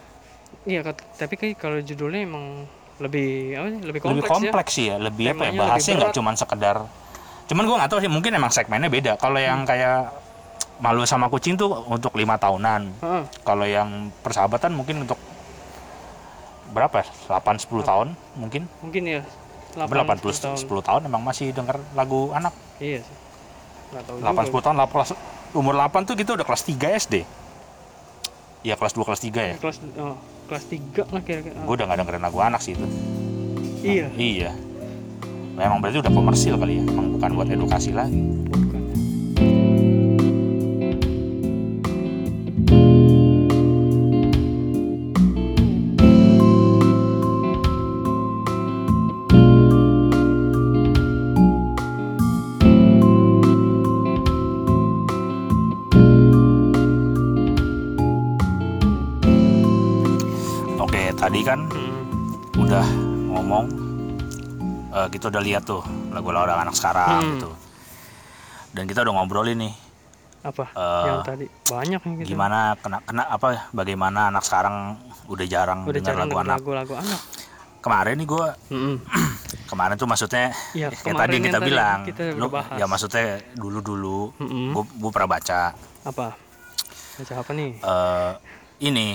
Iya, 0.62 0.85
tapi 1.16 1.35
kayak 1.35 1.57
kalau 1.57 1.79
judulnya 1.81 2.23
emang 2.23 2.69
lebih 3.01 3.29
apa 3.57 3.66
sih? 3.66 3.81
Lebih 3.81 4.01
kompleks, 4.01 4.16
lebih 4.16 4.29
kompleks 4.29 4.71
sih 4.73 4.85
ya, 4.88 4.97
lebih 4.97 5.25
apa 5.33 5.43
ya? 5.43 5.53
Bahasnya 5.57 5.95
nggak 5.99 6.14
cuman 6.14 6.35
sekedar 6.37 6.77
Cuman 7.51 7.66
gua 7.66 7.77
nggak 7.83 7.90
tahu 7.90 7.99
sih, 7.99 8.07
mungkin 8.07 8.31
emang 8.31 8.55
segmennya 8.55 8.87
beda. 8.87 9.12
Kalau 9.19 9.35
yang 9.35 9.64
Hmm. 9.64 9.69
kayak 9.69 10.14
malu 10.79 11.03
sama 11.03 11.27
kucing 11.27 11.59
tuh 11.59 11.83
untuk 11.90 12.14
lima 12.14 12.38
tahunan. 12.38 12.81
ya. 12.87 13.03
Heeh. 13.03 13.23
Kalau 13.43 13.66
yang 13.66 13.88
persahabatan 14.23 14.71
mungkin 14.71 15.03
untuk 15.03 15.19
berapa? 16.70 16.94
ya? 17.02 17.06
8 17.28 17.66
10 17.66 17.83
tahun 17.83 18.09
mungkin. 18.38 18.62
Mungkin 18.83 19.02
ya 19.06 19.20
8 19.74 19.87
8 19.87 20.18
10 20.22 20.42
tahun. 20.42 20.56
10 20.59 20.88
tahun 20.88 21.00
emang 21.06 21.22
masih 21.22 21.54
denger 21.54 21.76
lagu 21.94 22.35
anak. 22.35 22.54
Iya 22.83 23.02
sih. 23.02 23.16
Nggak 23.94 24.02
tahu 24.06 24.16
8 24.22 24.30
juga. 24.30 24.59
10 24.59 24.64
tahun 24.64 24.76
kelas 24.90 25.11
umur 25.54 25.74
8 25.74 26.09
tuh 26.09 26.14
kita 26.18 26.30
udah 26.38 26.46
kelas 26.46 26.62
3 26.66 26.98
SD. 26.98 27.14
Iya 28.61 28.74
kelas 28.76 28.92
2 28.94 29.06
kelas 29.09 29.20
3 29.22 29.50
ya. 29.50 29.54
Kelas 29.59 29.78
oh, 29.98 30.16
kelas 30.50 30.64
3 30.66 31.14
lah 31.14 31.22
kira-kira. 31.22 31.59
Gue 31.64 31.74
udah 31.74 31.87
gak 31.88 31.98
dengerin 32.04 32.22
lagu 32.22 32.38
anak 32.42 32.61
sih 32.61 32.74
itu. 32.74 32.87
Iya, 33.80 34.06
Iya. 34.18 34.50
Memang 35.56 35.80
berarti 35.80 36.00
udah 36.00 36.12
komersil 36.12 36.54
kali 36.56 36.80
ya. 36.80 36.85
Emang 36.85 37.16
bukan 37.16 37.30
buat 37.37 37.48
edukasi 37.48 37.92
lagi. 37.92 38.20
Tadi 61.40 61.48
kan 61.48 61.64
Hmm. 61.72 62.05
udah 62.61 62.85
ngomong 63.33 63.64
eh, 64.92 65.09
kita 65.09 65.33
udah 65.33 65.40
lihat 65.40 65.64
tuh 65.64 65.81
lagu-lagu 66.12 66.53
anak 66.53 66.76
sekarang 66.76 67.16
Hmm. 67.16 67.33
gitu. 67.33 67.50
Dan 68.70 68.85
kita 68.85 69.00
udah 69.00 69.14
ngobrolin 69.14 69.57
nih 69.57 69.72
Apa? 70.42 70.68
Eh, 70.68 71.05
yang 71.07 71.24
tadi 71.24 71.46
banyak 71.64 71.96
yang 71.96 72.12
gitu. 72.20 72.29
gimana 72.29 72.76
kena 72.76 73.00
kena 73.00 73.24
apa 73.24 73.72
bagaimana 73.72 74.29
anak 74.29 74.44
sekarang 74.44 75.00
udah 75.29 75.46
jarang 75.46 75.81
Udah 75.85 75.96
dengar 75.96 76.12
lagu 76.18 76.37
anak. 76.37 76.61
lagu-lagu 76.61 76.94
anak. 76.98 77.20
Kemarin 77.81 78.14
nih 78.16 78.29
gue 78.29 78.46
Mm-mm. 78.68 78.96
kemarin 79.72 79.96
tuh 79.96 80.05
maksudnya 80.05 80.53
Iya, 80.74 80.92
kayak 80.92 81.00
kemarin 81.03 81.16
tadi 81.16 81.33
yang 81.33 81.44
kita 81.46 81.57
tadi 81.57 81.68
bilang 81.72 81.98
kita 82.05 82.22
lu 82.37 82.48
bahas. 82.53 82.76
ya 82.76 82.85
maksudnya 82.85 83.24
dulu 83.55 83.81
dulu 83.81 84.20
Mm-mm. 84.37 84.76
gue 84.76 85.11
pernah 85.11 85.31
baca 85.31 85.72
Apa? 86.05 86.37
Baca 87.16 87.33
apa 87.35 87.50
nih? 87.55 87.70
eh 87.81 88.33
ini 88.83 89.07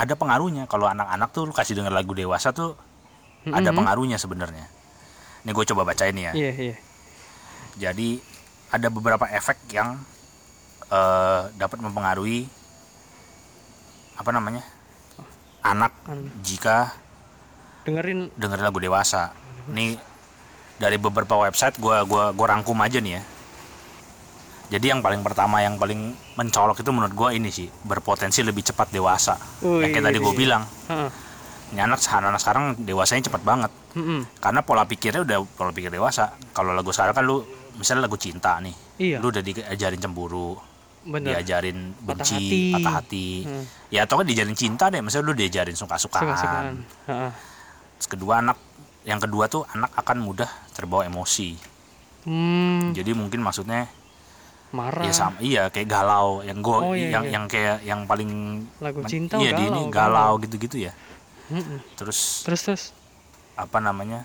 ada 0.00 0.16
pengaruhnya. 0.16 0.64
Kalau 0.64 0.88
anak-anak 0.88 1.28
tuh 1.30 1.44
lu 1.44 1.52
kasih 1.52 1.76
denger 1.76 1.92
lagu 1.92 2.16
dewasa 2.16 2.56
tuh 2.56 2.72
ada 3.44 3.60
Mm-mm. 3.68 3.76
pengaruhnya 3.76 4.16
sebenarnya. 4.16 4.64
Ini 5.44 5.50
gue 5.52 5.64
coba 5.68 5.84
baca 5.84 6.04
ini 6.04 6.24
ya. 6.24 6.32
Iya, 6.32 6.52
iya. 6.56 6.76
jadi 7.76 8.20
ada 8.70 8.88
beberapa 8.88 9.24
efek 9.26 9.72
yang 9.72 10.00
eh, 10.88 11.42
dapat 11.54 11.78
mempengaruhi 11.80 12.44
apa 14.16 14.30
namanya 14.30 14.60
anak 15.60 15.92
An- 16.04 16.28
jika 16.40 16.92
dengerin. 17.84 18.28
denger 18.36 18.60
lagu 18.60 18.76
dewasa. 18.76 19.32
Ini 19.72 19.96
dari 20.76 20.96
beberapa 20.96 21.36
website 21.40 21.76
gua 21.76 22.04
gua 22.04 22.32
gua 22.32 22.46
rangkum 22.52 22.76
aja 22.80 23.00
nih 23.00 23.20
ya 23.20 23.22
jadi 24.70 24.86
yang 24.88 25.00
paling 25.00 25.20
pertama 25.20 25.58
yang 25.58 25.74
paling 25.76 26.00
mencolok 26.34 26.78
itu 26.78 26.88
menurut 26.88 27.10
gua 27.10 27.30
ini 27.30 27.50
sih 27.50 27.66
berpotensi 27.66 28.40
lebih 28.40 28.62
cepat 28.62 28.88
dewasa 28.88 29.34
Wih. 29.60 29.82
yang 29.82 29.90
kayak 29.90 30.04
tadi 30.06 30.18
gue 30.18 30.34
bilang 30.34 30.62
Heeh. 30.86 31.10
ini 31.70 31.80
anak 31.80 31.98
anak 32.02 32.38
sekarang 32.38 32.78
dewasanya 32.78 33.26
cepat 33.26 33.42
banget 33.42 33.72
Mm-mm. 33.92 34.22
karena 34.38 34.60
pola 34.60 34.82
pikirnya 34.84 35.20
udah 35.20 35.38
pola 35.50 35.70
pikir 35.70 35.90
dewasa 35.90 36.30
kalau 36.50 36.70
lagu 36.70 36.88
sekarang 36.88 37.12
kan 37.12 37.24
lu 37.24 37.42
misalnya 37.74 38.06
lagu 38.06 38.14
cinta 38.14 38.56
nih 38.58 38.74
Iya. 38.96 39.16
lu 39.18 39.28
udah 39.28 39.40
diajarin 39.40 39.98
cemburu 39.98 40.54
Bener. 41.00 41.32
diajarin 41.32 41.96
Patah 41.96 42.06
benci 42.20 42.34
hati. 42.36 42.60
patah 42.70 42.94
hati 42.94 43.28
Hmm. 43.40 43.64
ya 43.88 44.04
atau 44.04 44.14
kan 44.16 44.24
diajarin 44.24 44.52
cinta 44.52 44.86
deh 44.86 45.00
misalnya 45.00 45.26
lu 45.26 45.34
diajarin 45.34 45.74
suka-sukaan 45.74 46.22
Suka-sukaan. 46.22 46.64
Heeh. 47.06 47.30
Terus 47.96 48.08
kedua 48.08 48.38
anak 48.38 48.56
yang 49.02 49.16
kedua 49.16 49.44
tuh 49.46 49.64
anak 49.66 49.90
akan 49.94 50.20
mudah 50.20 50.46
terbawa 50.70 51.02
emosi 51.02 51.56
Hmm, 52.20 52.92
jadi 52.92 53.16
mungkin 53.16 53.40
maksudnya 53.40 53.88
marah. 54.72 55.02
ya 55.02 55.12
sama 55.12 55.36
iya 55.38 55.66
kayak 55.66 55.86
galau 55.86 56.40
yang 56.40 56.58
gue 56.58 56.78
Oh, 56.78 56.92
iya, 56.92 57.10
yang 57.12 57.24
iya. 57.24 57.32
yang 57.32 57.44
kayak 57.46 57.76
yang 57.82 58.00
paling 58.04 58.30
Lagu 58.78 59.02
cinta 59.04 59.36
iya 59.36 59.50
di 59.50 59.62
galau, 59.62 59.70
ini 59.72 59.80
galau. 59.88 60.34
galau 60.36 60.40
gitu-gitu 60.40 60.76
ya 60.80 60.92
Mm-mm. 61.48 61.78
terus 61.94 62.42
Terus 62.42 62.60
terus. 62.62 62.82
apa 63.54 63.78
namanya 63.78 64.22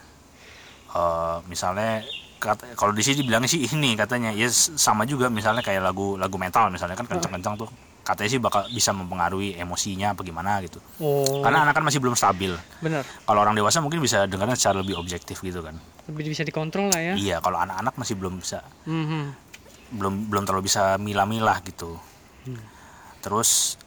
eh 0.91 1.37
misalnya 1.45 2.05
kata- 2.37 2.71
kalau 2.73 2.91
di 2.91 3.01
sini 3.01 3.21
bilangnya 3.21 3.47
sih 3.47 3.61
ini 3.63 3.93
katanya 3.93 4.31
ya 4.31 4.47
sama 4.51 5.03
juga 5.03 5.27
misalnya 5.27 5.59
kayak 5.59 5.81
lagu 5.83 6.15
lagu 6.15 6.35
metal 6.35 6.69
misalnya 6.69 6.93
kan 6.93 7.03
kencang-kencang 7.05 7.55
tuh 7.57 7.69
katanya 8.01 8.29
sih 8.29 8.37
bakal 8.37 8.61
bisa 8.69 8.93
mempengaruhi 8.93 9.57
emosinya 9.57 10.13
apa 10.13 10.21
gimana 10.21 10.61
gitu 10.61 10.77
Oh. 11.01 11.41
karena 11.41 11.65
anak 11.65 11.73
kan 11.73 11.83
masih 11.83 11.97
belum 11.97 12.13
stabil 12.13 12.53
bener. 12.77 13.01
kalau 13.01 13.41
orang 13.41 13.53
dewasa 13.53 13.81
mungkin 13.81 13.97
bisa 13.97 14.23
dengarnya 14.23 14.53
secara 14.53 14.79
lebih 14.79 14.93
objektif 14.95 15.41
gitu 15.41 15.59
kan 15.59 15.75
Lebih 16.05 16.31
bisa 16.31 16.45
dikontrol 16.45 16.87
lah 16.87 17.01
ya. 17.03 17.13
iya 17.17 17.37
kalau 17.39 17.57
anak-anak 17.57 17.97
masih 17.97 18.13
belum 18.13 18.37
bisa 18.37 18.61
Mhm. 18.85 19.44
Belum 19.87 20.27
belum 20.27 20.43
terlalu 20.43 20.65
bisa 20.65 20.97
milah-milah 20.97 21.61
gitu 21.61 21.97
Hmm. 22.43 22.61
terus 23.19 23.77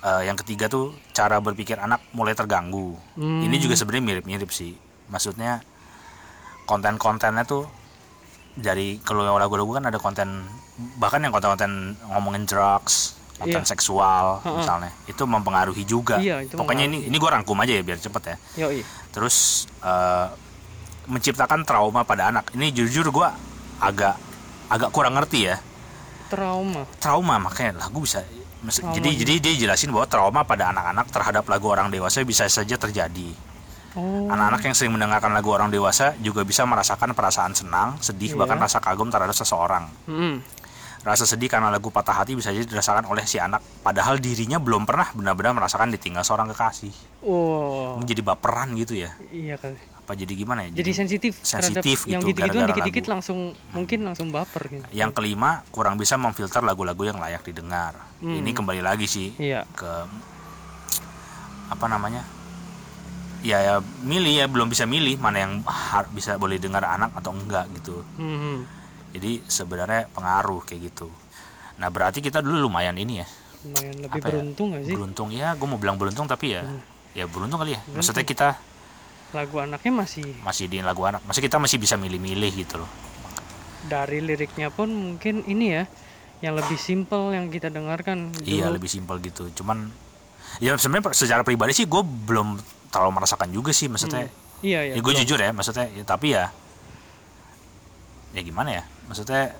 eh, 0.00 0.24
yang 0.24 0.34
ketiga 0.34 0.64
tuh 0.66 0.92
cara 1.10 1.38
berpikir 1.38 1.76
anak 1.76 2.00
mulai 2.10 2.32
terganggu 2.32 2.96
Hmm. 3.14 3.40
ini 3.40 3.56
juga 3.56 3.74
sebenarnya 3.74 4.04
mirip-mirip 4.16 4.48
sih 4.48 4.72
maksudnya 5.06 5.60
konten-kontennya 6.64 7.44
tuh 7.44 7.64
dari 8.54 8.98
kalau 8.98 9.22
lagu-lagu 9.30 9.70
kan 9.72 9.84
ada 9.84 9.96
konten 9.96 10.44
bahkan 10.96 11.20
yang 11.20 11.30
konten-konten 11.30 11.70
ngomongin 12.08 12.44
drugs 12.44 13.14
konten 13.36 13.60
Iya. 13.60 13.70
seksual 13.70 14.40
Ha-ha. 14.40 14.56
misalnya 14.56 14.90
itu 15.06 15.22
mempengaruhi 15.22 15.84
juga 15.84 16.18
Iya, 16.18 16.42
itu 16.42 16.54
pokoknya 16.54 16.84
ini 16.84 17.06
ini 17.06 17.16
gue 17.16 17.30
rangkum 17.30 17.54
aja 17.56 17.70
ya 17.70 17.82
biar 17.82 17.96
cepet 17.96 18.22
ya 18.24 18.36
Yoi. 18.58 18.82
terus 19.10 19.36
eh, 19.80 20.26
menciptakan 21.06 21.62
trauma 21.62 22.02
pada 22.02 22.28
anak 22.28 22.50
ini 22.52 22.68
jujur 22.70 23.08
gue 23.08 23.28
agak 23.78 24.18
agak 24.68 24.90
kurang 24.90 25.14
ngerti 25.14 25.40
ya 25.44 25.56
Trauma. 26.28 26.84
trauma 26.98 27.36
makanya 27.38 27.80
lagu 27.80 28.04
bisa 28.04 28.20
Trauma 28.20 28.92
jadi 28.92 29.08
jadi 29.16 29.32
dia 29.40 29.54
jelasin 29.58 29.88
bahwa 29.88 30.04
trauma 30.04 30.40
pada 30.42 30.68
anak-anak 30.68 31.08
terhadap 31.08 31.44
lagu 31.46 31.66
orang 31.68 31.88
dewasa 31.88 32.20
bisa 32.22 32.44
saja 32.46 32.76
terjadi 32.76 33.32
Oh. 33.96 34.28
anak-anak 34.28 34.62
yang 34.62 34.74
sering 34.76 34.92
mendengarkan 34.92 35.32
lagu 35.32 35.48
orang 35.48 35.72
dewasa 35.72 36.12
juga 36.18 36.44
bisa 36.44 36.62
merasakan 36.62 37.16
perasaan 37.16 37.56
senang 37.56 37.96
sedih 37.98 38.30
Iya. 38.30 38.38
bahkan 38.38 38.60
rasa 38.60 38.78
kagum 38.78 39.08
terhadap 39.08 39.32
seseorang 39.32 39.88
Mm-mm. 40.04 40.44
rasa 41.00 41.24
sedih 41.24 41.48
karena 41.48 41.72
lagu 41.72 41.88
patah 41.88 42.12
hati 42.14 42.36
bisa 42.36 42.52
jadi 42.52 42.68
dirasakan 42.68 43.08
oleh 43.08 43.24
si 43.24 43.40
anak 43.40 43.64
padahal 43.80 44.20
dirinya 44.20 44.60
belum 44.60 44.84
pernah 44.84 45.08
benar-benar 45.10 45.56
merasakan 45.56 45.88
ditinggal 45.90 46.20
seorang 46.20 46.46
kekasih 46.48 46.92
Oh. 47.24 47.96
menjadi 47.96 48.20
baperan 48.22 48.76
gitu 48.76 48.92
ya 48.92 49.16
Iya 49.32 49.56
kali. 49.56 49.80
Apa 50.08 50.16
jadi 50.16 50.32
gimana 50.34 50.64
ya 50.64 50.72
Jadi 50.72 50.90
sensitif 50.90 51.36
sensitif 51.38 52.08
yang 52.08 52.24
gitu, 52.24 52.40
gara-gara 52.40 52.72
dikit-dikit 52.72 53.12
langsung 53.12 53.52
mungkin 53.70 54.00
langsung 54.02 54.32
baper 54.32 54.64
gitu. 54.66 54.84
yang 54.90 55.12
kelima 55.12 55.60
kurang 55.68 56.00
bisa 56.00 56.16
memfilter 56.16 56.64
lagu-lagu 56.64 57.04
yang 57.04 57.20
layak 57.20 57.44
didengar 57.44 57.92
Hmm. 58.16 58.32
ini 58.34 58.50
kembali 58.50 58.80
lagi 58.80 59.04
sih 59.04 59.36
Iya. 59.36 59.68
ke 59.70 59.92
apa 61.68 61.86
namanya 61.86 62.24
ya, 63.38 63.60
ya 63.60 63.74
milih 64.00 64.32
ya 64.34 64.46
belum 64.46 64.66
bisa 64.66 64.84
milih 64.84 65.14
mana 65.16 65.38
yang 65.38 65.52
bisa 66.10 66.34
boleh 66.34 66.56
dengar 66.56 66.82
anak 66.82 67.12
atau 67.14 67.30
enggak 67.30 67.68
gitu 67.76 68.00
Hmm, 68.16 68.64
jadi 69.12 69.44
sebenarnya 69.44 70.08
pengaruh 70.08 70.64
kayak 70.64 70.88
gitu 70.88 71.12
nah 71.76 71.86
berarti 71.88 72.18
kita 72.18 72.40
dulu 72.40 72.64
lumayan 72.64 72.96
ini 72.96 73.20
ya 73.20 73.26
lumayan 73.62 73.94
lebih 74.00 74.08
Apa 74.10 74.24
ya? 74.24 74.32
beruntung 74.32 74.66
gak 74.72 74.82
sih? 74.82 74.94
beruntung 74.94 75.28
ya 75.30 75.52
gue 75.52 75.66
mau 75.68 75.76
bilang 75.76 75.94
beruntung 75.94 76.24
tapi 76.24 76.56
ya 76.56 76.64
Hmm. 76.64 76.80
ya 77.12 77.24
beruntung 77.24 77.60
kali 77.60 77.76
ya 77.76 77.80
maksudnya 77.92 78.24
kita 78.24 78.48
Lagu 79.36 79.56
anaknya 79.60 79.92
masih 79.92 80.24
masih 80.40 80.66
di 80.72 80.80
lagu 80.80 81.04
anak. 81.04 81.20
Maksudnya 81.28 81.46
kita 81.52 81.58
masih 81.60 81.76
bisa 81.76 81.94
milih-milih 82.00 82.64
gitu 82.64 82.80
loh. 82.80 82.90
Dari 83.88 84.24
liriknya 84.24 84.72
pun 84.72 84.88
mungkin 84.88 85.44
ini 85.44 85.66
ya 85.76 85.84
yang 86.38 86.54
lebih 86.54 86.78
simpel 86.78 87.34
yang 87.34 87.50
kita 87.50 87.68
dengarkan 87.68 88.30
iya 88.46 88.70
dulu. 88.70 88.80
lebih 88.80 88.88
simpel 88.88 89.20
gitu. 89.20 89.50
Cuman 89.52 89.92
ya 90.62 90.74
sebenarnya 90.80 91.12
secara 91.12 91.42
pribadi 91.44 91.76
sih 91.76 91.84
gue 91.84 92.02
belum 92.02 92.56
terlalu 92.88 93.20
merasakan 93.20 93.52
juga 93.52 93.74
sih 93.76 93.90
maksudnya. 93.92 94.32
Iya 94.64 94.80
ya. 94.90 94.94
ya 94.96 95.02
gue 95.02 95.14
jujur 95.22 95.38
ya 95.38 95.50
maksudnya 95.54 95.86
ya, 95.92 96.04
tapi 96.08 96.34
ya 96.34 96.50
ya 98.32 98.40
gimana 98.40 98.80
ya? 98.80 98.82
Maksudnya 99.06 99.54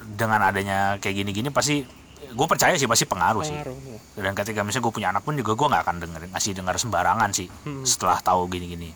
dengan 0.00 0.40
adanya 0.40 0.96
kayak 0.98 1.20
gini-gini 1.20 1.52
pasti 1.52 1.84
gue 2.22 2.46
percaya 2.46 2.74
sih 2.74 2.84
pasti 2.84 3.04
pengaruh, 3.04 3.40
sih 3.40 3.52
pengaruh. 3.52 3.76
ya. 4.14 4.22
dan 4.22 4.32
ketika 4.34 4.60
misalnya 4.60 4.82
gue 4.82 4.94
punya 4.94 5.08
anak 5.08 5.22
pun 5.22 5.34
juga 5.34 5.52
gue 5.52 5.66
nggak 5.66 5.82
akan 5.82 5.96
denger 5.98 6.20
ngasih 6.28 6.52
dengar 6.52 6.74
sembarangan 6.76 7.30
sih 7.30 7.48
Hmm. 7.64 7.82
setelah 7.82 8.18
tahu 8.18 8.44
gini-gini 8.46 8.92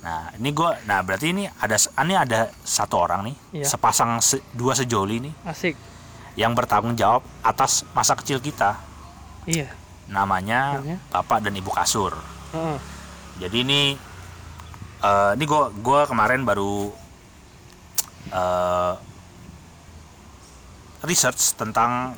nah 0.00 0.28
ini 0.32 0.50
gue 0.50 0.70
nah 0.84 1.00
berarti 1.00 1.26
ini 1.30 1.44
ada 1.50 1.74
ini 1.98 2.14
ada 2.14 2.40
satu 2.58 2.96
orang 2.98 3.20
nih 3.24 3.36
Iya. 3.54 3.66
sepasang 3.66 4.20
se- 4.20 4.44
dua 4.50 4.72
sejoli 4.72 5.18
nih 5.20 5.34
Asik. 5.42 5.74
yang 6.34 6.52
bertanggung 6.52 6.94
jawab 6.94 7.24
atas 7.40 7.82
masa 7.90 8.14
kecil 8.14 8.38
kita 8.38 8.76
Iya. 9.44 9.68
namanya 10.06 10.78
Namanya? 10.78 10.98
bapak 11.10 11.40
dan 11.40 11.52
ibu 11.52 11.68
kasur 11.68 12.12
Heeh. 12.50 12.78
jadi 13.38 13.56
ini 13.58 13.80
eh 15.00 15.30
ini 15.32 15.44
gue 15.44 15.62
gua 15.78 16.04
kemarin 16.04 16.42
baru 16.42 16.92
eh 18.30 18.94
research 21.02 21.52
tentang 21.54 22.16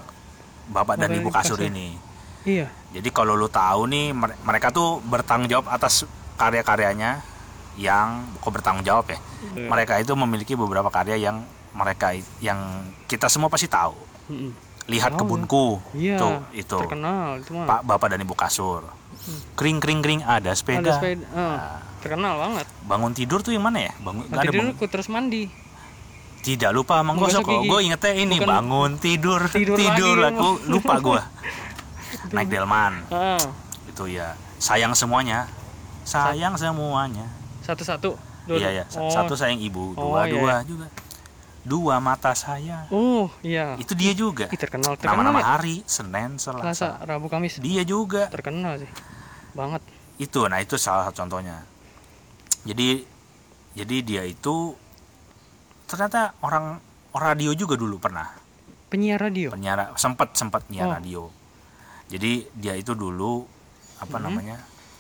bapak 0.69 0.95
dan 0.97 1.11
ibu 1.13 1.29
kasur 1.29 1.57
kasur. 1.57 1.67
ini 1.67 1.97
Iya. 2.43 2.71
jadi 2.91 3.09
kalau 3.11 3.35
lu 3.35 3.47
tahu 3.47 3.87
nih 3.87 4.11
mere- 4.11 4.39
mereka 4.41 4.71
tuh 4.71 4.99
bertanggung 5.01 5.49
jawab 5.49 5.67
atas 5.69 6.07
karya-karyanya 6.37 7.23
yang 7.77 8.09
kok 8.37 8.51
bertanggung 8.51 8.83
jawab 8.83 9.07
ya 9.07 9.19
Iya. 9.53 9.67
mereka 9.67 9.99
itu 9.99 10.13
memiliki 10.13 10.55
beberapa 10.55 10.89
karya 10.89 11.19
yang 11.21 11.43
mereka 11.71 12.11
yang 12.39 12.59
kita 13.05 13.27
semua 13.27 13.47
pasti 13.47 13.67
tahu 13.67 13.93
lihat 14.87 15.13
Tahu. 15.13 15.21
kebunku 15.21 15.67
Iya. 15.93 16.17
tuh 16.17 16.37
itu 16.53 16.79
Terkenal 16.79 17.39
itu 17.39 17.51
mah. 17.53 17.67
pak 17.67 17.81
bapak 17.85 18.07
dan 18.09 18.21
ibu 18.21 18.33
kasur 18.33 18.87
kering 19.53 19.79
kering 19.79 20.01
kering 20.01 20.23
ada 20.23 20.53
sepeda, 20.53 20.79
Ada 20.81 20.93
sepeda. 20.95 21.27
eh, 21.27 21.35
Nah, 21.35 21.83
terkenal 21.99 22.35
banget. 22.39 22.67
bangun 22.85 23.11
tidur 23.11 23.41
tuh 23.41 23.51
yang 23.51 23.65
mana 23.65 23.83
ya 23.83 23.93
bangun 23.99 24.23
nggak 24.25 24.31
Nanti 24.33 24.47
ada 24.47 24.55
bangun- 24.57 24.77
terus 24.89 25.09
mandi. 25.09 25.43
Tidak 26.47 26.71
lupa 26.71 27.03
menggosok 27.03 27.43
kok 27.43 27.61
gue 27.61 27.79
ingetnya 27.83 28.13
ini 28.15 28.39
Bukan- 28.39 28.47
bangun 28.47 28.91
tidur. 28.97 29.43
Tidur 29.51 29.75
tidur, 29.75 30.15
lagi 30.23 30.39
aku 30.39 30.49
lupa 30.71 30.95
gue 31.03 31.21
naik 32.35 32.47
delman. 32.47 33.03
Heeh. 33.11 33.43
itu 33.91 34.05
ya. 34.09 34.39
Sayang 34.57 34.95
semuanya. 34.95 35.51
Sayang 36.07 36.55
semuanya. 36.55 37.27
Satu-satu. 37.61 38.15
Dua- 38.47 38.63
iya 38.63 38.71
ya 38.73 38.85
Oh. 38.95 39.11
satu 39.11 39.35
sayang 39.35 39.59
ibu 39.59 39.91
Oh, 39.99 40.15
dua 40.15 40.23
iya, 40.23 40.33
dua 40.33 40.55
juga. 40.63 40.87
Dua 41.67 41.99
mata 41.99 42.31
saya. 42.31 42.87
Oh, 42.95 43.27
iya. 43.43 43.75
itu 43.75 43.91
dia 43.93 44.15
juga. 44.15 44.47
Ih, 44.47 44.55
terkenal 44.55 44.95
terkenal. 44.95 45.19
Nama-nama 45.19 45.43
ya. 45.43 45.47
hari 45.51 45.83
senin 45.83 46.39
Selasa, 46.39 46.63
selasa 46.63 46.89
Rabu, 47.03 47.27
Kamis. 47.27 47.59
dia 47.59 47.83
juga. 47.83 48.31
Terkenal 48.31 48.79
sih. 48.79 48.91
Banget. 49.51 49.83
itu 50.17 50.41
nah 50.47 50.57
itu 50.57 50.79
salah 50.79 51.05
satu 51.05 51.27
contohnya. 51.27 51.67
Jadi 52.63 53.03
jadi 53.75 53.97
dia 54.01 54.23
itu 54.25 54.73
ternyata 55.87 56.21
orang 56.41 56.79
radio 57.13 57.51
juga 57.53 57.75
dulu 57.75 57.97
pernah 57.97 58.27
Penyiar 58.87 59.19
radio. 59.19 59.51
penyiar 59.51 59.95
sempat 59.97 60.31
sempat 60.33 60.63
nyiar 60.67 60.87
Oh. 60.87 60.93
radio 60.93 61.23
jadi 62.07 62.47
dia 62.53 62.75
itu 62.75 62.93
dulu 62.93 63.43
apa 63.99 64.17
Mhm. 64.17 64.23
namanya 64.23 64.57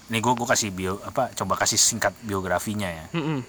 ini 0.06 0.18
gue 0.18 0.32
gue 0.32 0.42
kasih 0.44 0.70
bio 0.70 0.98
apa 1.00 1.30
coba 1.32 1.54
kasih 1.56 1.76
singkat 1.76 2.14
biografinya 2.20 2.88
ya 2.88 3.06
Mm-mm. 3.12 3.42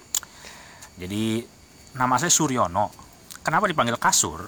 jadi 0.95 1.45
nama 1.93 2.17
saya 2.17 2.29
Suryono 2.29 2.93
kenapa 3.39 3.65
dipanggil 3.65 3.95
kasur 3.95 4.45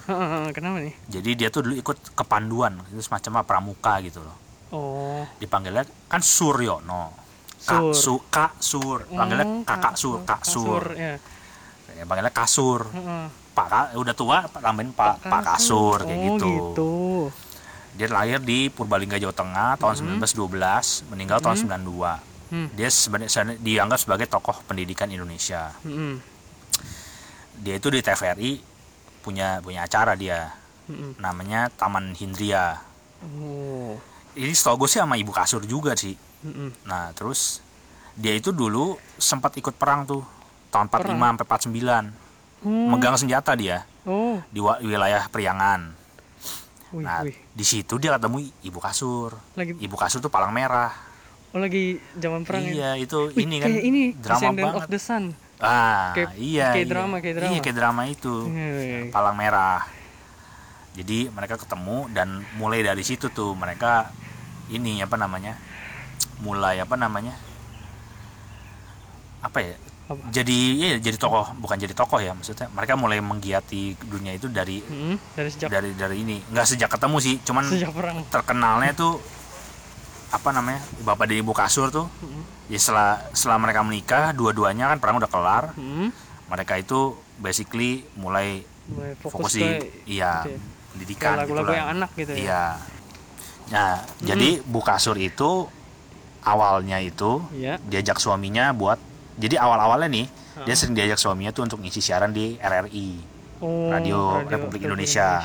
Kenapa 0.50 0.78
nih? 0.78 0.94
jadi 1.08 1.30
dia 1.36 1.48
tuh 1.48 1.64
dulu 1.64 1.74
ikut 1.74 2.12
kepanduan 2.12 2.78
itu 2.88 3.00
semacam 3.00 3.30
apa, 3.36 3.46
pramuka 3.48 3.94
gitu 4.00 4.20
loh 4.20 4.36
Oh. 4.70 5.26
dipanggilnya 5.36 5.82
kan 6.06 6.20
Suryono 6.20 7.18
Kak 7.60 7.92
Sur. 7.92 7.92
Su 7.92 8.30
Kak 8.30 8.52
Sur 8.58 8.98
panggilnya 9.06 9.42
Hmm, 9.44 9.62
Kakak 9.64 9.94
Sur 9.94 10.22
Kak 10.22 10.42
Sur 10.42 10.94
ya. 10.94 11.18
Ya, 12.00 12.04
panggilnya 12.04 12.32
Kasur 12.32 12.88
Heeh. 12.88 13.24
Pak 13.50 13.66
Ka- 13.66 13.92
udah 13.94 14.14
tua 14.14 14.38
tambahin 14.50 14.90
Pak 14.90 15.20
Pak 15.22 15.40
Kasur 15.44 16.00
kayak 16.00 16.16
oh, 16.16 16.24
gitu. 16.30 16.50
gitu. 16.50 16.92
dia 17.92 18.08
lahir 18.08 18.38
di 18.38 18.66
Purbalingga 18.66 19.16
Jawa 19.16 19.30
Tengah 19.30 19.70
tahun 19.76 19.94
1912 20.18 20.56
meninggal 21.08 21.38
tahun 21.38 21.56
92 21.60 22.28
Hmm. 22.50 22.66
dia 22.72 22.90
sebenarnya 22.90 23.30
dianggap 23.56 23.94
sebagai 23.96 24.26
tokoh 24.26 24.58
pendidikan 24.64 25.06
Indonesia 25.06 25.70
Mm-mm. 25.80 26.18
dia 27.56 27.76
itu 27.76 27.86
di 27.86 28.00
TVRI 28.00 28.58
punya 29.20 29.60
punya 29.60 29.84
acara 29.84 30.16
dia 30.16 30.50
Mm-mm. 30.84 31.14
namanya 31.16 31.70
Taman 31.70 32.10
Hindria 32.12 32.82
Oh. 33.22 33.94
ini 34.32 34.50
setahu 34.50 34.82
gue 34.82 34.88
sih 34.88 34.98
sama 34.98 35.14
ibu 35.14 35.30
kasur 35.30 35.62
juga 35.62 35.94
sih 35.94 36.18
Mm-mm. 36.42 36.72
nah 36.82 37.12
terus 37.12 37.62
dia 38.16 38.32
itu 38.32 38.50
dulu 38.50 38.98
sempat 39.14 39.54
ikut 39.54 39.76
perang 39.76 40.02
tuh 40.02 40.24
tahun 40.70 40.86
45 40.86 41.02
Perang? 41.02 41.18
sampai 41.20 41.44
49 41.46 42.28
Oh. 42.60 42.92
megang 42.92 43.16
senjata 43.16 43.56
dia 43.56 43.88
Oh. 44.04 44.36
di 44.48 44.60
wilayah 44.60 45.24
Priangan 45.26 45.96
Wih, 46.90 47.00
nah 47.00 47.22
wih. 47.22 47.32
di 47.50 47.62
situ 47.62 47.96
dia 47.96 48.12
ketemu 48.12 48.36
ibu 48.60 48.76
kasur 48.76 49.32
Lagi 49.54 49.72
ibu 49.76 49.94
kasur 49.94 50.18
tuh 50.18 50.28
palang 50.28 50.50
merah 50.50 50.92
oh 51.50 51.58
lagi 51.58 51.96
zaman 52.14 52.44
perang 52.44 52.60
ya. 52.62 52.70
iya 52.70 52.90
itu 52.98 53.32
Wih, 53.32 53.42
ini 53.42 53.56
kan 53.58 53.70
ini 53.70 54.00
drama 54.12 54.36
Descendant 54.36 54.60
banget 54.66 54.76
of 54.76 54.88
the 54.88 55.00
Sun. 55.00 55.24
ah 55.56 56.12
kayak- 56.12 56.36
iya 56.36 56.68
kayak 56.70 56.76
iya. 56.78 56.90
drama, 56.90 57.16
kayak 57.18 57.34
drama. 57.34 57.48
iya 57.48 57.58
kayak 57.60 57.76
drama 57.76 58.02
itu 58.04 58.34
Wih. 58.44 59.08
palang 59.08 59.36
merah 59.36 59.80
jadi 60.92 61.18
mereka 61.28 61.56
ketemu 61.56 62.10
dan 62.10 62.28
mulai 62.54 62.82
dari 62.82 63.00
situ 63.00 63.30
tuh 63.30 63.54
mereka 63.54 64.12
ini 64.68 65.00
apa 65.00 65.16
namanya 65.16 65.56
mulai 66.38 66.76
apa 66.76 66.92
namanya 66.94 67.32
apa 69.40 69.58
ya 69.58 69.74
Apa? 70.10 70.26
jadi 70.28 70.58
ya 70.74 70.90
jadi 70.98 71.14
tokoh 71.14 71.54
bukan 71.56 71.78
jadi 71.78 71.94
tokoh 71.94 72.18
ya 72.18 72.34
maksudnya 72.34 72.66
mereka 72.68 72.94
mulai 72.94 73.22
menggiati 73.22 73.94
dunia 74.02 74.34
itu 74.34 74.50
dari 74.50 74.82
Mm-mm. 74.82 75.14
Dari 75.32 75.48
sejak 75.48 75.70
dari 75.70 75.94
dari 75.94 76.16
ini 76.18 76.42
nggak 76.44 76.66
sejak 76.66 76.90
ketemu 76.90 77.16
sih 77.16 77.38
cuman 77.40 77.62
sejak 77.64 77.94
perang. 77.94 78.26
terkenalnya 78.26 78.90
tuh 78.92 79.22
apa 80.30 80.50
namanya 80.50 80.78
bapak 81.00 81.26
dan 81.26 81.38
ibu 81.38 81.50
kasur 81.52 81.88
tuh 81.88 82.10
Mm-mm. 82.20 82.42
ya 82.66 82.78
setelah 82.78 83.22
setelah 83.30 83.58
mereka 83.60 83.80
menikah 83.80 84.24
dua-duanya 84.30 84.90
kan 84.90 84.98
perang 84.98 85.16
udah 85.16 85.26
kelar 85.26 85.64
Mm-mm. 85.74 86.10
mereka 86.46 86.74
itu 86.74 87.14
basically 87.36 88.02
mulai 88.14 88.66
Mulai 88.86 89.14
fokus, 89.14 89.30
fokus, 89.46 89.52
di 89.54 89.62
ke 89.62 89.74
iya 90.08 90.42
gitu 90.42 90.50
ya. 90.50 90.58
pendidikan 90.90 91.34
lagu-lagu 91.36 91.70
yang 91.70 91.88
anak 91.92 92.10
gitu 92.14 92.32
ya. 92.32 92.38
iya 92.40 92.64
nah 93.70 93.90
jadi 94.18 94.58
bu 94.60 94.82
kasur 94.82 95.14
itu 95.14 95.70
awalnya 96.42 96.98
itu 96.98 97.38
Iya. 97.52 97.78
diajak 97.80 98.18
suaminya 98.18 98.72
buat 98.72 98.98
jadi 99.40 99.56
awal-awalnya 99.56 100.06
nih 100.06 100.26
Heeh. 100.28 100.64
dia 100.64 100.74
sering 100.74 100.92
diajak 100.92 101.16
suaminya 101.16 101.50
tuh 101.50 101.64
untuk 101.64 101.80
ngisi 101.80 102.00
siaran 102.00 102.30
di 102.30 102.54
RRI 102.54 103.08
Oh, 103.60 103.88
Radio 103.88 104.40
Republik 104.42 104.80
Indonesia. 104.82 105.44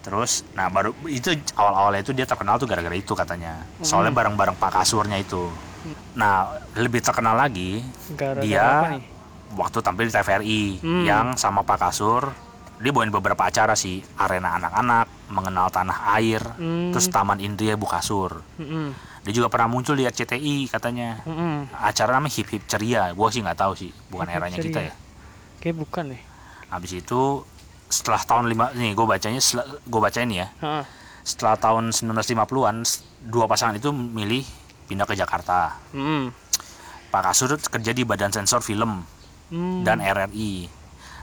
terus 0.00 0.46
nah 0.52 0.68
baru 0.68 0.94
itu 1.04 1.28
awal-awalnya 1.52 2.00
itu 2.00 2.12
dia 2.12 2.22
terkenal 2.22 2.56
tuh 2.56 2.64
gara-gara 2.64 2.94
itu 2.94 3.10
katanya 3.10 3.66
soalnya 3.80 4.08
Hmm. 4.08 4.18
bareng-bareng 4.22 4.54
Pak 4.54 4.70
Kasurnya 4.72 5.18
itu 5.18 5.50
nah 6.12 6.46
lebih 6.74 7.00
terkenal 7.00 7.34
lagi 7.34 7.82
Gara-gara 8.12 8.38
Dia 8.40 8.62
apa 8.62 8.86
nih? 8.92 9.02
waktu 9.52 9.78
tampil 9.80 10.04
di 10.04 10.12
TVRI 10.12 10.62
Hmm. 10.78 11.04
yang 11.04 11.26
sama 11.34 11.62
Pak 11.62 11.78
Kasur 11.80 12.22
dia 12.76 12.92
bawain 12.92 13.08
beberapa 13.08 13.40
acara 13.42 13.72
sih 13.72 13.98
arena 14.14 14.54
anak-anak 14.54 15.06
mengenal 15.28 15.66
tanah 15.70 15.98
air 16.14 16.44
Hmm. 16.54 16.92
terus 16.92 17.08
Taman 17.08 17.40
Indria 17.40 17.74
Bu 17.74 17.86
Kasur 17.86 18.44
Mm-mm. 18.56 18.94
Dia 19.26 19.34
juga 19.34 19.50
pernah 19.50 19.66
muncul 19.66 19.92
di 19.92 20.04
RCTI 20.04 20.70
katanya 20.70 21.18
Mm-mm. 21.20 21.66
acara 21.74 22.14
namanya 22.14 22.30
hip 22.32 22.46
hip 22.48 22.62
ceria 22.64 23.10
gua 23.10 23.26
sih 23.26 23.42
nggak 23.42 23.58
tahu 23.58 23.74
sih 23.74 23.90
bukan 24.06 24.22
Hip 24.24 24.30
Hip 24.30 24.40
eranya 24.40 24.56
kita 24.56 24.70
Ceria. 24.78 24.86
ya 24.86 24.94
Kayak 25.58 25.76
bukan 25.78 26.04
nih. 26.08 26.22
habis 26.68 26.92
itu 26.94 27.20
setelah 27.86 28.18
tahun 28.20 28.46
lima 28.46 28.70
nih 28.72 28.92
gue 28.92 29.02
bacanya 29.04 29.40
gue 29.80 30.00
bacain 30.00 30.26
ya 30.28 30.46
Heeh. 30.56 30.82
setelah 31.22 31.54
tahun 31.56 31.90
1950-an 31.90 32.76
s- 32.80 33.02
dua 33.20 33.46
pasangan 33.46 33.74
itu 33.74 33.90
milih 33.90 34.46
pindah 34.86 35.02
ke 35.02 35.14
Jakarta 35.14 35.74
Mm. 35.90 36.30
Pak 37.08 37.22
Kasur 37.24 37.50
kerja 37.56 37.90
di 37.90 38.02
Badan 38.02 38.30
Sensor 38.30 38.58
Film 38.60 39.02
Mm. 39.48 39.82
dan 39.82 39.98
RRI 39.98 40.66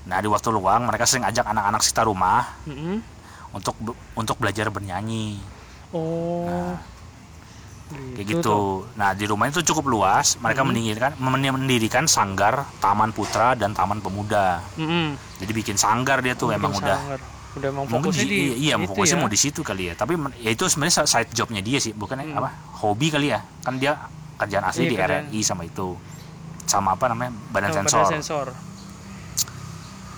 nah 0.03 0.17
di 0.17 0.27
waktu 0.27 0.49
luang 0.49 0.83
mereka 0.83 1.03
sering 1.03 1.23
ajak 1.23 1.43
anak-anak 1.45 1.79
sekitar 1.79 2.03
rumah 2.03 2.51
Mm-mm. 2.63 2.99
untuk 3.51 3.75
be- 3.77 3.95
untuk 4.13 4.35
belajar 4.37 4.67
bernyanyi 4.67 5.39
Oh. 5.93 6.75
Kayak 8.13 8.25
Gitu 8.25 8.37
gitu. 8.37 8.43
tuh. 8.43 8.67
Nah 8.93 9.11
di 9.11 9.23
rumah 9.23 9.45
itu 9.45 9.61
cukup 9.63 9.85
luas. 9.87 10.35
Mereka 10.37 10.61
Mhm. 10.61 10.67
mendirikan 10.67 11.11
men- 11.15 11.55
mendirikan 11.55 12.03
sanggar 12.05 12.65
Taman 12.77 13.09
Putra 13.09 13.53
dan 13.53 13.71
Taman 13.71 13.99
Pemuda. 13.99 14.61
Mm-mm. 14.75 15.17
Jadi 15.37 15.51
bikin 15.51 15.75
sanggar 15.75 16.19
dia 16.19 16.33
tuh 16.33 16.51
emang 16.51 16.71
udah 16.71 16.97
sanggar. 16.97 17.21
udah 17.53 17.67
emang 17.69 17.85
mungkin 17.85 18.09
fokusnya 18.09 18.25
di, 18.25 18.33
di 18.55 18.65
iya 18.65 18.75
itu 18.75 18.89
fokusnya 18.89 19.13
ya. 19.13 19.21
mau 19.21 19.29
di 19.29 19.37
situ 19.37 19.61
kali 19.61 19.83
ya. 19.85 19.93
Tapi 19.93 20.13
ya 20.37 20.49
itu 20.49 20.63
sebenarnya 20.63 21.05
side 21.05 21.31
jobnya 21.31 21.59
dia 21.59 21.77
sih, 21.77 21.91
bukan 21.91 22.17
Hmm. 22.17 22.33
apa 22.35 22.49
hobi 22.79 23.07
kali 23.07 23.29
ya. 23.29 23.45
Kan 23.59 23.77
dia 23.77 23.93
kerjaan 24.35 24.63
asli 24.63 24.85
Iya, 24.85 24.89
di 24.89 24.95
kerjaan. 24.95 25.23
RRI 25.27 25.39
sama 25.41 25.63
itu 25.63 25.93
sama 26.63 26.93
apa 26.93 27.05
namanya 27.07 27.31
badan 27.49 27.69
Sama 27.69 27.77
sensor. 27.83 27.99
badan 28.01 28.13
sensor 28.15 28.47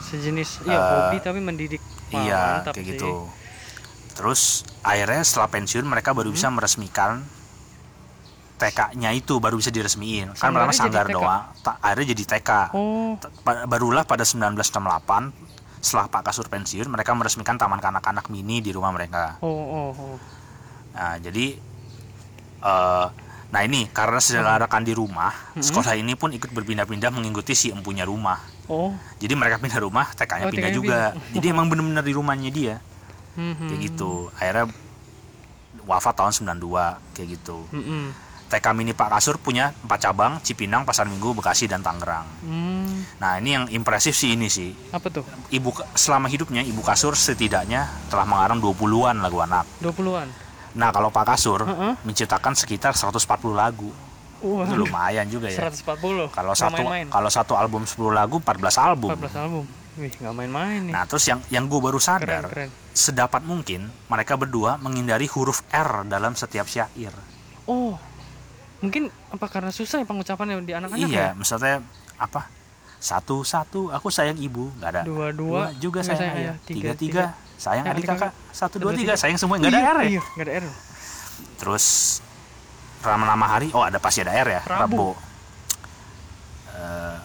sejenis 0.06 0.50
ya 0.64 0.72
Eh, 0.72 0.80
hobi 0.80 1.18
tapi 1.20 1.40
mendidik 1.40 1.82
Wah, 2.10 2.22
iya 2.22 2.44
kayak 2.64 2.78
sih. 2.78 2.86
gitu. 2.88 3.28
Terus 4.14 4.42
akhirnya 4.80 5.22
setelah 5.22 5.50
pensiun 5.50 5.84
mereka 5.84 6.14
baru 6.14 6.30
bisa 6.30 6.48
Hmm. 6.48 6.56
meresmikan 6.56 7.26
TK-nya 8.56 9.12
itu 9.12 9.36
baru 9.38 9.56
bisa 9.56 9.68
diresmiin. 9.68 10.32
Kan 10.32 10.50
pertama 10.50 10.72
sanggar 10.72 11.06
TK? 11.06 11.14
doang, 11.14 11.44
ta- 11.60 11.80
akhirnya 11.80 12.16
jadi 12.16 12.24
TK. 12.34 12.50
oh 12.72 13.20
barulah 13.66 14.04
pada 14.04 14.24
1968 14.24 15.36
setelah 15.78 16.08
Pak 16.08 16.22
Kasur 16.24 16.48
pensiun 16.48 16.88
mereka 16.88 17.12
meresmikan 17.12 17.56
taman 17.56 17.78
kanak-kanak 17.78 18.26
mini 18.28 18.58
di 18.58 18.72
rumah 18.72 18.90
mereka. 18.90 19.38
oh 19.40 19.52
oh, 19.52 19.90
oh. 19.94 20.18
Nah, 20.92 21.20
jadi 21.20 21.60
eh 22.62 23.08
nah 23.46 23.62
ini 23.62 23.88
karena 23.88 24.18
diselenggarakan 24.18 24.82
di 24.82 24.92
rumah, 24.92 25.32
Hmm. 25.54 25.62
sekolah 25.62 25.94
ini 25.94 26.16
pun 26.16 26.34
ikut 26.34 26.50
berpindah-pindah 26.50 27.08
mengikuti 27.10 27.54
si 27.54 27.70
empunya 27.70 28.04
rumah. 28.04 28.40
oh 28.66 28.92
Jadi 29.16 29.32
mereka 29.32 29.60
pindah 29.60 29.80
rumah, 29.80 30.10
TK-nya 30.10 30.48
Oh, 30.48 30.52
pindah 30.52 30.72
TK-nya 30.72 30.76
juga. 30.76 31.00
Jadi 31.30 31.46
emang 31.46 31.68
bener-bener 31.68 32.02
di 32.02 32.12
rumahnya 32.12 32.50
dia 32.50 32.76
Hmm, 33.36 33.54
kayak 33.62 33.76
hmm. 33.76 33.86
gitu. 33.86 34.12
Akhirnya 34.34 34.66
wafat 35.84 36.16
tahun 36.16 36.34
92 36.34 36.98
kayak 37.14 37.28
gitu. 37.36 37.68
Mm-mm. 37.70 38.10
TK 38.46 38.66
mini 38.72 38.94
Pak 38.94 39.10
Kasur 39.12 39.36
punya 39.36 39.74
empat 39.82 40.00
cabang, 40.02 40.38
Cipinang, 40.40 40.86
Pasar 40.86 41.06
Minggu, 41.06 41.34
Bekasi 41.34 41.66
dan 41.66 41.82
Tangerang. 41.82 42.26
Hmm, 42.42 42.86
Nah, 43.16 43.38
ini 43.38 43.50
yang 43.52 43.66
impresif 43.70 44.14
sih 44.14 44.34
ini 44.34 44.48
sih. 44.48 44.72
apa 44.90 45.10
tuh 45.10 45.26
Ibu 45.50 45.70
selama 45.94 46.26
hidupnya 46.26 46.62
Ibu 46.62 46.82
Kasur 46.82 47.14
setidaknya 47.14 47.90
telah 48.08 48.24
mengarang 48.24 48.58
20-an 48.58 49.18
lagu 49.20 49.40
anak. 49.40 49.66
20-an 49.80 50.30
Nah, 50.76 50.92
kalau 50.92 51.10
Pak 51.10 51.26
Kasur 51.28 51.64
Heeh. 51.64 51.94
menciptakan 52.02 52.54
sekitar 52.54 52.94
140 52.94 53.24
lagu. 53.52 53.90
Wah, 54.40 54.68
Itu 54.68 54.76
lumayan 54.78 55.26
juga 55.26 55.48
ya. 55.48 55.66
140 55.66 56.30
Kalau 56.30 56.54
satu 56.54 56.84
main-main. 56.84 57.08
kalau 57.08 57.30
satu 57.30 57.56
album 57.56 57.82
10 57.84 58.12
lagu 58.12 58.38
14 58.38 58.78
album. 58.78 59.10
14 59.10 59.36
album 59.40 59.66
wih 59.96 60.12
nggak 60.12 60.36
main-main 60.36 60.80
nih 60.84 60.92
Nah, 60.92 61.08
terus 61.08 61.24
yang 61.24 61.40
yang 61.48 61.66
gue 61.66 61.80
baru 61.80 61.96
keren 61.96 62.20
sadar, 62.20 62.44
keren 62.46 62.70
sedapat 62.92 63.42
mungkin 63.42 63.88
mereka 64.06 64.36
berdua 64.36 64.76
menghindari 64.76 65.24
huruf 65.26 65.64
R 65.68 66.04
dalam 66.06 66.36
setiap 66.36 66.68
syair. 66.68 67.16
oh 67.66 67.96
mungkin 68.84 69.08
apa 69.32 69.46
karena 69.48 69.72
susah 69.72 70.04
ya 70.04 70.06
pengucapannya 70.08 70.60
di 70.64 70.74
anak-anak 70.76 71.08
iya, 71.08 71.32
ya 71.32 71.38
misalnya 71.38 71.84
apa? 72.20 72.48
Satu 72.96 73.46
satu 73.46 73.94
aku 73.94 74.10
sayang 74.10 74.40
ibu, 74.40 74.72
nggak 74.82 74.90
ada. 74.90 75.02
dua-dua 75.06 75.72
juga 75.78 76.02
nggak 76.02 76.18
sayang 76.18 76.36
ayah. 76.42 76.56
Tiga 76.66 76.92
tiga 76.98 77.24
sayang 77.56 77.86
Sayang 77.86 77.96
adik 77.96 78.06
kakak. 78.08 78.32
Satu 78.52 78.76
dua 78.82 78.92
Dua, 78.92 79.00
tiga 79.00 79.14
tiga. 79.16 79.22
sayang 79.22 79.38
semua 79.40 79.56
nggak 79.62 79.72
ada 79.72 79.82
R 79.96 79.98
ya. 80.04 80.08
iya 80.18 80.22
nggak 80.36 80.46
ada 80.48 80.54
R 80.60 80.66
Terus 81.56 81.86
nama-nama 83.06 83.46
hari, 83.46 83.70
oh 83.72 83.84
ada 83.86 84.02
pasti 84.02 84.26
ada 84.26 84.34
R 84.34 84.48
ya. 84.50 84.62
Rabu. 84.66 85.14
Eh, 86.74 87.18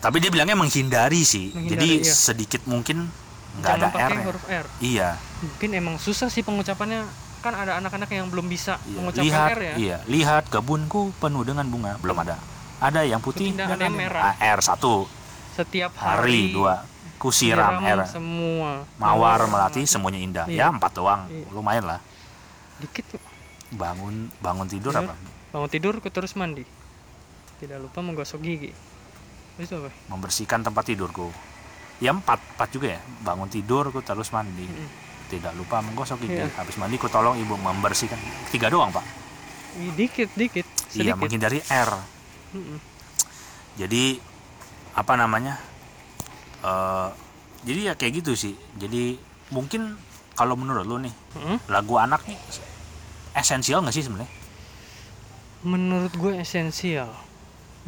tapi 0.00 0.16
dia 0.20 0.30
bilangnya 0.32 0.56
menghindari 0.56 1.24
sih. 1.26 1.50
Menghindari, 1.52 1.70
Jadi 1.74 1.88
iya. 2.04 2.14
sedikit 2.14 2.62
mungkin 2.64 3.08
nggak 3.60 3.72
ada 3.80 3.88
R. 3.90 4.10
-nya. 4.14 4.24
huruf 4.26 4.44
R 4.46 4.66
Iya, 4.82 5.08
mungkin 5.42 5.70
emang 5.74 5.96
susah 5.98 6.26
sih 6.30 6.42
pengucapannya 6.42 7.04
kan 7.44 7.52
ada 7.52 7.76
anak-anak 7.76 8.08
yang 8.08 8.32
belum 8.32 8.48
bisa 8.48 8.80
iya. 8.88 8.96
mengucapkan 8.96 9.28
lihat, 9.28 9.48
R 9.52 9.60
ya 9.60 9.74
iya, 9.76 9.98
lihat 10.08 10.48
kebunku 10.48 11.12
penuh 11.20 11.44
dengan 11.44 11.68
bunga. 11.68 12.00
Belum 12.00 12.16
ada. 12.16 12.40
Ada 12.80 13.04
yang 13.04 13.20
putih 13.20 13.52
dan 13.52 13.76
ada 13.76 13.84
yang 13.84 13.92
merah. 13.92 14.32
Ah, 14.32 14.56
R 14.56 14.60
satu, 14.64 15.04
setiap 15.52 15.92
hari, 16.00 16.48
hari, 16.48 16.56
dua, 16.56 16.88
kusiram 17.20 17.84
siram 17.84 18.00
R, 18.00 18.00
semua 18.08 18.70
mawar 18.96 19.44
melati 19.44 19.84
semuanya 19.84 20.20
indah. 20.24 20.46
Iya. 20.48 20.72
Ya 20.72 20.72
empat 20.72 20.92
doang, 20.96 21.28
Iya. 21.28 21.44
lumayan 21.52 21.84
lah. 21.84 22.00
dikit 22.80 23.04
tuh. 23.12 23.22
Bangun 23.76 24.32
bangun 24.40 24.66
tidur 24.66 24.96
Tidur. 24.96 25.12
apa? 25.12 25.14
bangun 25.54 25.70
tidur 25.70 25.94
ke 26.02 26.10
terus 26.10 26.34
mandi 26.34 26.66
tidak 27.62 27.78
lupa 27.78 28.02
menggosok 28.02 28.42
gigi 28.42 28.74
itu 29.54 29.74
apa 29.78 29.90
Membersihkan 30.10 30.66
tempat 30.66 30.82
tidurku. 30.90 31.30
Ya 32.02 32.10
empat, 32.10 32.42
empat 32.58 32.68
juga 32.74 32.98
ya. 32.98 33.00
Bangun 33.22 33.46
tidur, 33.46 33.94
ku 33.94 34.02
terus 34.02 34.34
mandi. 34.34 34.66
Mm-mm. 34.66 35.03
Tidak 35.30 35.52
lupa 35.56 35.80
menggosok 35.80 36.24
gigi. 36.24 36.40
Iya. 36.40 36.52
Habis 36.54 36.76
mandi, 36.76 37.00
ku 37.00 37.08
tolong 37.08 37.38
ibu 37.40 37.56
membersihkan. 37.56 38.18
Tiga 38.52 38.68
doang 38.68 38.92
pak. 38.92 39.04
Dikit 39.98 40.30
dikit 40.38 40.66
Iya, 40.94 41.12
sedikit 41.12 41.18
menghindari 41.18 41.58
R. 41.66 41.90
Mm-mm. 42.54 42.78
Jadi 43.74 44.22
apa 44.94 45.12
namanya? 45.18 45.58
eh 46.64 47.08
jadi 47.64 47.80
ya 47.90 47.94
kayak 47.98 48.22
gitu 48.22 48.32
sih. 48.38 48.54
Jadi 48.78 49.18
mungkin 49.50 49.98
kalau 50.34 50.54
menurut 50.54 50.86
lu 50.86 50.96
nih 51.02 51.14
Mm-mm. 51.34 51.58
lagu 51.68 51.98
anak 51.98 52.22
nih 52.26 52.38
esensial 53.34 53.82
nggak 53.82 53.94
sih 53.94 54.06
sebenarnya? 54.06 54.30
menurut 55.64 56.12
gue 56.12 56.36
esensial 56.36 57.08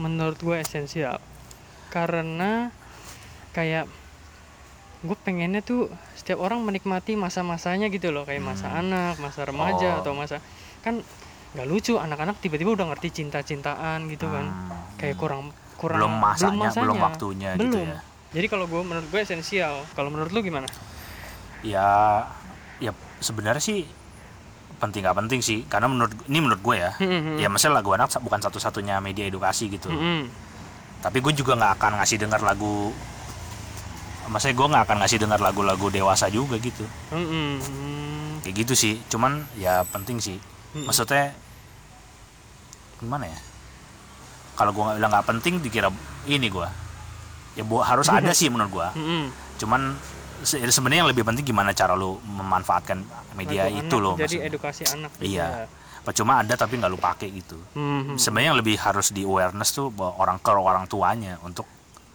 menurut 0.01 0.41
gue 0.41 0.57
esensial 0.57 1.21
karena 1.93 2.73
kayak 3.53 3.85
gue 5.07 5.17
pengennya 5.17 5.61
tuh 5.61 5.87
setiap 6.13 6.39
orang 6.39 6.61
menikmati 6.61 7.15
masa-masanya 7.15 7.87
gitu 7.87 8.11
loh 8.11 8.23
kayak 8.23 8.41
masa 8.41 8.67
Hmm. 8.67 8.81
anak 8.83 9.15
masa 9.17 9.41
remaja 9.43 9.89
Oh. 9.89 10.01
atau 10.01 10.13
masa 10.13 10.43
kan 10.81 11.01
nggak 11.53 11.67
lucu 11.67 11.97
anak-anak 11.97 12.37
tiba-tiba 12.37 12.71
udah 12.73 12.87
ngerti 12.89 13.15
cinta-cintaan 13.17 14.07
gitu 14.07 14.27
kan 14.27 14.45
Hmm. 14.45 14.97
kayak 14.97 15.17
kurang 15.17 15.51
kurang 15.77 15.99
belum 15.99 16.15
masanya, 16.15 16.69
belum, 16.69 16.93
masanya. 16.93 17.01
waktunya 17.03 17.51
gitu 17.55 17.65
belum 17.73 17.89
ya. 17.89 18.01
jadi 18.33 18.47
kalau 18.47 18.65
gue 18.65 18.83
menurut 18.83 19.07
gue 19.07 19.21
esensial 19.21 19.75
kalau 19.93 20.09
menurut 20.09 20.31
lu 20.31 20.41
gimana 20.41 20.67
Ya, 21.63 22.23
ya 22.79 22.93
sebenarnya 23.19 23.59
sih 23.59 23.89
penting 24.77 25.03
nggak 25.03 25.17
penting 25.17 25.41
sih 25.41 25.65
karena 25.65 25.89
menurut 25.89 26.13
ini 26.23 26.39
menurut 26.39 26.61
gue 26.61 26.77
ya 26.77 26.91
Hmm, 26.95 27.37
ya 27.37 27.49
maksudnya 27.49 27.75
lagu 27.75 27.91
anak 27.91 28.13
bukan 28.19 28.39
satu-satunya 28.39 29.01
media 29.01 29.25
edukasi 29.25 29.67
gitu 29.69 29.89
Mm-mm. 29.89 30.29
tapi 31.01 31.19
gue 31.19 31.33
juga 31.33 31.57
nggak 31.57 31.73
akan 31.77 31.93
ngasih 31.97 32.17
dengar 32.19 32.41
lagu 32.41 32.93
maksudnya 34.27 34.55
gue 34.55 34.67
nggak 34.67 34.85
akan 34.85 34.97
ngasih 35.01 35.19
dengar 35.19 35.39
lagu-lagu 35.39 35.87
dewasa 35.89 36.27
juga 36.29 36.57
gitu 36.57 36.83
Mm-mm. 37.11 37.61
Mm. 37.61 38.33
kayak 38.43 38.55
gitu 38.57 38.75
sih 38.75 38.95
cuman 39.07 39.47
ya 39.55 39.83
penting 39.85 40.19
sih 40.19 40.37
maksudnya 40.77 41.33
gimana 42.97 43.29
ya 43.29 43.39
kalau 44.55 44.73
gue 44.73 44.83
nggak 44.83 44.97
bilang 44.97 45.11
nggak 45.11 45.27
penting 45.27 45.55
dikira 45.61 45.89
ini 46.25 46.49
gue 46.49 46.69
ya 47.55 47.63
bu, 47.63 47.81
harus 47.81 48.09
ada 48.09 48.33
sih 48.33 48.49
menurut 48.49 48.73
gue 48.73 48.89
Mm-mm. 49.01 49.25
cuman 49.57 49.97
se- 50.43 50.61
sebenarnya 50.67 51.05
yang 51.05 51.11
lebih 51.11 51.25
penting 51.25 51.45
gimana 51.45 51.71
cara 51.71 51.93
lu 51.93 52.17
memanfaatkan 52.21 53.05
media 53.35 53.69
Lagu 53.69 53.79
itu 53.79 53.97
anak, 53.97 54.05
loh 54.05 54.15
jadi 54.15 54.25
maksudnya. 54.27 54.49
edukasi 54.49 54.83
anak 54.89 55.11
juga. 55.17 55.25
Iya. 55.25 55.49
Percuma 56.01 56.39
ada 56.39 56.55
tapi 56.55 56.79
nggak 56.79 56.87
lu 56.87 56.97
pakai 56.97 57.29
gitu. 57.35 57.59
Mhm. 57.75 58.15
Sebenarnya 58.15 58.55
yang 58.55 58.61
lebih 58.63 58.79
harus 58.79 59.11
di 59.11 59.27
awareness 59.27 59.75
tuh 59.75 59.91
bahwa 59.91 60.15
orang 60.23 60.39
ke 60.39 60.49
orang 60.49 60.87
tuanya 60.87 61.35
untuk 61.43 61.67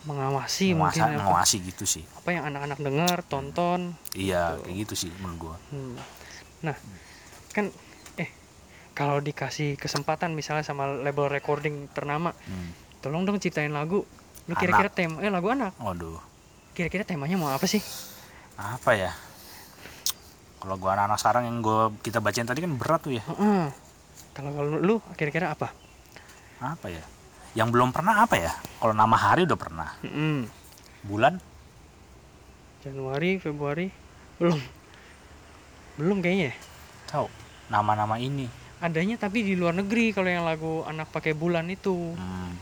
mengawasi 0.04 0.74
mengawasi, 0.74 0.74
mungkin 0.74 1.02
apa, 1.04 1.18
mengawasi 1.22 1.56
gitu 1.64 1.86
sih. 1.86 2.04
apa 2.12 2.30
yang 2.30 2.43
anak-anak 2.45 2.78
dengar 2.78 3.18
tonton 3.24 3.93
Iya, 4.12 4.56
Betul. 4.56 4.64
kayak 4.64 4.76
gitu 4.80 4.93
sih 4.97 5.12
menurut 5.18 5.38
gua. 5.39 5.56
Hmm. 5.70 5.93
nah 6.62 6.76
kan 7.49 7.70
eh 8.16 8.30
kalau 8.91 9.18
dikasih 9.18 9.76
kesempatan 9.76 10.32
misalnya 10.32 10.62
sama 10.62 10.86
label 10.88 11.28
recording 11.28 11.86
ternama 11.89 12.34
Hmm. 12.43 12.74
tolong 12.97 13.24
dong 13.24 13.38
ciptain 13.38 13.70
lagu 13.70 14.02
lu 14.45 14.54
kira-kira 14.54 14.89
tema 14.89 15.20
eh 15.20 15.30
lagu 15.30 15.47
anak 15.47 15.78
Waduh, 15.78 16.18
kira-kira 16.72 17.02
temanya 17.02 17.36
mau 17.36 17.49
apa 17.49 17.66
sih 17.66 17.82
apa 18.54 18.93
ya? 18.93 19.14
Kalau 20.58 20.78
gua 20.78 20.93
anak-anak 20.93 21.18
sekarang 21.18 21.43
yang 21.45 21.58
gua 21.60 21.89
kita 21.97 22.18
bacain 22.18 22.45
tadi 22.45 22.62
kan 22.62 22.74
berat 22.74 23.02
tuh 23.02 23.14
ya. 23.14 23.24
Heeh. 23.24 23.66
kalau 24.32 24.49
kalau 24.52 24.70
lu 24.78 24.95
kira-kira 25.14 25.49
apa 25.49 25.70
Apa 26.58 26.88
ya? 26.88 27.02
Yang 27.52 27.68
belum 27.70 27.89
pernah 27.91 28.16
apa 28.22 28.36
ya? 28.36 28.52
Kalau 28.78 28.93
nama 28.93 29.14
hari 29.14 29.43
udah 29.43 29.56
pernah. 29.56 29.89
Mm-mm. 30.02 30.47
Bulan 31.04 31.36
Januari 32.80 33.38
Februari 33.38 33.88
belum 34.38 34.58
belum 35.95 36.18
kayaknya 36.20 36.49
ya. 36.49 36.56
tahu 37.08 37.28
nama-nama 37.68 38.18
ini. 38.18 38.49
adanya 38.80 39.14
tapi 39.16 39.45
di 39.45 39.54
luar 39.54 39.76
negeri 39.76 40.10
kalau 40.10 40.26
yang 40.26 40.41
lagu 40.41 40.82
anak 40.84 41.06
pakai 41.08 41.34
bulan 41.34 41.70
itu 41.70 42.18
Hmm. 42.18 42.58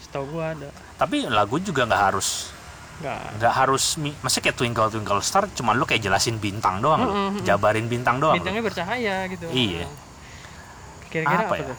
setahu 0.00 0.26
gua 0.32 0.50
ada 0.50 0.66
Tapi 0.96 1.22
lagu 1.24 1.62
juga 1.62 1.86
nggak 1.86 2.02
harus 2.04 2.50
nggak 2.98 3.38
nggak 3.38 3.54
harus 3.54 3.94
maksudnya 3.94 4.44
kayak 4.44 4.58
twinkle 4.58 4.90
twinkle 4.90 5.22
star 5.22 5.46
cuman 5.48 5.78
lu 5.78 5.86
kayak 5.86 6.02
jelasin 6.02 6.34
bintang 6.36 6.82
doang 6.82 6.98
lu. 6.98 7.06
Mm-mm, 7.06 7.26
mm-mm. 7.30 7.46
jabarin 7.46 7.86
bintang 7.86 8.18
doang 8.18 8.34
lu. 8.34 8.42
bintangnya 8.42 8.64
bercahaya 8.66 9.14
gitu 9.28 9.46
Iya. 9.46 9.86
kira-kira 11.06 11.38
Apa 11.38 11.46
apa, 11.46 11.54
ya? 11.56 11.66
tuh 11.70 11.78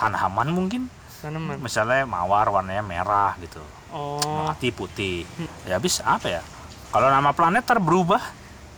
tanaman 0.00 0.48
mungkin. 0.48 0.88
Tanaman. 1.20 1.60
Misalnya 1.60 2.08
mawar 2.08 2.48
warnanya 2.48 2.80
merah 2.80 3.36
gitu. 3.44 3.60
Oh. 3.92 4.16
Melati 4.48 4.72
putih. 4.72 5.28
Ya 5.68 5.76
habis 5.76 6.00
apa 6.00 6.40
ya? 6.40 6.42
Kalau 6.88 7.12
nama 7.12 7.36
planet 7.36 7.68
ntar 7.68 7.76
berubah 7.76 8.24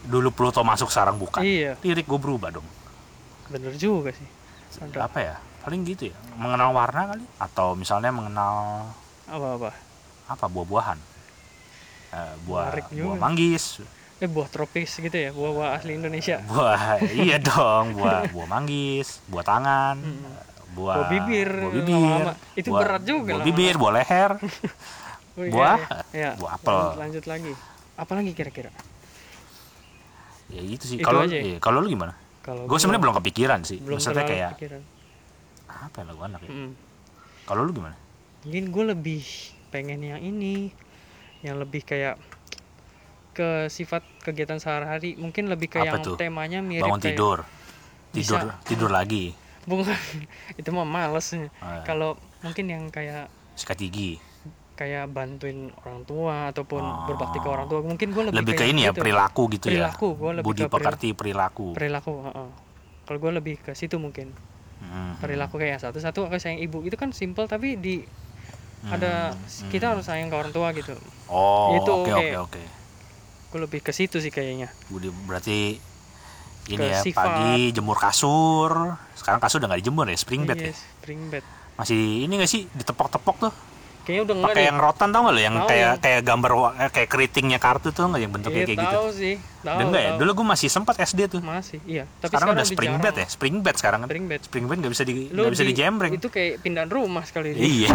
dulu 0.03 0.35
Pluto 0.35 0.67
masuk 0.67 0.91
sekarang 0.91 1.15
bukan? 1.23 1.47
Iya. 1.47 1.79
Lirik 1.79 2.11
gue 2.11 2.19
berubah 2.19 2.51
dong. 2.51 2.67
Bener 3.47 3.79
juga 3.79 4.11
sih. 4.11 4.27
Ada 4.83 5.07
apa 5.07 5.19
ya? 5.23 5.37
Paling 5.63 5.87
gitu 5.87 6.11
ya. 6.11 6.17
Mengenal 6.35 6.75
warna 6.75 7.15
kali? 7.15 7.25
Atau 7.39 7.79
misalnya 7.79 8.11
mengenal 8.11 8.91
apa-apa. 9.31 9.71
Apa? 10.27 10.45
Buah-buahan. 10.51 10.99
Eh, 12.13 12.35
buah 12.45 12.75
buah 12.91 13.17
manggis. 13.17 13.81
Eh 14.19 14.27
buah 14.27 14.51
tropis 14.51 14.99
gitu 14.99 15.15
ya? 15.15 15.31
Buah-buah 15.31 15.79
asli 15.79 15.95
Indonesia. 15.95 16.43
Buah 16.45 16.99
iya 17.15 17.39
dong. 17.39 17.95
Buah 17.95 18.27
buah 18.35 18.49
manggis 18.51 19.23
buah 19.31 19.47
tangan. 19.47 19.97
Mm. 20.03 20.52
Buah 20.73 20.97
Buah 20.97 21.09
bibir, 21.09 21.51
buah 21.53 21.73
bibir 21.75 21.95
lama-lama. 21.95 22.33
Itu 22.53 22.69
buah- 22.69 22.81
berat 22.83 23.03
juga 23.03 23.21
buah 23.29 23.39
lama-lama. 23.39 23.49
bibir 23.49 23.75
buah 23.77 23.93
leher 23.95 24.31
Oh, 25.33 25.41
iya, 25.41 25.49
Buah? 25.51 25.79
iya. 25.81 25.99
Iya. 26.13 26.31
Buah 26.37 26.53
apel. 26.55 26.77
Lanjut, 26.77 26.97
lanjut 26.99 27.25
lagi 27.27 27.53
apa 27.93 28.13
lagi 28.15 28.33
kira-kira 28.33 28.71
ya 30.49 30.61
gitu 30.61 30.85
sih 30.87 30.97
kalau 30.99 31.25
ya? 31.25 31.41
iya, 31.41 31.57
kalau 31.59 31.81
lu 31.81 31.89
gimana 31.89 32.13
kalau 32.41 32.65
gue 32.65 32.77
sebenarnya 32.77 33.03
belum 33.03 33.17
kepikiran 33.17 33.61
sih 33.63 33.79
belum 33.79 33.97
maksudnya 33.97 34.25
kayak 34.27 34.51
kepikiran. 34.55 34.83
apa 35.71 35.97
ya 35.97 36.05
lagu 36.05 36.21
anak 36.23 36.41
ya 36.43 36.51
Mm. 36.53 36.71
kalau 37.45 37.61
lu 37.63 37.73
gimana 37.73 37.97
mungkin 38.43 38.65
gue 38.69 38.85
lebih 38.87 39.23
pengen 39.69 40.01
yang 40.03 40.21
ini 40.21 40.69
yang 41.41 41.57
lebih 41.57 41.81
kayak 41.83 42.21
ke 43.33 43.49
sifat 43.67 44.05
kegiatan 44.21 44.57
sehari-hari 44.57 45.17
mungkin 45.17 45.49
lebih 45.49 45.69
Apa 45.71 45.81
yang 45.87 45.97
tuh? 46.03 46.17
temanya 46.17 46.61
mirip 46.61 46.85
bangun 46.85 47.01
kayak 47.01 47.09
tidur 47.11 47.39
tidur 48.11 48.41
Bisa. 48.43 48.61
tidur 48.63 48.91
lagi 48.91 49.33
bukan 49.67 49.95
itu 50.61 50.69
mah 50.75 50.87
males 50.87 51.27
Eh, 51.33 51.49
kalau 51.87 52.19
mungkin 52.43 52.67
yang 52.67 52.85
kayak 52.89 53.31
sikat 53.55 53.79
gigi 53.79 54.19
kayak 54.75 55.07
bantuin 55.13 55.71
orang 55.85 56.03
tua 56.03 56.51
ataupun 56.51 56.83
Oh. 56.83 57.05
berbakti 57.07 57.39
ke 57.39 57.47
orang 57.47 57.69
tua 57.71 57.85
mungkin 57.85 58.11
gue 58.11 58.23
lebih, 58.33 58.39
lebih 58.43 58.53
ke 58.57 58.59
kayak 58.59 58.73
ini 58.75 58.81
ya 58.83 58.91
gitu. 58.91 59.01
perilaku 59.05 59.43
gitu 59.53 59.67
Perilaku, 59.71 60.07
ya 60.11 60.19
gua 60.19 60.31
lebih 60.33 60.47
budi 60.49 60.63
pekerti 60.67 61.09
perilaku 61.15 61.67
perilaku 61.77 62.13
heeh. 62.27 62.49
kalau 63.07 63.19
gue 63.21 63.33
lebih 63.39 63.55
ke 63.63 63.73
situ 63.79 64.01
mungkin 64.01 64.33
Mhm. 64.83 65.23
perilaku 65.23 65.63
kayak 65.63 65.79
satu-satu 65.79 66.27
ke 66.27 66.43
sayang 66.43 66.59
ibu 66.59 66.83
itu 66.83 66.97
kan 66.99 67.15
simple 67.15 67.47
tapi 67.47 67.79
di 67.79 68.03
ada 68.91 69.37
Mhm. 69.39 69.71
kita 69.71 69.95
harus 69.95 70.03
sayang 70.11 70.27
ke 70.27 70.35
orang 70.35 70.51
tua 70.51 70.75
gitu 70.75 70.99
oh 71.31 71.79
oke. 71.79 72.11
oke 72.11 72.27
oke 72.51 72.63
gue 73.53 73.61
lebih 73.63 73.81
ke 73.85 73.93
situ 73.95 74.19
sih 74.19 74.33
kayaknya 74.35 74.73
budi 74.91 75.13
berarti 75.29 75.79
ini 76.65 76.79
Ke 76.79 76.87
ya 76.89 77.01
sifat. 77.01 77.19
pagi 77.19 77.71
jemur 77.71 77.97
kasur. 77.97 78.71
Sekarang 79.13 79.39
kasur 79.39 79.59
udah 79.59 79.69
nggak 79.69 79.81
dijemur 79.81 80.07
ya 80.07 80.15
spring 80.15 80.43
bed 80.43 80.57
ya? 80.57 80.71
Yes, 80.71 80.79
spring 80.97 81.21
bed. 81.27 81.43
Masih 81.75 81.99
ini 82.23 82.33
nggak 82.33 82.47
sih 82.49 82.71
ditepok-tepok 82.71 83.37
tuh? 83.41 83.55
Kayaknya 84.03 84.23
udah 84.25 84.35
enggak 84.35 84.51
pakai 84.51 84.65
yang 84.67 84.79
rotan 84.79 85.09
tau 85.09 85.21
nggak 85.23 85.31
lo? 85.31 85.41
Yang 85.41 85.55
kayak 85.63 85.79
yang- 85.79 85.99
kayak 86.01 86.21
gambar 86.23 86.51
eh, 86.77 86.91
kayak 86.91 87.09
keritingnya 87.09 87.59
kartu 87.59 87.89
tuh 87.91 88.03
nggak? 88.05 88.21
Yang 88.21 88.33
bentuknya 88.33 88.59
Iya, 88.59 88.67
kayak 88.67 88.81
gitu. 88.81 88.95
tahu 88.95 89.09
sih. 89.13 89.35
Tahu 89.39 89.63
udah 89.73 89.85
enggak 89.87 90.03
ya? 90.03 90.11
dulu 90.19 90.31
gue 90.35 90.47
masih 90.49 90.69
sempat 90.69 90.95
SD 90.99 91.21
tuh. 91.29 91.41
Masih 91.41 91.79
iya. 91.85 92.05
Tapi 92.17 92.29
sekarang, 92.29 92.47
udah 92.49 92.57
udah 92.57 92.67
spring 92.67 92.95
bed 92.97 93.15
ya? 93.17 93.27
Spring 93.29 93.57
bed 93.59 93.77
sekarang 93.77 93.99
kan? 94.01 94.09
Spring 94.11 94.27
bed. 94.27 94.41
Spring 94.43 94.65
bed 94.67 94.79
nggak 94.79 94.93
bisa 94.93 95.03
di 95.03 95.13
nggak 95.29 95.51
bisa 95.51 95.63
di- 95.63 95.71
dijembreng. 95.71 96.13
itu 96.13 96.29
kayak 96.29 96.53
pindahan 96.61 96.87
rumah 96.89 97.23
sekali 97.23 97.53
ini 97.53 97.63
iya. 97.81 97.91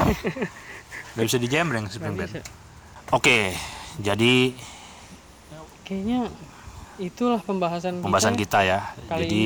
Nggak 1.14 1.26
bisa 1.26 1.38
dijembreng 1.38 1.86
spring 1.88 2.16
bed. 2.16 2.30
oke 3.10 3.38
jadi 3.98 4.34
kayaknya 5.82 6.28
itulah 6.98 7.40
pembahasan 7.40 8.02
pembahasan 8.02 8.34
kita 8.34 8.60
ya. 8.62 8.80
kali 9.06 9.26
jadi 9.26 9.42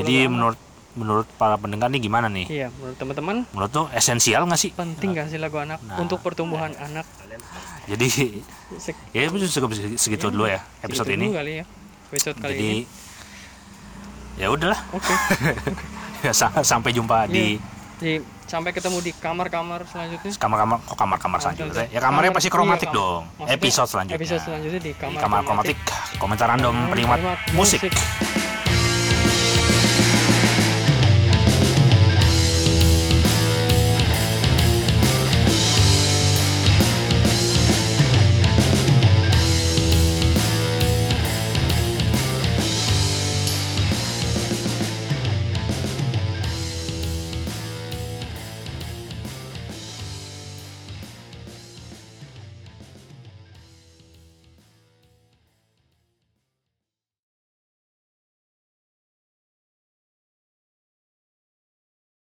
jadi 0.00 0.14
anak. 0.24 0.32
menurut 0.32 0.58
menurut 0.94 1.26
para 1.34 1.58
pendengar 1.58 1.90
nih 1.90 2.00
gimana 2.00 2.30
nih? 2.30 2.46
Iya 2.46 2.68
menurut 2.70 2.96
teman-teman. 2.96 3.36
Menurut 3.50 3.70
tuh 3.70 3.86
esensial 3.90 4.46
nggak 4.46 4.60
sih? 4.60 4.70
Penting 4.72 5.10
gak 5.12 5.26
sih 5.26 5.42
lagu 5.42 5.58
anak? 5.58 5.82
Nah. 5.82 5.98
untuk 5.98 6.22
pertumbuhan 6.22 6.70
anak. 6.78 7.02
Jadi 7.84 8.06
Sek- 8.78 8.96
ya 9.10 9.26
itu 9.26 9.46
cukup 9.58 9.74
segitu 9.98 10.30
dulu 10.30 10.46
ya 10.46 10.62
episode 10.80 11.10
segitu 11.10 11.18
ini. 11.18 11.26
dulu 11.28 11.38
kali 11.42 11.52
ya 11.58 11.64
episode 12.08 12.36
kali 12.38 12.52
jadi 12.54 12.64
ini. 12.64 12.80
ya 14.38 14.46
udahlah. 14.50 14.80
Oke. 14.94 15.14
Ya, 16.24 16.32
sa- 16.32 16.64
sampai 16.64 16.88
jumpa 16.88 17.28
di 17.28 17.60
Jadi 18.00 18.16
sampai 18.54 18.70
ketemu 18.70 18.98
di 19.02 19.10
kamar-kamar 19.10 19.82
selanjutnya. 19.90 20.30
kamar-kamar 20.38 20.76
kok 20.86 20.94
kamar-kamar 20.94 21.38
selanjutnya? 21.42 21.90
ya 21.90 21.98
kamarnya 21.98 22.30
Kamar- 22.30 22.36
pasti 22.38 22.48
kromatik 22.54 22.88
iya, 22.88 22.94
dong. 22.94 23.22
episode 23.50 23.88
selanjutnya. 23.90 24.18
Episode 24.22 24.42
selanjutnya 24.46 24.80
di 24.80 24.92
Di 24.94 24.94
kamar, 24.94 25.18
kamar 25.18 25.40
kromatik. 25.42 25.76
Komentar 26.22 26.46
random 26.54 26.74
penikmat 26.94 27.18
musik. 27.50 27.82
musik. 27.82 28.33